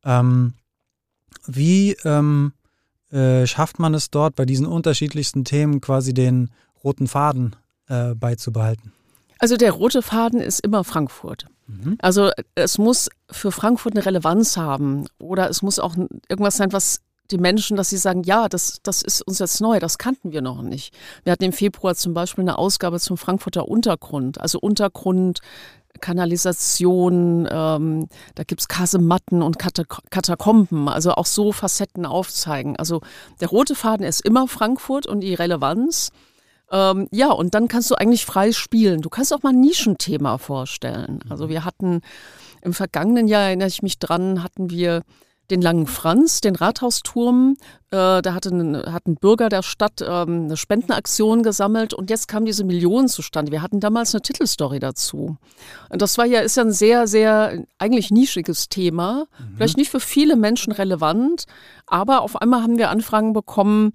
Ähm, 0.04 0.56
wie 1.46 1.96
ähm, 2.06 2.54
äh, 3.12 3.48
schafft 3.48 3.80
man 3.80 3.94
es 3.94 4.12
dort 4.12 4.36
bei 4.36 4.46
diesen 4.46 4.66
unterschiedlichsten 4.66 5.46
Themen 5.46 5.82
quasi 5.82 6.14
den 6.14 6.52
roten 6.84 7.08
Faden 7.08 7.56
äh, 7.88 8.14
beizubehalten? 8.16 8.94
Also 9.40 9.56
der 9.56 9.72
rote 9.72 10.02
Faden 10.02 10.42
ist 10.42 10.60
immer 10.60 10.84
Frankfurt. 10.84 11.46
Mhm. 11.68 11.98
Also 12.02 12.32
es 12.56 12.78
muss 12.78 13.10
für 13.32 13.52
Frankfurt 13.52 13.96
eine 13.96 14.06
Relevanz 14.06 14.58
haben 14.58 15.06
oder 15.18 15.50
es 15.50 15.62
muss 15.62 15.80
auch 15.80 15.96
irgendwas 16.28 16.58
sein, 16.58 16.74
was 16.74 17.02
die 17.32 17.38
Menschen, 17.38 17.78
dass 17.78 17.90
sie 17.90 17.98
sagen, 17.98 18.24
ja, 18.24 18.50
das, 18.50 18.80
das 18.84 19.02
ist 19.02 19.22
uns 19.22 19.40
jetzt 19.40 19.62
neu, 19.62 19.80
das 19.80 19.98
kannten 19.98 20.32
wir 20.32 20.42
noch 20.42 20.62
nicht. 20.62 20.96
Wir 21.24 21.32
hatten 21.32 21.44
im 21.44 21.54
Februar 21.54 21.96
zum 21.96 22.14
Beispiel 22.14 22.44
eine 22.44 22.58
Ausgabe 22.58 23.00
zum 23.00 23.18
Frankfurter 23.18 23.68
Untergrund, 23.68 24.42
also 24.42 24.60
Untergrund, 24.60 25.40
Kanalisation, 26.02 27.48
ähm, 27.52 28.08
da 28.36 28.44
gibt 28.44 28.62
es 28.62 28.68
Kasematten 28.68 29.42
und 29.42 29.58
Katakomben, 29.60 30.88
also 30.88 31.12
auch 31.14 31.26
so 31.26 31.52
Facetten 31.52 32.06
aufzeigen. 32.06 32.76
Also 32.78 33.02
der 33.42 33.50
rote 33.50 33.76
Faden 33.76 34.06
ist 34.06 34.22
immer 34.22 34.48
Frankfurt 34.48 35.08
und 35.08 35.22
die 35.22 35.34
Relevanz. 35.34 36.12
Ähm, 36.72 37.08
ja, 37.12 37.32
und 37.32 37.54
dann 37.56 37.68
kannst 37.68 37.90
du 37.92 37.96
eigentlich 37.96 38.26
frei 38.26 38.52
spielen. 38.52 39.02
Du 39.02 39.10
kannst 39.10 39.34
auch 39.34 39.44
mal 39.44 39.50
ein 39.50 39.60
Nischenthema 39.60 40.38
vorstellen. 40.38 41.20
Also 41.30 41.50
wir 41.50 41.66
hatten 41.66 42.02
im 42.62 42.74
vergangenen 42.74 43.28
Jahr, 43.28 43.44
erinnere 43.44 43.68
ich 43.68 43.82
mich 43.82 44.00
dran, 44.00 44.44
hatten 44.44 44.70
wir 44.70 45.04
den 45.50 45.62
Langen 45.62 45.88
Franz, 45.88 46.42
den 46.42 46.56
Rathausturm. 46.56 47.58
Äh, 47.92 48.22
da 48.22 48.34
hatte 48.34 48.50
ein, 48.50 48.76
hat 48.76 49.08
ein 49.08 49.16
Bürger 49.16 49.50
der 49.50 49.64
Stadt 49.64 50.02
ähm, 50.02 50.46
eine 50.46 50.58
Spendenaktion 50.58 51.44
gesammelt 51.44 51.94
und 51.94 52.10
jetzt 52.10 52.28
kam 52.28 52.46
diese 52.46 52.64
Million 52.64 53.08
zustande. 53.08 53.52
Wir 53.52 53.62
hatten 53.62 53.80
damals 53.80 54.14
eine 54.14 54.22
Titelstory 54.22 54.80
dazu. 54.80 55.38
Und 55.90 56.02
das 56.02 56.18
war 56.18 56.26
ja, 56.26 56.42
ist 56.42 56.58
ja 56.58 56.64
ein 56.64 56.72
sehr, 56.72 57.08
sehr 57.08 57.64
eigentlich 57.78 58.12
nischiges 58.12 58.70
Thema. 58.70 59.26
Mhm. 59.40 59.56
Vielleicht 59.58 59.78
nicht 59.78 59.90
für 59.90 60.00
viele 60.00 60.36
Menschen 60.36 60.72
relevant, 60.72 61.46
aber 61.88 62.22
auf 62.22 62.42
einmal 62.42 62.62
haben 62.62 62.78
wir 62.78 62.90
Anfragen 62.90 63.34
bekommen, 63.34 63.94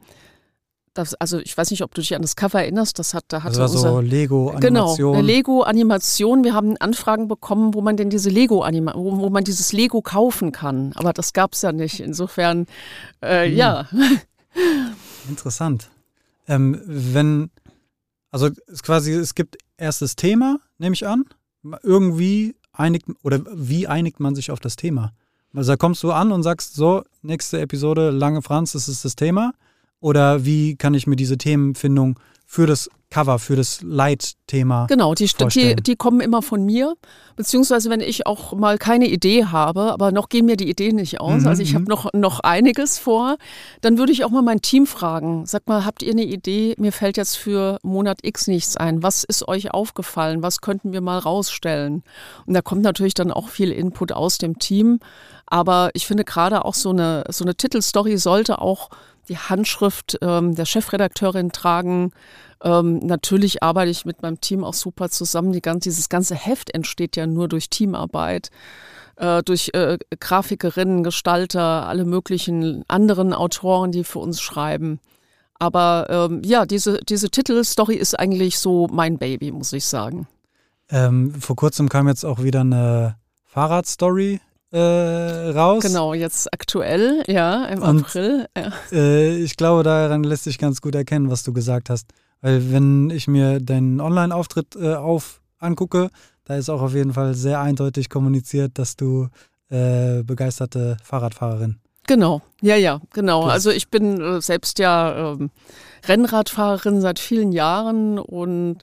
das, 0.94 1.14
also 1.14 1.38
ich 1.38 1.56
weiß 1.56 1.70
nicht, 1.70 1.82
ob 1.82 1.92
du 1.94 2.00
dich 2.00 2.14
an 2.14 2.22
das 2.22 2.36
Cover 2.36 2.60
erinnerst, 2.60 2.98
das 2.98 3.14
hat, 3.14 3.24
da 3.28 3.42
hatte 3.42 3.58
das 3.58 3.74
war 3.74 3.80
so 3.80 4.00
Lego-Animation. 4.00 4.60
Genau, 4.60 5.12
eine 5.12 5.22
Lego-Animation. 5.22 6.44
Wir 6.44 6.54
haben 6.54 6.76
Anfragen 6.78 7.28
bekommen, 7.28 7.74
wo 7.74 7.80
man 7.80 7.96
denn 7.96 8.10
diese 8.10 8.30
Lego-Animation, 8.30 9.04
wo, 9.04 9.18
wo, 9.18 9.30
man 9.30 9.44
dieses 9.44 9.72
Lego 9.72 10.02
kaufen 10.02 10.52
kann. 10.52 10.92
Aber 10.94 11.12
das 11.12 11.32
gab 11.32 11.54
es 11.54 11.62
ja 11.62 11.72
nicht. 11.72 12.00
Insofern, 12.00 12.66
äh, 13.20 13.48
hm. 13.48 13.56
ja. 13.56 13.88
Interessant. 15.28 15.90
Ähm, 16.46 16.80
wenn, 16.86 17.50
also 18.30 18.48
es 18.66 18.82
quasi, 18.82 19.12
es 19.12 19.34
gibt 19.34 19.58
erstes 19.76 20.16
Thema, 20.16 20.58
nehme 20.78 20.94
ich 20.94 21.06
an. 21.06 21.24
Irgendwie 21.82 22.54
einigt, 22.72 23.06
oder 23.22 23.40
wie 23.52 23.88
einigt 23.88 24.20
man 24.20 24.34
sich 24.34 24.50
auf 24.50 24.60
das 24.60 24.76
Thema? 24.76 25.12
Also 25.54 25.72
da 25.72 25.76
kommst 25.76 26.02
du 26.02 26.12
an 26.12 26.32
und 26.32 26.42
sagst 26.42 26.74
so, 26.74 27.04
nächste 27.22 27.60
Episode, 27.60 28.10
Lange 28.10 28.42
Franz, 28.42 28.72
das 28.72 28.88
ist 28.88 29.04
das 29.04 29.16
Thema. 29.16 29.52
Oder 30.00 30.44
wie 30.44 30.76
kann 30.76 30.94
ich 30.94 31.06
mir 31.06 31.16
diese 31.16 31.38
Themenfindung 31.38 32.18
für 32.46 32.66
das 32.66 32.88
Cover, 33.14 33.38
für 33.38 33.54
das 33.54 33.80
Leitthema. 33.82 34.86
Genau, 34.86 35.14
die, 35.14 35.30
die, 35.52 35.76
die 35.76 35.94
kommen 35.94 36.20
immer 36.20 36.42
von 36.42 36.64
mir. 36.64 36.94
Beziehungsweise, 37.36 37.88
wenn 37.88 38.00
ich 38.00 38.26
auch 38.26 38.54
mal 38.54 38.76
keine 38.76 39.06
Idee 39.06 39.44
habe, 39.44 39.92
aber 39.92 40.10
noch 40.10 40.28
gehen 40.28 40.46
mir 40.46 40.56
die 40.56 40.68
Ideen 40.68 40.96
nicht 40.96 41.20
aus, 41.20 41.42
mhm, 41.42 41.46
also 41.46 41.62
ich 41.62 41.74
habe 41.74 41.82
mhm. 41.82 41.88
noch, 41.90 42.12
noch 42.12 42.40
einiges 42.40 42.98
vor, 42.98 43.36
dann 43.82 43.98
würde 43.98 44.10
ich 44.10 44.24
auch 44.24 44.30
mal 44.30 44.42
mein 44.42 44.62
Team 44.62 44.88
fragen. 44.88 45.46
Sag 45.46 45.68
mal, 45.68 45.84
habt 45.84 46.02
ihr 46.02 46.10
eine 46.10 46.24
Idee? 46.24 46.74
Mir 46.76 46.90
fällt 46.90 47.16
jetzt 47.16 47.36
für 47.36 47.78
Monat 47.84 48.18
X 48.22 48.48
nichts 48.48 48.76
ein. 48.76 49.04
Was 49.04 49.22
ist 49.22 49.46
euch 49.46 49.70
aufgefallen? 49.72 50.42
Was 50.42 50.60
könnten 50.60 50.92
wir 50.92 51.00
mal 51.00 51.18
rausstellen? 51.18 52.02
Und 52.46 52.54
da 52.54 52.62
kommt 52.62 52.82
natürlich 52.82 53.14
dann 53.14 53.30
auch 53.30 53.48
viel 53.48 53.70
Input 53.70 54.10
aus 54.10 54.38
dem 54.38 54.58
Team. 54.58 54.98
Aber 55.46 55.90
ich 55.94 56.08
finde 56.08 56.24
gerade 56.24 56.64
auch 56.64 56.74
so 56.74 56.90
eine, 56.90 57.22
so 57.28 57.44
eine 57.44 57.54
Titelstory 57.54 58.18
sollte 58.18 58.60
auch 58.60 58.90
die 59.28 59.38
Handschrift 59.38 60.18
ähm, 60.22 60.54
der 60.54 60.64
Chefredakteurin 60.64 61.52
tragen. 61.52 62.12
Ähm, 62.62 62.98
natürlich 62.98 63.62
arbeite 63.62 63.90
ich 63.90 64.04
mit 64.04 64.22
meinem 64.22 64.40
Team 64.40 64.64
auch 64.64 64.74
super 64.74 65.10
zusammen. 65.10 65.52
Die 65.52 65.62
ganze, 65.62 65.88
dieses 65.88 66.08
ganze 66.08 66.34
Heft 66.34 66.74
entsteht 66.74 67.16
ja 67.16 67.26
nur 67.26 67.48
durch 67.48 67.70
Teamarbeit, 67.70 68.50
äh, 69.16 69.42
durch 69.42 69.70
äh, 69.74 69.98
Grafikerinnen, 70.18 71.02
Gestalter, 71.02 71.86
alle 71.86 72.04
möglichen 72.04 72.84
anderen 72.88 73.32
Autoren, 73.32 73.92
die 73.92 74.04
für 74.04 74.18
uns 74.18 74.40
schreiben. 74.40 75.00
Aber 75.58 76.06
ähm, 76.10 76.42
ja, 76.44 76.66
diese, 76.66 76.98
diese 77.08 77.30
Titelstory 77.30 77.94
ist 77.94 78.18
eigentlich 78.18 78.58
so 78.58 78.88
mein 78.90 79.18
Baby, 79.18 79.52
muss 79.52 79.72
ich 79.72 79.84
sagen. 79.84 80.26
Ähm, 80.90 81.34
vor 81.40 81.56
kurzem 81.56 81.88
kam 81.88 82.08
jetzt 82.08 82.24
auch 82.24 82.42
wieder 82.42 82.60
eine 82.60 83.16
Fahrradstory 83.44 84.40
äh, 84.74 85.50
raus. 85.50 85.82
Genau, 85.82 86.14
jetzt 86.14 86.52
aktuell, 86.52 87.22
ja, 87.28 87.64
im 87.66 87.82
Und, 87.82 88.00
April. 88.00 88.46
Ja. 88.56 88.72
Äh, 88.92 89.36
ich 89.36 89.56
glaube, 89.56 89.84
daran 89.84 90.24
lässt 90.24 90.44
sich 90.44 90.58
ganz 90.58 90.80
gut 90.80 90.94
erkennen, 90.94 91.30
was 91.30 91.44
du 91.44 91.52
gesagt 91.52 91.90
hast. 91.90 92.10
Weil 92.40 92.72
wenn 92.72 93.10
ich 93.10 93.28
mir 93.28 93.60
deinen 93.60 94.00
Online-Auftritt 94.00 94.76
äh, 94.76 94.94
auf 94.94 95.40
angucke, 95.58 96.10
da 96.44 96.56
ist 96.56 96.68
auch 96.68 96.82
auf 96.82 96.94
jeden 96.94 97.12
Fall 97.12 97.34
sehr 97.34 97.60
eindeutig 97.60 98.10
kommuniziert, 98.10 98.78
dass 98.78 98.96
du 98.96 99.28
äh, 99.70 100.22
begeisterte 100.24 100.96
Fahrradfahrerin. 101.02 101.78
Genau, 102.06 102.42
ja, 102.60 102.76
ja, 102.76 103.00
genau. 103.12 103.44
Also 103.44 103.70
ich 103.70 103.88
bin 103.88 104.20
äh, 104.20 104.40
selbst 104.42 104.78
ja 104.78 105.32
ähm, 105.32 105.50
Rennradfahrerin 106.06 107.00
seit 107.00 107.18
vielen 107.18 107.52
Jahren 107.52 108.18
und 108.18 108.82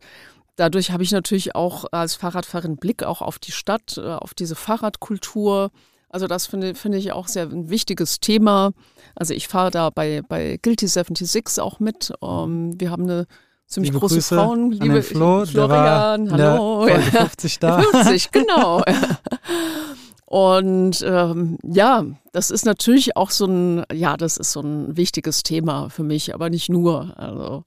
Dadurch 0.55 0.91
habe 0.91 1.03
ich 1.03 1.11
natürlich 1.11 1.55
auch 1.55 1.85
als 1.91 2.15
Fahrradfahrerin 2.15 2.77
Blick 2.77 3.03
auch 3.03 3.21
auf 3.21 3.39
die 3.39 3.51
Stadt, 3.51 3.97
äh, 3.97 4.01
auf 4.01 4.33
diese 4.33 4.55
Fahrradkultur. 4.55 5.71
Also 6.09 6.27
das 6.27 6.45
finde, 6.45 6.75
finde 6.75 6.97
ich 6.97 7.13
auch 7.13 7.27
sehr 7.27 7.43
ein 7.43 7.69
wichtiges 7.69 8.19
Thema. 8.19 8.71
Also 9.15 9.33
ich 9.33 9.47
fahre 9.47 9.71
da 9.71 9.89
bei, 9.89 10.21
bei 10.27 10.59
Guilty 10.61 10.87
76 10.87 11.61
auch 11.61 11.79
mit. 11.79 12.11
Ähm, 12.21 12.79
wir 12.79 12.91
haben 12.91 13.03
eine 13.03 13.27
ziemlich 13.65 13.91
liebe 13.91 13.99
große 13.99 14.15
Grüße 14.15 14.35
Frauen. 14.35 14.71
Liebe 14.71 15.01
Flo, 15.01 15.45
Florian, 15.45 16.29
hallo. 16.29 16.85
Der 16.85 17.01
50 17.01 17.59
da. 17.59 17.81
50, 17.81 18.31
genau. 18.31 18.83
Und 20.25 21.03
ähm, 21.05 21.57
ja, 21.63 22.05
das 22.31 22.51
ist 22.51 22.65
natürlich 22.65 23.17
auch 23.17 23.31
so 23.31 23.45
ein, 23.45 23.83
ja, 23.91 24.15
das 24.15 24.37
ist 24.37 24.53
so 24.53 24.61
ein 24.61 24.95
wichtiges 24.95 25.43
Thema 25.43 25.89
für 25.89 26.03
mich, 26.03 26.33
aber 26.33 26.49
nicht 26.49 26.69
nur. 26.69 27.13
Also 27.17 27.63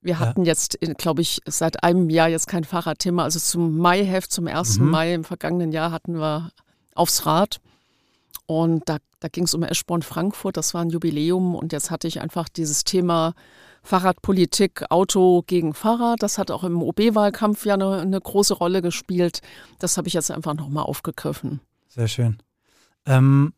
wir 0.00 0.18
hatten 0.18 0.44
ja. 0.44 0.48
jetzt, 0.48 0.78
glaube 0.96 1.22
ich, 1.22 1.40
seit 1.46 1.82
einem 1.82 2.08
Jahr 2.08 2.28
jetzt 2.28 2.46
kein 2.46 2.64
Fahrradthema. 2.64 3.24
Also 3.24 3.38
zum 3.38 3.78
Maiheft, 3.78 4.30
zum 4.30 4.46
1. 4.46 4.78
Mhm. 4.78 4.90
Mai 4.90 5.14
im 5.14 5.24
vergangenen 5.24 5.72
Jahr 5.72 5.90
hatten 5.90 6.18
wir 6.18 6.52
aufs 6.94 7.26
Rad. 7.26 7.60
Und 8.46 8.88
da, 8.88 8.98
da 9.20 9.28
ging 9.28 9.44
es 9.44 9.54
um 9.54 9.62
Eschborn 9.62 10.02
Frankfurt, 10.02 10.56
das 10.56 10.72
war 10.72 10.82
ein 10.82 10.90
Jubiläum. 10.90 11.54
Und 11.54 11.72
jetzt 11.72 11.90
hatte 11.90 12.08
ich 12.08 12.20
einfach 12.20 12.48
dieses 12.48 12.84
Thema 12.84 13.34
Fahrradpolitik, 13.82 14.90
Auto 14.90 15.42
gegen 15.46 15.74
Fahrrad. 15.74 16.22
Das 16.22 16.38
hat 16.38 16.50
auch 16.50 16.64
im 16.64 16.82
OB-Wahlkampf 16.82 17.66
ja 17.66 17.74
eine, 17.74 18.00
eine, 18.00 18.20
große 18.20 18.54
Rolle 18.54 18.82
gespielt. 18.82 19.40
Das 19.78 19.96
habe 19.96 20.08
ich 20.08 20.14
jetzt 20.14 20.30
einfach 20.30 20.54
nochmal 20.54 20.84
aufgegriffen. 20.84 21.60
Sehr 21.88 22.08
schön. 22.08 22.38
Ähm, 23.06 23.52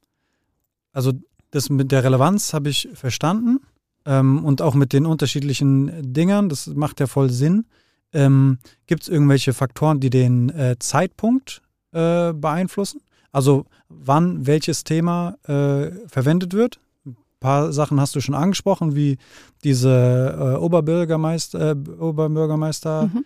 also 0.93 1.12
das 1.51 1.68
mit 1.68 1.93
der 1.93 2.05
Relevanz 2.05 2.53
habe 2.53 2.68
ich 2.68 2.88
verstanden. 2.95 3.61
Ähm, 4.07 4.45
und 4.45 4.63
auch 4.63 4.75
mit 4.75 4.93
den 4.93 5.07
unterschiedlichen 5.07 6.13
Dingern, 6.13 6.49
das 6.49 6.67
macht 6.69 7.01
ja 7.01 7.07
voll 7.07 7.31
Sinn. 7.31 7.67
Ähm, 8.13 8.59
Gibt 8.87 9.03
es 9.03 9.09
irgendwelche 9.09 9.53
Faktoren, 9.53 10.01
die 10.01 10.11
den 10.11 10.51
äh, 10.51 10.77
Zeitpunkt 10.79 11.63
äh, 11.93 12.33
beeinflussen? 12.33 13.01
Also 13.33 13.67
wann 13.89 14.47
welches 14.47 14.85
Thema 14.85 15.37
äh, 15.45 15.91
verwendet 16.09 16.53
wird? 16.55 16.81
Ein 17.07 17.17
paar 17.39 17.73
Sachen 17.73 18.01
hast 18.01 18.17
du 18.17 18.21
schon 18.21 18.35
angesprochen, 18.35 18.97
wie 18.97 19.19
diese 19.63 20.37
äh, 20.37 20.57
Oberbürgermeister, 20.59 21.73
äh, 21.73 22.01
Oberbürgermeister 22.01 23.07
mhm. 23.07 23.25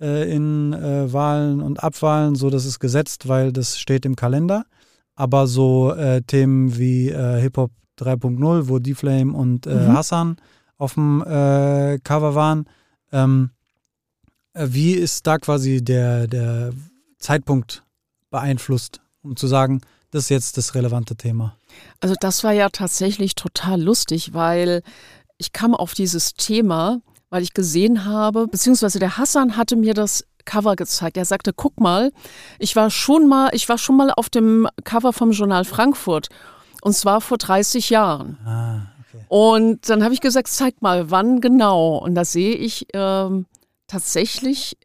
Äh, 0.00 0.34
in 0.34 0.72
Wahlen 0.72 1.60
und 1.62 1.84
Abwahlen, 1.84 2.34
so 2.34 2.50
das 2.50 2.64
ist 2.64 2.80
gesetzt, 2.80 3.28
weil 3.28 3.52
das 3.52 3.78
steht 3.78 4.04
im 4.04 4.16
Kalender. 4.16 4.64
Aber 5.14 5.46
so 5.46 5.94
Themen 6.26 6.76
wie 6.76 7.14
Hip-Hop 7.14 7.70
3.0, 7.98 8.68
wo 8.68 8.78
D-Flame 8.78 9.32
und 9.32 9.66
äh, 9.66 9.74
mhm. 9.74 9.92
Hassan 9.92 10.36
auf 10.78 10.94
dem 10.94 11.22
äh, 11.22 11.98
Cover 12.02 12.34
waren. 12.34 12.66
Ähm, 13.12 13.50
äh, 14.54 14.66
wie 14.70 14.92
ist 14.92 15.26
da 15.26 15.38
quasi 15.38 15.82
der, 15.82 16.26
der 16.26 16.72
Zeitpunkt 17.18 17.84
beeinflusst, 18.30 19.00
um 19.22 19.36
zu 19.36 19.46
sagen, 19.46 19.80
das 20.10 20.24
ist 20.24 20.28
jetzt 20.30 20.56
das 20.58 20.74
relevante 20.74 21.16
Thema? 21.16 21.56
Also 22.00 22.14
das 22.20 22.44
war 22.44 22.52
ja 22.52 22.68
tatsächlich 22.68 23.34
total 23.34 23.80
lustig, 23.80 24.32
weil 24.32 24.82
ich 25.38 25.52
kam 25.52 25.74
auf 25.74 25.94
dieses 25.94 26.34
Thema, 26.34 27.00
weil 27.30 27.42
ich 27.42 27.54
gesehen 27.54 28.04
habe, 28.04 28.46
beziehungsweise 28.46 28.98
der 28.98 29.18
Hassan 29.18 29.56
hatte 29.56 29.76
mir 29.76 29.94
das 29.94 30.24
Cover 30.44 30.76
gezeigt. 30.76 31.16
Er 31.16 31.24
sagte, 31.24 31.52
guck 31.52 31.80
mal, 31.80 32.12
ich 32.58 32.76
war 32.76 32.90
schon 32.90 33.28
mal, 33.28 33.50
ich 33.52 33.68
war 33.68 33.78
schon 33.78 33.96
mal 33.96 34.10
auf 34.10 34.28
dem 34.28 34.68
Cover 34.84 35.12
vom 35.12 35.32
Journal 35.32 35.64
Frankfurt 35.64 36.28
und 36.84 36.92
zwar 36.92 37.22
vor 37.22 37.38
30 37.38 37.88
Jahren. 37.88 38.38
Ah, 38.44 38.82
okay. 39.00 39.24
Und 39.28 39.88
dann 39.88 40.04
habe 40.04 40.12
ich 40.12 40.20
gesagt, 40.20 40.48
zeig 40.48 40.82
mal, 40.82 41.10
wann 41.10 41.40
genau. 41.40 41.96
Und 41.96 42.14
da 42.14 42.26
sehe 42.26 42.54
ich 42.54 42.86
ähm, 42.92 43.46
tatsächlich, 43.86 44.76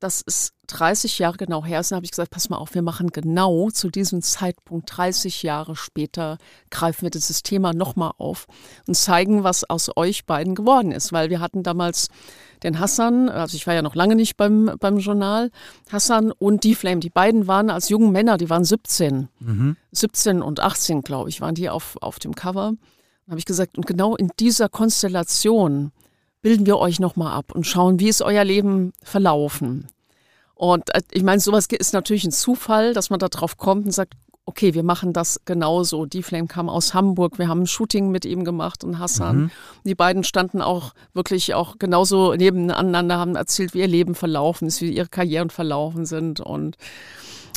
das 0.00 0.20
ist 0.20 0.52
30 0.66 1.18
Jahre 1.18 1.38
genau 1.38 1.64
her 1.64 1.80
ist. 1.80 1.90
Dann 1.90 1.96
habe 1.96 2.04
ich 2.04 2.10
gesagt, 2.10 2.30
pass 2.30 2.50
mal 2.50 2.58
auf, 2.58 2.74
wir 2.74 2.82
machen 2.82 3.08
genau 3.08 3.70
zu 3.70 3.88
diesem 3.88 4.20
Zeitpunkt, 4.20 4.94
30 4.94 5.42
Jahre 5.42 5.76
später, 5.76 6.36
greifen 6.70 7.04
wir 7.04 7.10
dieses 7.10 7.42
Thema 7.42 7.72
nochmal 7.72 8.12
auf 8.18 8.46
und 8.86 8.94
zeigen, 8.94 9.44
was 9.44 9.64
aus 9.64 9.90
euch 9.96 10.26
beiden 10.26 10.54
geworden 10.54 10.92
ist. 10.92 11.10
Weil 11.10 11.30
wir 11.30 11.40
hatten 11.40 11.62
damals 11.62 12.08
den 12.64 12.80
Hassan, 12.80 13.28
also 13.28 13.56
ich 13.56 13.66
war 13.66 13.74
ja 13.74 13.82
noch 13.82 13.94
lange 13.94 14.16
nicht 14.16 14.36
beim, 14.36 14.72
beim 14.80 14.98
Journal, 14.98 15.50
Hassan 15.90 16.32
und 16.32 16.64
die 16.64 16.74
Flame, 16.74 17.00
die 17.00 17.10
beiden 17.10 17.46
waren 17.46 17.70
als 17.70 17.88
jungen 17.88 18.10
Männer, 18.10 18.38
die 18.38 18.50
waren 18.50 18.64
17. 18.64 19.28
Mhm. 19.38 19.76
17 19.92 20.42
und 20.42 20.60
18, 20.60 21.02
glaube 21.02 21.28
ich, 21.28 21.40
waren 21.40 21.54
die 21.54 21.68
auf, 21.68 21.96
auf 22.00 22.18
dem 22.18 22.34
Cover. 22.34 22.72
Dann 23.26 23.30
habe 23.30 23.38
ich 23.38 23.44
gesagt, 23.44 23.78
und 23.78 23.86
genau 23.86 24.16
in 24.16 24.30
dieser 24.40 24.68
Konstellation 24.68 25.92
bilden 26.42 26.66
wir 26.66 26.78
euch 26.78 27.00
nochmal 27.00 27.32
ab 27.32 27.52
und 27.54 27.66
schauen, 27.66 28.00
wie 28.00 28.08
ist 28.08 28.22
euer 28.22 28.44
Leben 28.44 28.92
verlaufen. 29.02 29.88
Und 30.54 30.94
äh, 30.94 31.02
ich 31.10 31.22
meine, 31.22 31.40
sowas 31.40 31.66
ist 31.66 31.92
natürlich 31.92 32.24
ein 32.24 32.32
Zufall, 32.32 32.94
dass 32.94 33.10
man 33.10 33.18
da 33.18 33.28
drauf 33.28 33.56
kommt 33.56 33.86
und 33.86 33.92
sagt, 33.92 34.14
okay, 34.46 34.74
wir 34.74 34.82
machen 34.82 35.12
das 35.12 35.40
genauso. 35.44 36.06
Die 36.06 36.22
Flame 36.22 36.46
kam 36.46 36.68
aus 36.68 36.94
Hamburg, 36.94 37.38
wir 37.38 37.48
haben 37.48 37.62
ein 37.62 37.66
Shooting 37.66 38.10
mit 38.10 38.24
ihm 38.24 38.44
gemacht 38.44 38.84
und 38.84 38.98
Hassan. 38.98 39.36
Mhm. 39.36 39.50
Die 39.84 39.94
beiden 39.94 40.24
standen 40.24 40.60
auch 40.60 40.92
wirklich 41.14 41.54
auch 41.54 41.78
genauso 41.78 42.34
nebeneinander, 42.34 43.18
haben 43.18 43.36
erzählt, 43.36 43.74
wie 43.74 43.80
ihr 43.80 43.88
Leben 43.88 44.14
verlaufen 44.14 44.68
ist, 44.68 44.80
wie 44.80 44.90
ihre 44.90 45.08
Karrieren 45.08 45.50
verlaufen 45.50 46.04
sind 46.04 46.40
und 46.40 46.76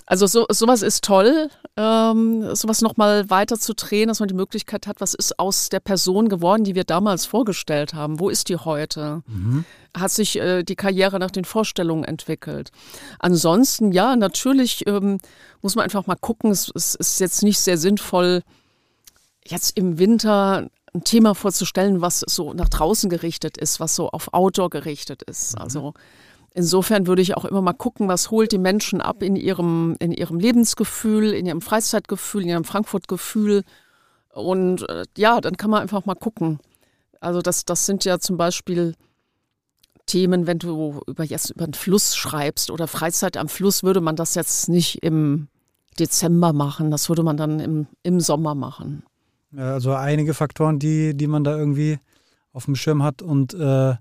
also 0.09 0.25
so, 0.25 0.45
sowas 0.49 0.83
ist 0.83 1.03
toll, 1.03 1.49
ähm, 1.75 2.55
sowas 2.55 2.81
nochmal 2.81 3.29
weiter 3.29 3.59
zu 3.59 3.73
drehen, 3.73 4.07
dass 4.07 4.21
man 4.21 4.29
die 4.29 4.35
Möglichkeit 4.35 4.87
hat, 4.87 5.01
was 5.01 5.13
ist 5.13 5.37
aus 5.37 5.67
der 5.67 5.81
Person 5.81 6.29
geworden, 6.29 6.63
die 6.63 6.75
wir 6.75 6.85
damals 6.85 7.25
vorgestellt 7.25 7.93
haben? 7.93 8.17
Wo 8.17 8.29
ist 8.29 8.47
die 8.47 8.55
heute? 8.55 9.21
Mhm. 9.27 9.65
Hat 9.95 10.11
sich 10.11 10.39
äh, 10.39 10.63
die 10.63 10.77
Karriere 10.77 11.19
nach 11.19 11.29
den 11.29 11.43
Vorstellungen 11.43 12.05
entwickelt? 12.05 12.71
Ansonsten, 13.19 13.91
ja, 13.91 14.15
natürlich 14.15 14.87
ähm, 14.87 15.17
muss 15.61 15.75
man 15.75 15.83
einfach 15.83 16.07
mal 16.07 16.15
gucken, 16.15 16.51
es, 16.51 16.71
es 16.73 16.95
ist 16.95 17.19
jetzt 17.19 17.43
nicht 17.43 17.59
sehr 17.59 17.77
sinnvoll, 17.77 18.43
jetzt 19.45 19.77
im 19.77 19.99
Winter 19.99 20.69
ein 20.93 21.03
Thema 21.03 21.35
vorzustellen, 21.35 21.99
was 21.99 22.21
so 22.21 22.53
nach 22.53 22.69
draußen 22.69 23.09
gerichtet 23.09 23.57
ist, 23.57 23.81
was 23.81 23.93
so 23.93 24.09
auf 24.09 24.33
Outdoor 24.33 24.69
gerichtet 24.69 25.21
ist. 25.23 25.55
Mhm. 25.55 25.61
Also 25.61 25.93
Insofern 26.57 27.05
würde 27.05 27.21
ich 27.21 27.37
auch 27.37 27.45
immer 27.45 27.61
mal 27.61 27.73
gucken, 27.73 28.07
was 28.07 28.31
holt 28.31 28.51
die 28.51 28.57
Menschen 28.57 28.99
ab 28.99 29.21
in 29.21 29.35
ihrem, 29.35 29.95
in 29.99 30.11
ihrem 30.11 30.39
Lebensgefühl, 30.39 31.31
in 31.33 31.45
ihrem 31.45 31.61
Freizeitgefühl, 31.61 32.41
in 32.41 32.49
ihrem 32.49 32.63
Frankfurt-Gefühl. 32.63 33.63
Und 34.33 34.89
äh, 34.89 35.03
ja, 35.15 35.39
dann 35.39 35.55
kann 35.55 35.69
man 35.69 35.83
einfach 35.83 36.07
mal 36.07 36.15
gucken. 36.15 36.57
Also 37.19 37.43
das, 37.43 37.63
das 37.63 37.85
sind 37.85 38.05
ja 38.05 38.17
zum 38.17 38.37
Beispiel 38.37 38.95
Themen, 40.07 40.47
wenn 40.47 40.57
du 40.57 40.99
über, 41.05 41.23
jetzt 41.23 41.51
über 41.51 41.65
einen 41.65 41.75
Fluss 41.75 42.15
schreibst 42.15 42.71
oder 42.71 42.87
Freizeit 42.87 43.37
am 43.37 43.49
Fluss, 43.49 43.83
würde 43.83 44.01
man 44.01 44.15
das 44.15 44.33
jetzt 44.33 44.67
nicht 44.67 45.03
im 45.03 45.49
Dezember 45.99 46.53
machen. 46.53 46.89
Das 46.89 47.07
würde 47.07 47.21
man 47.21 47.37
dann 47.37 47.59
im, 47.59 47.85
im 48.01 48.19
Sommer 48.19 48.55
machen. 48.55 49.03
Ja, 49.51 49.73
also 49.73 49.93
einige 49.93 50.33
Faktoren, 50.33 50.79
die, 50.79 51.15
die 51.15 51.27
man 51.27 51.43
da 51.43 51.55
irgendwie 51.55 51.99
auf 52.51 52.65
dem 52.65 52.75
Schirm 52.75 53.03
hat 53.03 53.21
und 53.21 53.53
äh, 53.53 53.93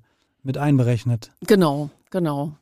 mit 0.42 0.56
einberechnet. 0.56 1.32
Genau, 1.46 1.90
genau. 2.10 2.56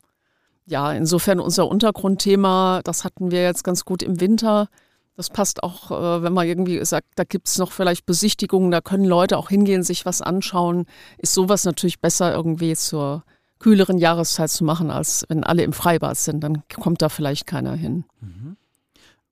Ja, 0.65 0.91
insofern 0.93 1.39
unser 1.39 1.67
Untergrundthema, 1.67 2.81
das 2.83 3.03
hatten 3.03 3.31
wir 3.31 3.43
jetzt 3.43 3.63
ganz 3.63 3.85
gut 3.85 4.01
im 4.01 4.19
Winter. 4.19 4.67
Das 5.15 5.29
passt 5.29 5.63
auch, 5.63 5.91
äh, 5.91 6.23
wenn 6.23 6.33
man 6.33 6.47
irgendwie 6.47 6.83
sagt, 6.83 7.07
da 7.15 7.23
gibt 7.23 7.47
es 7.47 7.57
noch 7.57 7.71
vielleicht 7.71 8.05
Besichtigungen, 8.05 8.71
da 8.71 8.81
können 8.81 9.05
Leute 9.05 9.37
auch 9.37 9.49
hingehen, 9.49 9.83
sich 9.83 10.05
was 10.05 10.21
anschauen. 10.21 10.85
Ist 11.17 11.33
sowas 11.33 11.63
natürlich 11.63 12.01
besser 12.01 12.33
irgendwie 12.33 12.75
zur 12.75 13.23
kühleren 13.59 13.97
Jahreszeit 13.97 14.49
zu 14.49 14.63
machen, 14.63 14.91
als 14.91 15.25
wenn 15.29 15.43
alle 15.43 15.63
im 15.63 15.73
Freibad 15.73 16.17
sind. 16.17 16.43
Dann 16.43 16.63
kommt 16.79 17.01
da 17.01 17.09
vielleicht 17.09 17.47
keiner 17.47 17.73
hin. 17.73 18.03
Mhm. 18.19 18.57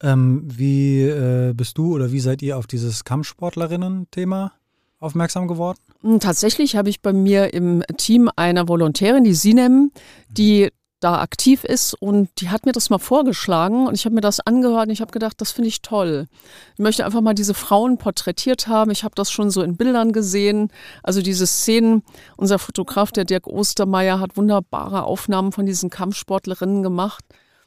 Ähm, 0.00 0.42
wie 0.44 1.02
äh, 1.02 1.52
bist 1.54 1.78
du 1.78 1.94
oder 1.94 2.12
wie 2.12 2.20
seid 2.20 2.42
ihr 2.42 2.56
auf 2.58 2.66
dieses 2.66 3.04
Kampfsportlerinnen-Thema 3.04 4.52
aufmerksam 4.98 5.48
geworden? 5.48 5.78
Hm, 6.04 6.20
tatsächlich 6.20 6.76
habe 6.76 6.90
ich 6.90 7.00
bei 7.00 7.14
mir 7.14 7.54
im 7.54 7.82
Team 7.96 8.30
eine 8.36 8.68
Volontärin, 8.68 9.24
die 9.24 9.34
Sinem, 9.34 9.90
die 10.28 10.70
da 11.00 11.20
aktiv 11.20 11.64
ist 11.64 11.94
und 11.94 12.28
die 12.40 12.48
hat 12.50 12.64
mir 12.66 12.72
das 12.72 12.88
mal 12.88 12.98
vorgeschlagen 12.98 13.86
und 13.86 13.94
ich 13.94 14.04
habe 14.04 14.14
mir 14.14 14.20
das 14.20 14.40
angehört 14.40 14.86
und 14.86 14.92
ich 14.92 15.00
habe 15.00 15.12
gedacht, 15.12 15.38
das 15.40 15.50
finde 15.52 15.68
ich 15.68 15.82
toll. 15.82 16.26
Ich 16.74 16.78
möchte 16.78 17.04
einfach 17.04 17.20
mal 17.20 17.34
diese 17.34 17.52
Frauen 17.52 17.98
porträtiert 17.98 18.68
haben. 18.68 18.90
Ich 18.90 19.04
habe 19.04 19.14
das 19.14 19.30
schon 19.30 19.50
so 19.50 19.62
in 19.62 19.76
Bildern 19.76 20.12
gesehen. 20.12 20.70
Also 21.02 21.20
diese 21.20 21.46
Szenen, 21.46 22.02
unser 22.36 22.58
Fotograf, 22.58 23.12
der 23.12 23.24
Dirk 23.24 23.46
Ostermeier, 23.46 24.18
hat 24.20 24.36
wunderbare 24.36 25.04
Aufnahmen 25.04 25.52
von 25.52 25.66
diesen 25.66 25.90
Kampfsportlerinnen 25.90 26.82
gemacht. 26.82 27.24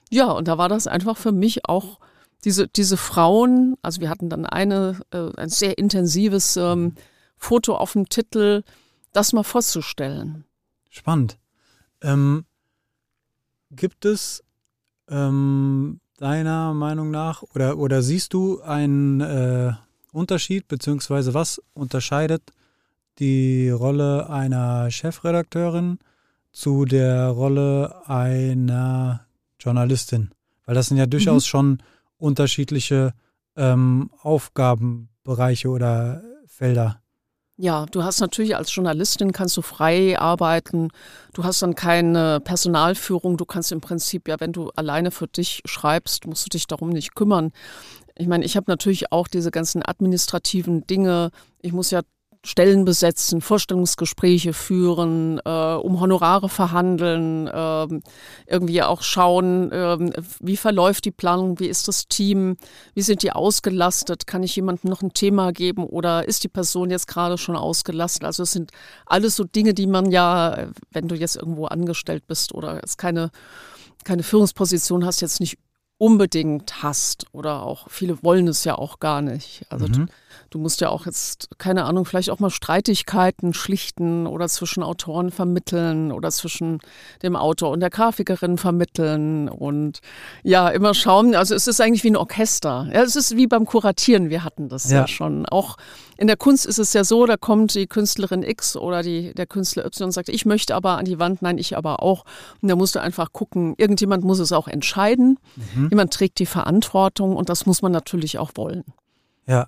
Ja, 0.10 0.32
und 0.32 0.48
da 0.48 0.58
war 0.58 0.70
das 0.70 0.88
einfach 0.88 1.18
für 1.18 1.32
mich 1.32 1.68
auch 1.68 2.00
diese, 2.44 2.68
diese 2.68 2.98
Frauen, 2.98 3.76
also 3.82 4.02
wir 4.02 4.10
hatten 4.10 4.30
dann 4.30 4.46
eine, 4.46 5.00
äh, 5.12 5.30
ein 5.38 5.50
sehr 5.50 5.78
intensives 5.78 6.58
ähm, 6.58 6.94
Foto 7.38 7.76
auf 7.76 7.94
dem 7.94 8.10
Titel, 8.10 8.64
das 9.14 9.34
mal 9.34 9.44
vorzustellen. 9.44 10.46
Spannend. 10.90 11.38
Ähm, 12.02 12.46
Gibt 13.72 14.06
es 14.06 14.44
ähm, 15.10 16.00
deiner 16.18 16.74
Meinung 16.74 17.12
nach 17.12 17.44
oder, 17.54 17.78
oder 17.78 18.02
siehst 18.02 18.34
du 18.34 18.62
einen 18.62 19.22
äh, 19.22 19.74
Unterschied, 20.12 20.68
beziehungsweise 20.68 21.34
was 21.34 21.62
unterscheidet 21.74 22.42
die 23.20 23.70
Rolle 23.70 24.30
einer 24.30 24.90
Chefredakteurin 24.92 26.00
zu 26.52 26.86
der 26.86 27.28
Rolle 27.28 28.08
einer 28.08 29.26
Journalistin? 29.60 30.32
Weil 30.66 30.76
das 30.76 30.88
sind 30.88 30.98
ja 30.98 31.06
durchaus 31.06 31.46
mhm. 31.46 31.48
schon 31.48 31.84
unterschiedliche 32.18 33.14
ähm, 33.56 34.10
Aufgabenbereiche 34.22 35.70
oder 35.70 36.24
Felder. 36.46 37.02
Ja, 37.60 37.88
du 37.88 38.04
hast 38.04 38.20
natürlich 38.20 38.56
als 38.56 38.74
Journalistin 38.74 39.32
kannst 39.32 39.58
du 39.58 39.64
frei 39.64 40.20
arbeiten. 40.20 40.90
Du 41.34 41.44
hast 41.44 41.64
dann 41.64 41.74
keine 41.74 42.40
Personalführung. 42.40 43.36
Du 43.36 43.46
kannst 43.46 43.72
im 43.72 43.82
Prinzip 43.82 44.28
ja, 44.28 44.40
wenn 44.40 44.54
du 44.54 44.70
alleine 44.76 45.10
für 45.10 45.26
dich 45.28 45.64
schreibst, 45.66 46.28
musst 46.28 46.46
du 46.46 46.50
dich 46.50 46.68
darum 46.68 46.90
nicht 46.90 47.16
kümmern. 47.16 47.52
Ich 48.16 48.28
meine, 48.28 48.46
ich 48.46 48.56
habe 48.56 48.70
natürlich 48.70 49.12
auch 49.12 49.28
diese 49.28 49.50
ganzen 49.50 49.84
administrativen 49.84 50.86
Dinge. 50.86 51.32
Ich 51.62 51.74
muss 51.74 51.90
ja 51.90 52.02
Stellen 52.44 52.86
besetzen, 52.86 53.42
Vorstellungsgespräche 53.42 54.54
führen, 54.54 55.40
äh, 55.44 55.76
um 55.76 56.00
Honorare 56.00 56.50
verhandeln, 56.50 57.48
äh, 57.48 57.88
irgendwie 58.46 58.82
auch 58.84 59.02
schauen, 59.02 59.72
äh, 59.72 59.98
wie 60.40 60.58
verläuft 60.58 61.06
die 61.06 61.12
Planung, 61.12 61.60
wie 61.60 61.68
ist 61.68 61.88
das 61.88 62.08
Team, 62.08 62.58
wie 62.94 63.02
sind 63.02 63.24
die 63.24 63.32
ausgelastet, 63.32 64.28
kann 64.28 64.44
ich 64.44 64.56
jemandem 64.56 64.90
noch 64.90 65.02
ein 65.02 65.14
Thema 65.14 65.52
geben 65.52 65.86
oder 65.86 66.28
ist 66.28 66.44
die 66.44 66.50
Person 66.50 66.90
jetzt 66.90 67.08
gerade 67.08 67.38
schon 67.38 67.56
ausgelastet? 67.56 68.24
Also 68.24 68.44
es 68.44 68.52
sind 68.52 68.72
alles 69.06 69.36
so 69.36 69.44
Dinge, 69.44 69.74
die 69.74 69.88
man 69.88 70.12
ja, 70.12 70.68
wenn 70.92 71.08
du 71.08 71.16
jetzt 71.16 71.36
irgendwo 71.36 71.66
angestellt 71.66 72.28
bist 72.28 72.54
oder 72.54 72.82
es 72.84 72.98
keine 72.98 73.32
keine 74.04 74.24
Führungsposition 74.24 75.06
hast, 75.06 75.22
jetzt 75.22 75.42
nicht 75.42 75.58
unbedingt 75.98 76.84
hast 76.84 77.26
oder 77.34 77.64
auch 77.64 77.90
viele 77.90 78.22
wollen 78.24 78.48
es 78.48 78.64
ja 78.64 78.76
auch 78.76 79.00
gar 79.00 79.22
nicht. 79.22 79.66
Also 79.70 79.88
mhm. 79.88 80.10
Du, 80.50 80.60
musst 80.60 80.82
ja 80.82 80.90
auch 80.90 81.06
jetzt, 81.06 81.50
keine 81.58 81.86
Ahnung, 81.86 82.06
vielleicht 82.06 82.30
auch 82.30 82.40
mal 82.40 82.50
Streitigkeiten 82.50 83.54
schlichten 83.54 84.28
oder 84.28 84.48
zwischen 84.48 84.84
Autoren 84.84 85.32
vermitteln 85.32 86.12
oder 86.12 86.32
zwischen 86.32 86.80
dem 87.24 87.36
Autor 87.36 87.72
und 87.72 87.80
der 87.80 87.90
Grafikerin 87.90 88.58
vermitteln 88.58 89.50
und 89.50 90.00
ja, 90.44 90.70
immer 90.70 90.94
schauen. 90.94 91.36
Also 91.36 91.56
es 91.56 91.68
ist 91.68 91.82
eigentlich 91.82 92.04
wie 92.04 92.12
ein 92.12 92.18
Orchester. 92.18 92.90
Ja, 92.94 93.04
es 93.04 93.16
ist 93.16 93.36
wie 93.36 93.48
beim 93.48 93.66
Kuratieren, 93.66 94.30
wir 94.30 94.44
hatten 94.44 94.70
das 94.70 94.90
ja, 94.90 95.02
ja 95.02 95.08
schon. 95.08 95.46
Auch 95.46 95.78
in 96.18 96.28
der 96.28 96.38
Kunst 96.38 96.66
ist 96.66 96.80
es 96.80 96.94
ja 96.94 97.04
so, 97.04 97.26
da 97.26 97.38
kommt 97.38 97.76
die 97.76 97.88
Künstlerin 97.88 98.44
X 98.44 98.76
oder 98.76 99.04
die, 99.04 99.34
der 99.34 99.46
Künstler 99.46 99.86
Y 99.86 100.08
und 100.08 100.12
sagt, 100.12 100.30
ich 100.30 100.46
möchte 100.46 100.76
aber 100.76 100.98
an 100.98 101.06
die 101.06 101.20
Wand, 101.20 101.42
nein, 101.42 101.58
ich 101.58 101.78
aber 101.78 102.02
auch. 102.02 102.26
Und 102.62 102.70
da 102.70 102.76
musst 102.76 102.96
du 102.96 103.02
einfach 103.02 103.34
gucken, 103.34 103.76
irgendjemand 103.78 104.24
muss 104.24 104.40
es 104.40 104.52
auch 104.52 104.68
entscheiden. 104.68 105.38
Mhm. 105.76 105.90
Jemand 105.90 106.14
trägt 106.14 106.40
die 106.40 106.46
Verantwortung 106.46 107.36
und 107.36 107.50
das 107.50 107.66
muss 107.66 107.82
man 107.82 107.92
natürlich 107.92 108.40
auch 108.40 108.52
wollen. 108.56 108.84
Ja, 109.46 109.68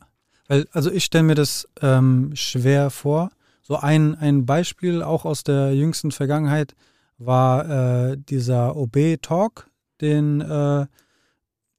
weil, 0.49 0.67
also 0.73 0.91
ich 0.91 1.05
stelle 1.05 1.23
mir 1.23 1.35
das 1.35 1.69
ähm, 1.81 2.31
schwer 2.33 2.89
vor. 2.89 3.29
So 3.61 3.77
ein, 3.77 4.15
ein 4.15 4.45
Beispiel 4.45 5.03
auch 5.03 5.23
aus 5.23 5.43
der 5.43 5.73
jüngsten 5.75 6.11
Vergangenheit 6.11 6.73
war 7.19 8.09
äh, 8.11 8.17
dieser 8.17 8.75
OB-Talk, 8.75 9.69
den 10.01 10.41
äh, 10.41 10.87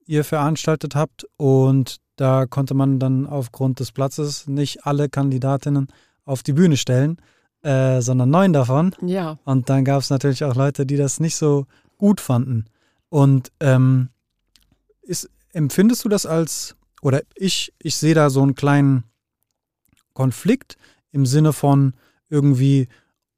ihr 0.05 0.23
veranstaltet 0.23 0.95
habt. 0.95 1.27
Und 1.35 1.97
da 2.15 2.45
konnte 2.45 2.73
man 2.73 2.97
dann 2.97 3.27
aufgrund 3.27 3.81
des 3.81 3.91
Platzes 3.91 4.47
nicht 4.47 4.85
alle 4.85 5.09
Kandidatinnen 5.09 5.87
auf 6.23 6.41
die 6.41 6.53
Bühne 6.53 6.77
stellen, 6.77 7.17
äh, 7.63 8.01
sondern 8.01 8.29
neun 8.29 8.53
davon. 8.53 8.95
Ja. 9.01 9.37
Und 9.43 9.69
dann 9.69 9.83
gab 9.83 9.99
es 9.99 10.09
natürlich 10.09 10.45
auch 10.45 10.55
Leute, 10.55 10.85
die 10.85 10.97
das 10.97 11.19
nicht 11.19 11.35
so 11.35 11.65
gut 11.97 12.21
fanden. 12.21 12.65
Und 13.09 13.51
ähm, 13.59 14.09
ist, 15.01 15.29
empfindest 15.51 16.05
du 16.05 16.09
das 16.09 16.25
als, 16.25 16.77
oder 17.01 17.21
ich, 17.35 17.73
ich 17.79 17.95
sehe 17.95 18.13
da 18.13 18.29
so 18.29 18.41
einen 18.41 18.55
kleinen 18.55 19.03
Konflikt 20.13 20.77
im 21.11 21.25
Sinne 21.25 21.53
von 21.53 21.93
irgendwie 22.29 22.87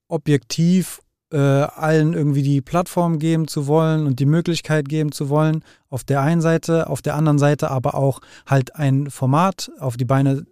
objektiv 0.08 1.02
äh, 1.32 1.38
allen 1.38 2.14
irgendwie 2.14 2.44
die 2.44 2.62
Plattform 2.62 3.18
geben 3.18 3.48
zu 3.48 3.66
wollen 3.66 4.06
und 4.06 4.20
die 4.20 4.28
Möglichkeit 4.28 4.88
geben 4.88 5.12
zu 5.12 5.30
wollen, 5.30 5.64
auf 5.90 6.04
der 6.04 6.22
einen 6.22 6.42
Seite, 6.42 6.90
auf 6.90 7.02
der 7.02 7.16
anderen 7.16 7.40
Seite 7.40 7.72
aber 7.72 7.96
auch 7.96 8.20
halt 8.46 8.76
ein 8.76 9.10
Format 9.10 9.72
auf 9.80 9.98
die 9.98 10.06
Beine 10.06 10.46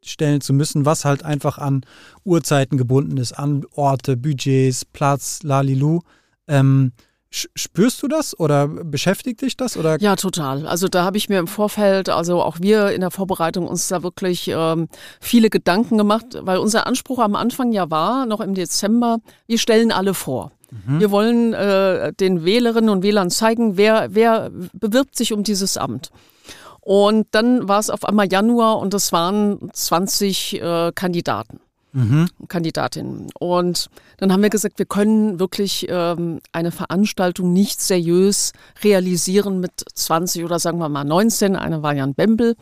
stellen 0.00 0.40
zu 0.40 0.52
müssen, 0.52 0.84
was 0.84 1.04
halt 1.04 1.24
einfach 1.24 1.58
an 1.58 1.82
Uhrzeiten 2.24 2.78
gebunden 2.78 3.16
ist, 3.16 3.32
an 3.32 3.64
Orte, 3.74 4.16
Budgets, 4.16 4.84
Platz, 4.84 5.42
Lalilu. 5.42 6.00
Ähm, 6.46 6.92
Spürst 7.30 8.02
du 8.02 8.08
das 8.08 8.38
oder 8.38 8.66
beschäftigt 8.66 9.42
dich 9.42 9.54
das? 9.54 9.76
Oder? 9.76 10.00
Ja, 10.00 10.16
total. 10.16 10.66
Also 10.66 10.88
da 10.88 11.04
habe 11.04 11.18
ich 11.18 11.28
mir 11.28 11.38
im 11.38 11.46
Vorfeld, 11.46 12.08
also 12.08 12.42
auch 12.42 12.58
wir 12.60 12.90
in 12.92 13.02
der 13.02 13.10
Vorbereitung 13.10 13.68
uns 13.68 13.86
da 13.88 14.02
wirklich 14.02 14.48
ähm, 14.48 14.88
viele 15.20 15.50
Gedanken 15.50 15.98
gemacht, 15.98 16.38
weil 16.40 16.56
unser 16.56 16.86
Anspruch 16.86 17.18
am 17.18 17.36
Anfang 17.36 17.72
ja 17.72 17.90
war, 17.90 18.24
noch 18.24 18.40
im 18.40 18.54
Dezember, 18.54 19.18
wir 19.46 19.58
stellen 19.58 19.92
alle 19.92 20.14
vor. 20.14 20.52
Mhm. 20.70 21.00
Wir 21.00 21.10
wollen 21.10 21.52
äh, 21.52 22.14
den 22.14 22.46
Wählerinnen 22.46 22.88
und 22.88 23.02
Wählern 23.02 23.30
zeigen, 23.30 23.76
wer, 23.76 24.14
wer 24.14 24.50
bewirbt 24.72 25.14
sich 25.14 25.34
um 25.34 25.42
dieses 25.42 25.76
Amt. 25.76 26.10
Und 26.80 27.26
dann 27.32 27.68
war 27.68 27.78
es 27.78 27.90
auf 27.90 28.06
einmal 28.06 28.32
Januar 28.32 28.78
und 28.78 28.94
es 28.94 29.12
waren 29.12 29.68
20 29.74 30.62
äh, 30.62 30.92
Kandidaten 30.94 31.60
mhm. 31.92 32.28
Kandidatinnen. 32.48 33.28
Und 33.38 33.88
dann 34.18 34.32
haben 34.32 34.42
wir 34.42 34.50
gesagt, 34.50 34.78
wir 34.78 34.86
können 34.86 35.40
wirklich 35.40 35.86
ähm, 35.88 36.40
eine 36.52 36.70
Veranstaltung 36.70 37.52
nicht 37.52 37.80
seriös 37.80 38.52
realisieren 38.82 39.60
mit 39.60 39.84
20 39.94 40.44
oder 40.44 40.58
sagen 40.58 40.78
wir 40.78 40.88
mal 40.88 41.04
19. 41.04 41.56
Eine 41.56 41.82
war 41.82 41.94
Jan 41.94 42.14
Bembel. 42.14 42.56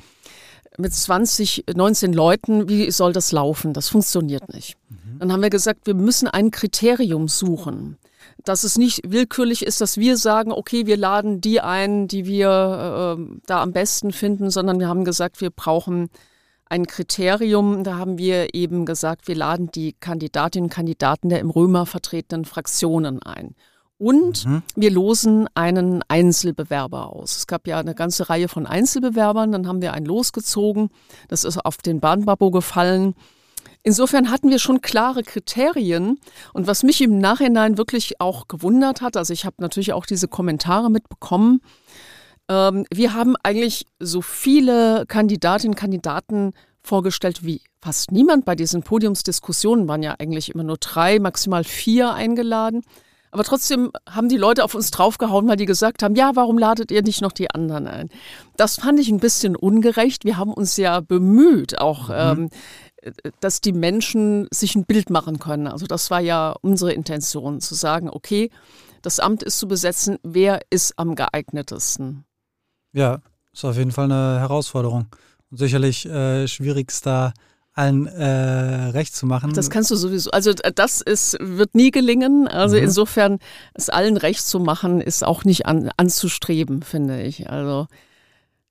Mit 0.78 0.92
20, 0.92 1.64
19 1.74 2.12
Leuten, 2.12 2.68
wie 2.68 2.90
soll 2.90 3.14
das 3.14 3.32
laufen? 3.32 3.72
Das 3.72 3.88
funktioniert 3.88 4.52
nicht. 4.52 4.76
Mhm. 4.90 5.18
Dann 5.20 5.32
haben 5.32 5.42
wir 5.42 5.50
gesagt, 5.50 5.86
wir 5.86 5.94
müssen 5.94 6.28
ein 6.28 6.50
Kriterium 6.50 7.28
suchen 7.28 7.96
dass 8.44 8.64
es 8.64 8.78
nicht 8.78 9.00
willkürlich 9.04 9.66
ist, 9.66 9.80
dass 9.80 9.98
wir 9.98 10.16
sagen, 10.16 10.52
okay, 10.52 10.86
wir 10.86 10.96
laden 10.96 11.40
die 11.40 11.60
ein, 11.60 12.06
die 12.06 12.26
wir 12.26 13.16
äh, 13.18 13.38
da 13.46 13.62
am 13.62 13.72
besten 13.72 14.12
finden, 14.12 14.50
sondern 14.50 14.78
wir 14.78 14.88
haben 14.88 15.04
gesagt, 15.04 15.40
wir 15.40 15.50
brauchen 15.50 16.10
ein 16.68 16.86
Kriterium. 16.86 17.84
Da 17.84 17.96
haben 17.96 18.18
wir 18.18 18.54
eben 18.54 18.86
gesagt, 18.86 19.28
wir 19.28 19.34
laden 19.34 19.70
die 19.70 19.94
Kandidatinnen 19.94 20.66
und 20.66 20.74
Kandidaten 20.74 21.28
der 21.28 21.40
im 21.40 21.50
Römer 21.50 21.86
vertretenen 21.86 22.44
Fraktionen 22.44 23.22
ein. 23.22 23.54
Und 23.98 24.44
mhm. 24.44 24.62
wir 24.74 24.90
losen 24.90 25.48
einen 25.54 26.02
Einzelbewerber 26.08 27.14
aus. 27.14 27.38
Es 27.38 27.46
gab 27.46 27.66
ja 27.66 27.78
eine 27.78 27.94
ganze 27.94 28.28
Reihe 28.28 28.48
von 28.48 28.66
Einzelbewerbern, 28.66 29.52
dann 29.52 29.66
haben 29.66 29.80
wir 29.80 29.94
einen 29.94 30.04
losgezogen. 30.04 30.90
Das 31.28 31.44
ist 31.44 31.58
auf 31.64 31.78
den 31.78 32.00
Bahnbabo 32.00 32.50
gefallen. 32.50 33.14
Insofern 33.82 34.30
hatten 34.30 34.50
wir 34.50 34.58
schon 34.58 34.82
klare 34.82 35.22
Kriterien. 35.22 36.18
Und 36.52 36.66
was 36.66 36.82
mich 36.82 37.00
im 37.00 37.18
Nachhinein 37.18 37.78
wirklich 37.78 38.20
auch 38.20 38.48
gewundert 38.48 39.00
hat, 39.00 39.16
also 39.16 39.32
ich 39.32 39.46
habe 39.46 39.56
natürlich 39.60 39.92
auch 39.92 40.04
diese 40.04 40.28
Kommentare 40.28 40.90
mitbekommen, 40.90 41.62
ähm, 42.48 42.84
wir 42.92 43.14
haben 43.14 43.34
eigentlich 43.42 43.86
so 43.98 44.22
viele 44.22 45.04
Kandidatinnen 45.06 45.74
und 45.74 45.80
Kandidaten 45.80 46.52
vorgestellt, 46.82 47.44
wie 47.44 47.62
fast 47.80 48.12
niemand 48.12 48.44
bei 48.44 48.54
diesen 48.54 48.82
Podiumsdiskussionen 48.82 49.88
waren 49.88 50.02
ja 50.02 50.14
eigentlich 50.18 50.54
immer 50.54 50.64
nur 50.64 50.76
drei, 50.78 51.18
maximal 51.18 51.64
vier 51.64 52.14
eingeladen. 52.14 52.82
Aber 53.32 53.44
trotzdem 53.44 53.90
haben 54.08 54.28
die 54.28 54.36
Leute 54.36 54.64
auf 54.64 54.74
uns 54.74 54.90
draufgehauen, 54.90 55.46
weil 55.48 55.56
die 55.56 55.66
gesagt 55.66 56.02
haben, 56.02 56.14
ja, 56.14 56.32
warum 56.34 56.56
ladet 56.58 56.90
ihr 56.90 57.02
nicht 57.02 57.20
noch 57.20 57.32
die 57.32 57.50
anderen 57.50 57.86
ein? 57.86 58.08
Das 58.56 58.76
fand 58.76 58.98
ich 58.98 59.10
ein 59.10 59.20
bisschen 59.20 59.56
ungerecht. 59.56 60.24
Wir 60.24 60.38
haben 60.38 60.54
uns 60.54 60.76
ja 60.76 61.00
bemüht, 61.00 61.78
auch 61.78 62.08
mhm. 62.08 62.14
ähm, 62.14 62.50
dass 63.40 63.60
die 63.60 63.72
Menschen 63.72 64.48
sich 64.50 64.74
ein 64.74 64.84
Bild 64.84 65.10
machen 65.10 65.38
können. 65.38 65.66
Also 65.66 65.86
das 65.86 66.10
war 66.10 66.20
ja 66.20 66.54
unsere 66.62 66.92
Intention, 66.92 67.60
zu 67.60 67.74
sagen, 67.74 68.08
okay, 68.10 68.50
das 69.02 69.20
Amt 69.20 69.42
ist 69.42 69.58
zu 69.58 69.68
besetzen, 69.68 70.18
wer 70.22 70.60
ist 70.70 70.98
am 70.98 71.14
geeignetesten? 71.14 72.24
Ja, 72.96 73.20
ist 73.52 73.64
auf 73.64 73.76
jeden 73.76 73.92
Fall 73.92 74.06
eine 74.06 74.40
Herausforderung. 74.40 75.06
Und 75.50 75.58
sicherlich 75.58 76.06
äh, 76.06 76.48
schwierigster 76.48 77.34
allen 77.74 78.06
äh, 78.06 78.24
recht 78.24 79.14
zu 79.14 79.26
machen. 79.26 79.52
Das 79.52 79.68
kannst 79.68 79.90
du 79.90 79.96
sowieso. 79.96 80.30
Also 80.30 80.52
äh, 80.62 80.72
das 80.74 81.02
ist, 81.02 81.36
wird 81.38 81.74
nie 81.74 81.90
gelingen. 81.90 82.48
Also 82.48 82.76
mhm. 82.76 82.84
insofern 82.84 83.38
es 83.74 83.90
allen 83.90 84.16
recht 84.16 84.46
zu 84.46 84.60
machen, 84.60 85.02
ist 85.02 85.26
auch 85.26 85.44
nicht 85.44 85.66
an, 85.66 85.90
anzustreben, 85.98 86.82
finde 86.82 87.22
ich. 87.22 87.50
Also 87.50 87.86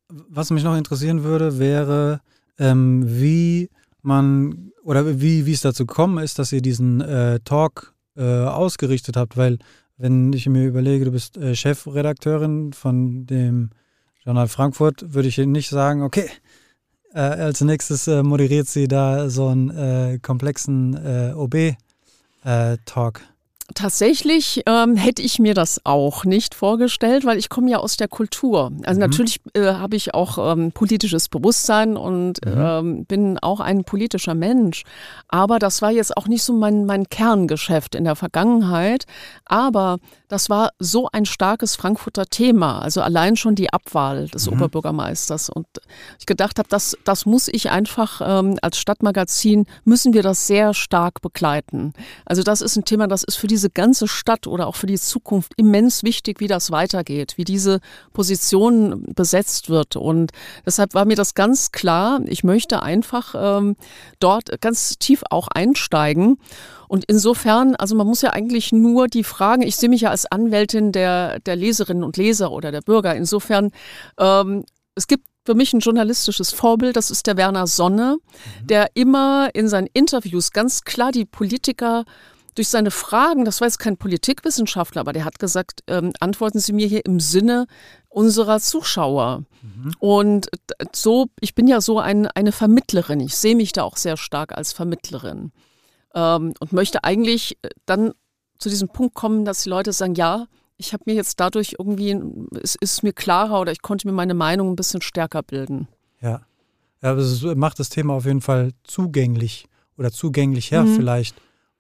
was 0.10 0.50
mich 0.50 0.64
noch 0.64 0.76
interessieren 0.76 1.24
würde, 1.24 1.60
wäre, 1.60 2.20
ähm, 2.58 3.04
wie 3.06 3.70
man 4.02 4.72
oder 4.84 5.22
wie, 5.22 5.46
wie 5.46 5.54
es 5.54 5.62
dazu 5.62 5.86
gekommen 5.86 6.24
ist, 6.24 6.40
dass 6.40 6.52
ihr 6.52 6.62
diesen 6.64 7.00
äh, 7.02 7.40
Talk 7.42 7.94
äh, 8.18 8.24
ausgerichtet 8.24 9.18
habt, 9.18 9.38
weil 9.38 9.60
wenn 9.98 10.34
ich 10.34 10.48
mir 10.48 10.66
überlege, 10.66 11.06
du 11.06 11.12
bist 11.12 11.38
äh, 11.38 11.56
Chefredakteurin 11.56 12.74
von 12.74 13.28
dem 13.28 13.70
Journal 14.26 14.48
Frankfurt, 14.48 15.14
würde 15.14 15.28
ich 15.28 15.38
nicht 15.38 15.70
sagen, 15.70 16.02
okay, 16.02 16.28
äh, 17.14 17.20
als 17.20 17.62
nächstes 17.62 18.08
äh, 18.08 18.24
moderiert 18.24 18.68
sie 18.68 18.88
da 18.88 19.30
so 19.30 19.48
einen 19.48 19.70
äh, 19.70 20.20
komplexen 20.20 20.96
äh, 20.96 21.34
OB-Talk. 21.36 23.22
Tatsächlich 23.74 24.62
ähm, 24.68 24.96
hätte 24.96 25.24
ich 25.24 25.40
mir 25.40 25.56
das 25.56 25.82
auch 25.86 26.24
nicht 26.24 26.54
vorgestellt, 26.54 27.26
weil 27.26 27.40
ich 27.40 27.50
komme 27.50 27.72
ja 27.72 27.80
aus 27.80 27.98
der 27.98 28.08
Kultur. 28.08 28.72
Also 28.84 29.00
mhm. 29.00 29.08
natürlich 29.08 29.42
äh, 29.56 29.74
habe 29.74 29.96
ich 29.96 30.14
auch 30.14 30.38
ähm, 30.38 30.72
politisches 30.72 31.30
Bewusstsein 31.30 31.98
und 31.98 32.46
mhm. 32.46 32.54
ähm, 32.56 33.06
bin 33.06 33.40
auch 33.40 33.60
ein 33.60 33.84
politischer 33.84 34.36
Mensch. 34.36 34.84
Aber 35.30 35.58
das 35.58 35.82
war 35.82 35.90
jetzt 35.90 36.16
auch 36.16 36.28
nicht 36.28 36.44
so 36.44 36.54
mein, 36.54 36.86
mein 36.86 37.10
Kerngeschäft 37.10 37.96
in 37.96 38.04
der 38.04 38.16
Vergangenheit. 38.16 39.06
Aber 39.46 39.98
das 40.28 40.50
war 40.52 40.70
so 40.78 41.10
ein 41.12 41.26
starkes 41.26 41.76
Frankfurter 41.76 42.28
Thema. 42.28 42.80
Also 42.80 43.02
allein 43.02 43.36
schon 43.36 43.56
die 43.56 43.74
Abwahl 43.74 44.28
des 44.28 44.46
mhm. 44.46 44.54
Oberbürgermeisters. 44.54 45.50
Und 45.50 45.66
ich 46.20 46.28
gedacht 46.28 46.60
habe, 46.60 46.70
das, 46.70 46.96
das 47.04 47.26
muss 47.26 47.48
ich 47.48 47.72
einfach 47.72 48.22
ähm, 48.24 48.60
als 48.62 48.78
Stadtmagazin, 48.78 49.66
müssen 49.86 50.14
wir 50.14 50.22
das 50.22 50.46
sehr 50.46 50.76
stark 50.76 51.22
begleiten. 51.22 51.94
Also 52.26 52.44
das 52.44 52.62
ist 52.62 52.76
ein 52.76 52.86
Thema, 52.86 53.08
das 53.08 53.24
ist 53.24 53.38
für 53.38 53.48
die 53.48 53.55
diese 53.56 53.70
ganze 53.70 54.10
Stadt 54.10 54.48
oder 54.48 54.68
auch 54.68 54.76
für 54.76 54.86
die 54.86 55.00
Zukunft 55.00 55.54
immens 55.56 56.04
wichtig, 56.04 56.42
wie 56.42 56.48
das 56.48 56.72
weitergeht, 56.72 57.38
wie 57.38 57.46
diese 57.46 57.80
Position 58.12 59.06
besetzt 59.16 59.70
wird. 59.70 59.96
Und 59.96 60.34
deshalb 60.66 60.94
war 60.94 61.06
mir 61.06 61.16
das 61.16 61.36
ganz 61.36 61.72
klar, 61.72 62.20
ich 62.26 62.44
möchte 62.44 62.84
einfach 62.84 63.34
ähm, 63.38 63.78
dort 64.20 64.60
ganz 64.60 65.00
tief 65.00 65.24
auch 65.30 65.48
einsteigen. 65.48 66.38
Und 66.90 67.06
insofern, 67.06 67.76
also 67.78 67.96
man 67.96 68.08
muss 68.08 68.22
ja 68.22 68.32
eigentlich 68.32 68.74
nur 68.74 69.08
die 69.08 69.24
Fragen, 69.24 69.62
ich 69.62 69.78
sehe 69.78 69.88
mich 69.88 70.02
ja 70.02 70.10
als 70.10 70.26
Anwältin 70.26 70.92
der, 70.92 71.40
der 71.40 71.56
Leserinnen 71.56 72.04
und 72.04 72.18
Leser 72.18 72.52
oder 72.52 72.74
der 72.74 72.82
Bürger. 72.82 73.16
Insofern, 73.16 73.72
ähm, 74.20 74.66
es 74.96 75.08
gibt 75.08 75.26
für 75.46 75.56
mich 75.56 75.72
ein 75.72 75.80
journalistisches 75.80 76.52
Vorbild, 76.52 76.98
das 76.98 77.10
ist 77.10 77.26
der 77.26 77.38
Werner 77.38 77.68
Sonne, 77.68 78.18
mhm. 78.18 78.68
der 78.68 78.90
immer 78.96 79.50
in 79.54 79.70
seinen 79.70 79.88
Interviews 79.94 80.52
ganz 80.52 80.82
klar 80.82 81.14
die 81.14 81.26
Politiker 81.26 82.04
durch 82.56 82.70
seine 82.70 82.92
Fragen, 82.92 83.46
das 83.46 83.62
war 83.62 83.68
jetzt 83.68 83.80
kein 83.80 83.98
Politikwissenschaftler, 83.98 85.02
aber 85.02 85.14
der 85.14 85.26
hat 85.26 85.40
gesagt, 85.40 85.82
ähm, 85.88 86.14
antworten 86.20 86.60
Sie 86.60 86.74
mir 86.74 86.88
hier 86.88 87.06
im 87.06 87.20
Sinne 87.20 87.68
unserer 88.10 88.60
Zuschauer. 88.60 89.44
Mhm. 89.62 89.94
Und 90.00 90.48
so, 90.94 91.28
ich 91.42 91.54
bin 91.54 91.68
ja 91.68 91.82
so 91.82 92.00
ein, 92.00 92.28
eine 92.28 92.54
Vermittlerin. 92.54 93.20
Ich 93.20 93.36
sehe 93.36 93.56
mich 93.56 93.74
da 93.74 93.84
auch 93.84 93.98
sehr 93.98 94.16
stark 94.16 94.58
als 94.58 94.72
Vermittlerin. 94.72 95.52
Ähm, 96.14 96.54
und 96.60 96.72
möchte 96.72 97.04
eigentlich 97.04 97.58
äh, 97.62 97.70
dann 97.86 98.14
zu 98.58 98.70
diesem 98.70 98.88
Punkt 98.88 99.16
kommen, 99.16 99.44
dass 99.44 99.64
die 99.64 99.70
Leute 99.70 99.92
sagen, 99.92 100.16
ja, 100.16 100.48
ich 100.78 100.94
habe 100.94 101.04
mir 101.06 101.16
jetzt 101.16 101.40
dadurch 101.40 101.76
irgendwie, 101.78 102.18
es 102.62 102.76
ist 102.76 103.04
mir 103.04 103.14
klarer 103.14 103.60
oder 103.60 103.72
ich 103.74 103.82
konnte 103.82 104.08
mir 104.08 104.14
meine 104.14 104.34
Meinung 104.34 104.72
ein 104.72 104.76
bisschen 104.76 105.02
stärker 105.02 105.44
bilden. 105.44 105.88
Ja. 106.22 106.42
Ja, 107.02 107.14
es 107.14 107.44
macht 107.44 107.80
das 107.80 107.90
Thema 107.90 108.14
auf 108.14 108.26
jeden 108.26 108.42
Fall 108.42 108.72
zugänglich 108.84 109.68
oder 109.98 110.12
zugänglicher 110.12 110.84
mhm. 110.84 110.96
vielleicht. 110.96 111.36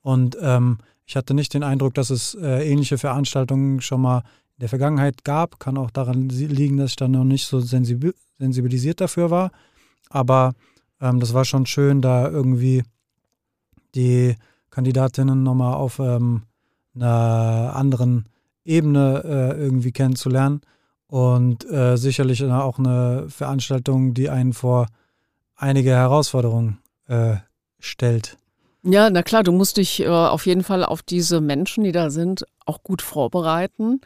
Und 0.05 0.37
ähm, 0.39 0.77
ich 1.07 1.15
hatte 1.15 1.33
nicht 1.33 1.55
den 1.55 1.63
Eindruck, 1.63 1.95
dass 1.95 2.11
es 2.11 2.35
äh, 2.35 2.71
ähnliche 2.71 2.99
Veranstaltungen 2.99 3.81
schon 3.81 4.01
mal 4.01 4.19
in 4.19 4.59
der 4.59 4.69
Vergangenheit 4.69 5.23
gab. 5.23 5.59
Kann 5.59 5.79
auch 5.79 5.89
daran 5.89 6.29
liegen, 6.29 6.77
dass 6.77 6.91
ich 6.91 6.95
dann 6.95 7.09
noch 7.09 7.23
nicht 7.23 7.47
so 7.47 7.59
sensibilisiert 7.59 9.01
dafür 9.01 9.31
war. 9.31 9.51
Aber 10.11 10.53
ähm, 11.01 11.19
das 11.19 11.33
war 11.33 11.43
schon 11.43 11.65
schön, 11.65 12.03
da 12.03 12.29
irgendwie 12.29 12.83
die 13.95 14.35
Kandidatinnen 14.69 15.41
nochmal 15.41 15.73
auf 15.73 15.97
ähm, 15.97 16.43
einer 16.93 17.71
anderen 17.75 18.29
Ebene 18.63 19.23
äh, 19.25 19.59
irgendwie 19.59 19.91
kennenzulernen. 19.91 20.61
Und 21.07 21.67
äh, 21.71 21.97
sicherlich 21.97 22.45
auch 22.45 22.77
eine 22.77 23.25
Veranstaltung, 23.27 24.13
die 24.13 24.29
einen 24.29 24.53
vor 24.53 24.85
einige 25.55 25.89
Herausforderungen 25.89 26.77
äh, 27.07 27.37
stellt. 27.79 28.37
Ja, 28.87 29.09
na 29.09 29.23
klar, 29.23 29.41
du 29.41 29.51
musst 29.51 29.77
dich 29.77 30.01
äh, 30.01 30.07
auf 30.07 30.45
jeden 30.45 30.63
Fall 30.63 30.85
auf 30.85 31.01
diese 31.01 31.41
Menschen, 31.41 31.83
die 31.83 31.91
da 31.91 32.11
sind, 32.11 32.45
auch 32.67 32.83
gut 32.83 33.01
vorbereiten 33.01 33.99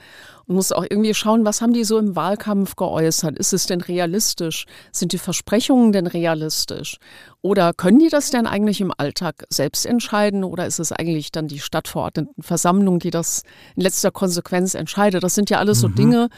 und 0.46 0.56
musst 0.56 0.74
auch 0.74 0.86
irgendwie 0.90 1.14
schauen, 1.14 1.44
was 1.44 1.62
haben 1.62 1.74
die 1.74 1.84
so 1.84 1.98
im 1.98 2.16
Wahlkampf 2.16 2.78
geäußert? 2.78 3.38
Ist 3.38 3.52
es 3.52 3.66
denn 3.66 3.82
realistisch? 3.82 4.68
Sind 4.94 5.12
die 5.12 5.18
Versprechungen 5.18 5.92
denn 5.92 6.08
realistisch? 6.08 6.98
Oder 7.42 7.74
können 7.74 8.00
die 8.00 8.08
das 8.08 8.32
denn 8.32 8.48
eigentlich 8.48 8.80
im 8.80 8.94
Alltag 8.98 9.44
selbst 9.50 9.86
entscheiden 9.86 10.46
oder 10.46 10.66
ist 10.66 10.80
es 10.80 10.94
eigentlich 10.94 11.34
dann 11.34 11.50
die 11.50 11.60
Stadtverordnetenversammlung, 11.60 13.00
die 13.00 13.12
das 13.12 13.44
in 13.76 13.84
letzter 13.84 14.12
Konsequenz 14.12 14.76
entscheidet? 14.76 15.24
Das 15.24 15.36
sind 15.36 15.50
ja 15.50 15.58
alles 15.58 15.80
mhm. 15.80 15.82
so 15.82 15.88
Dinge, 15.90 16.30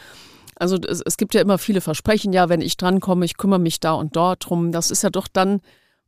also 0.56 0.78
es, 0.78 1.00
es, 1.00 1.16
gibt 1.16 1.34
ja 1.34 1.40
immer 1.40 1.58
viele 1.58 1.80
Versprechen, 1.80 2.32
ja, 2.32 2.48
wenn 2.48 2.60
ich 2.60 2.76
drankomme, 2.76 3.24
ich 3.24 3.36
kümmere 3.36 3.60
mich 3.60 3.78
da 3.78 3.92
und 3.92 4.16
dort 4.16 4.48
drum. 4.48 4.72
Das 4.72 4.90
ist 4.90 5.02
ja 5.02 5.10
doch 5.10 5.28
dann 5.28 5.60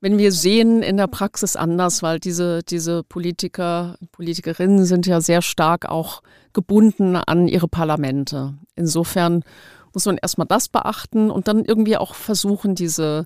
wenn 0.05 0.19
wir 0.19 0.33
sehen 0.33 0.83
in 0.83 0.99
der 0.99 1.07
Praxis 1.07 1.57
anders, 1.57 2.03
weil 2.03 2.21
diese, 2.21 2.63
diese 2.63 3.03
Politiker, 3.05 3.97
Politikerinnen 4.13 4.85
sind 4.85 5.07
ja 5.07 5.23
sehr 5.23 5.41
stark 5.41 5.87
auch 5.89 6.21
gebunden 6.53 7.17
an 7.17 7.49
ihre 7.49 7.69
Parlamente. 7.69 8.53
Insofern 8.77 9.45
muss 9.95 10.05
man 10.05 10.19
erstmal 10.19 10.47
das 10.47 10.69
beachten 10.69 11.31
und 11.31 11.49
dann 11.49 11.65
irgendwie 11.65 11.97
auch 11.97 12.15
versuchen, 12.15 12.75
diese, 12.75 13.25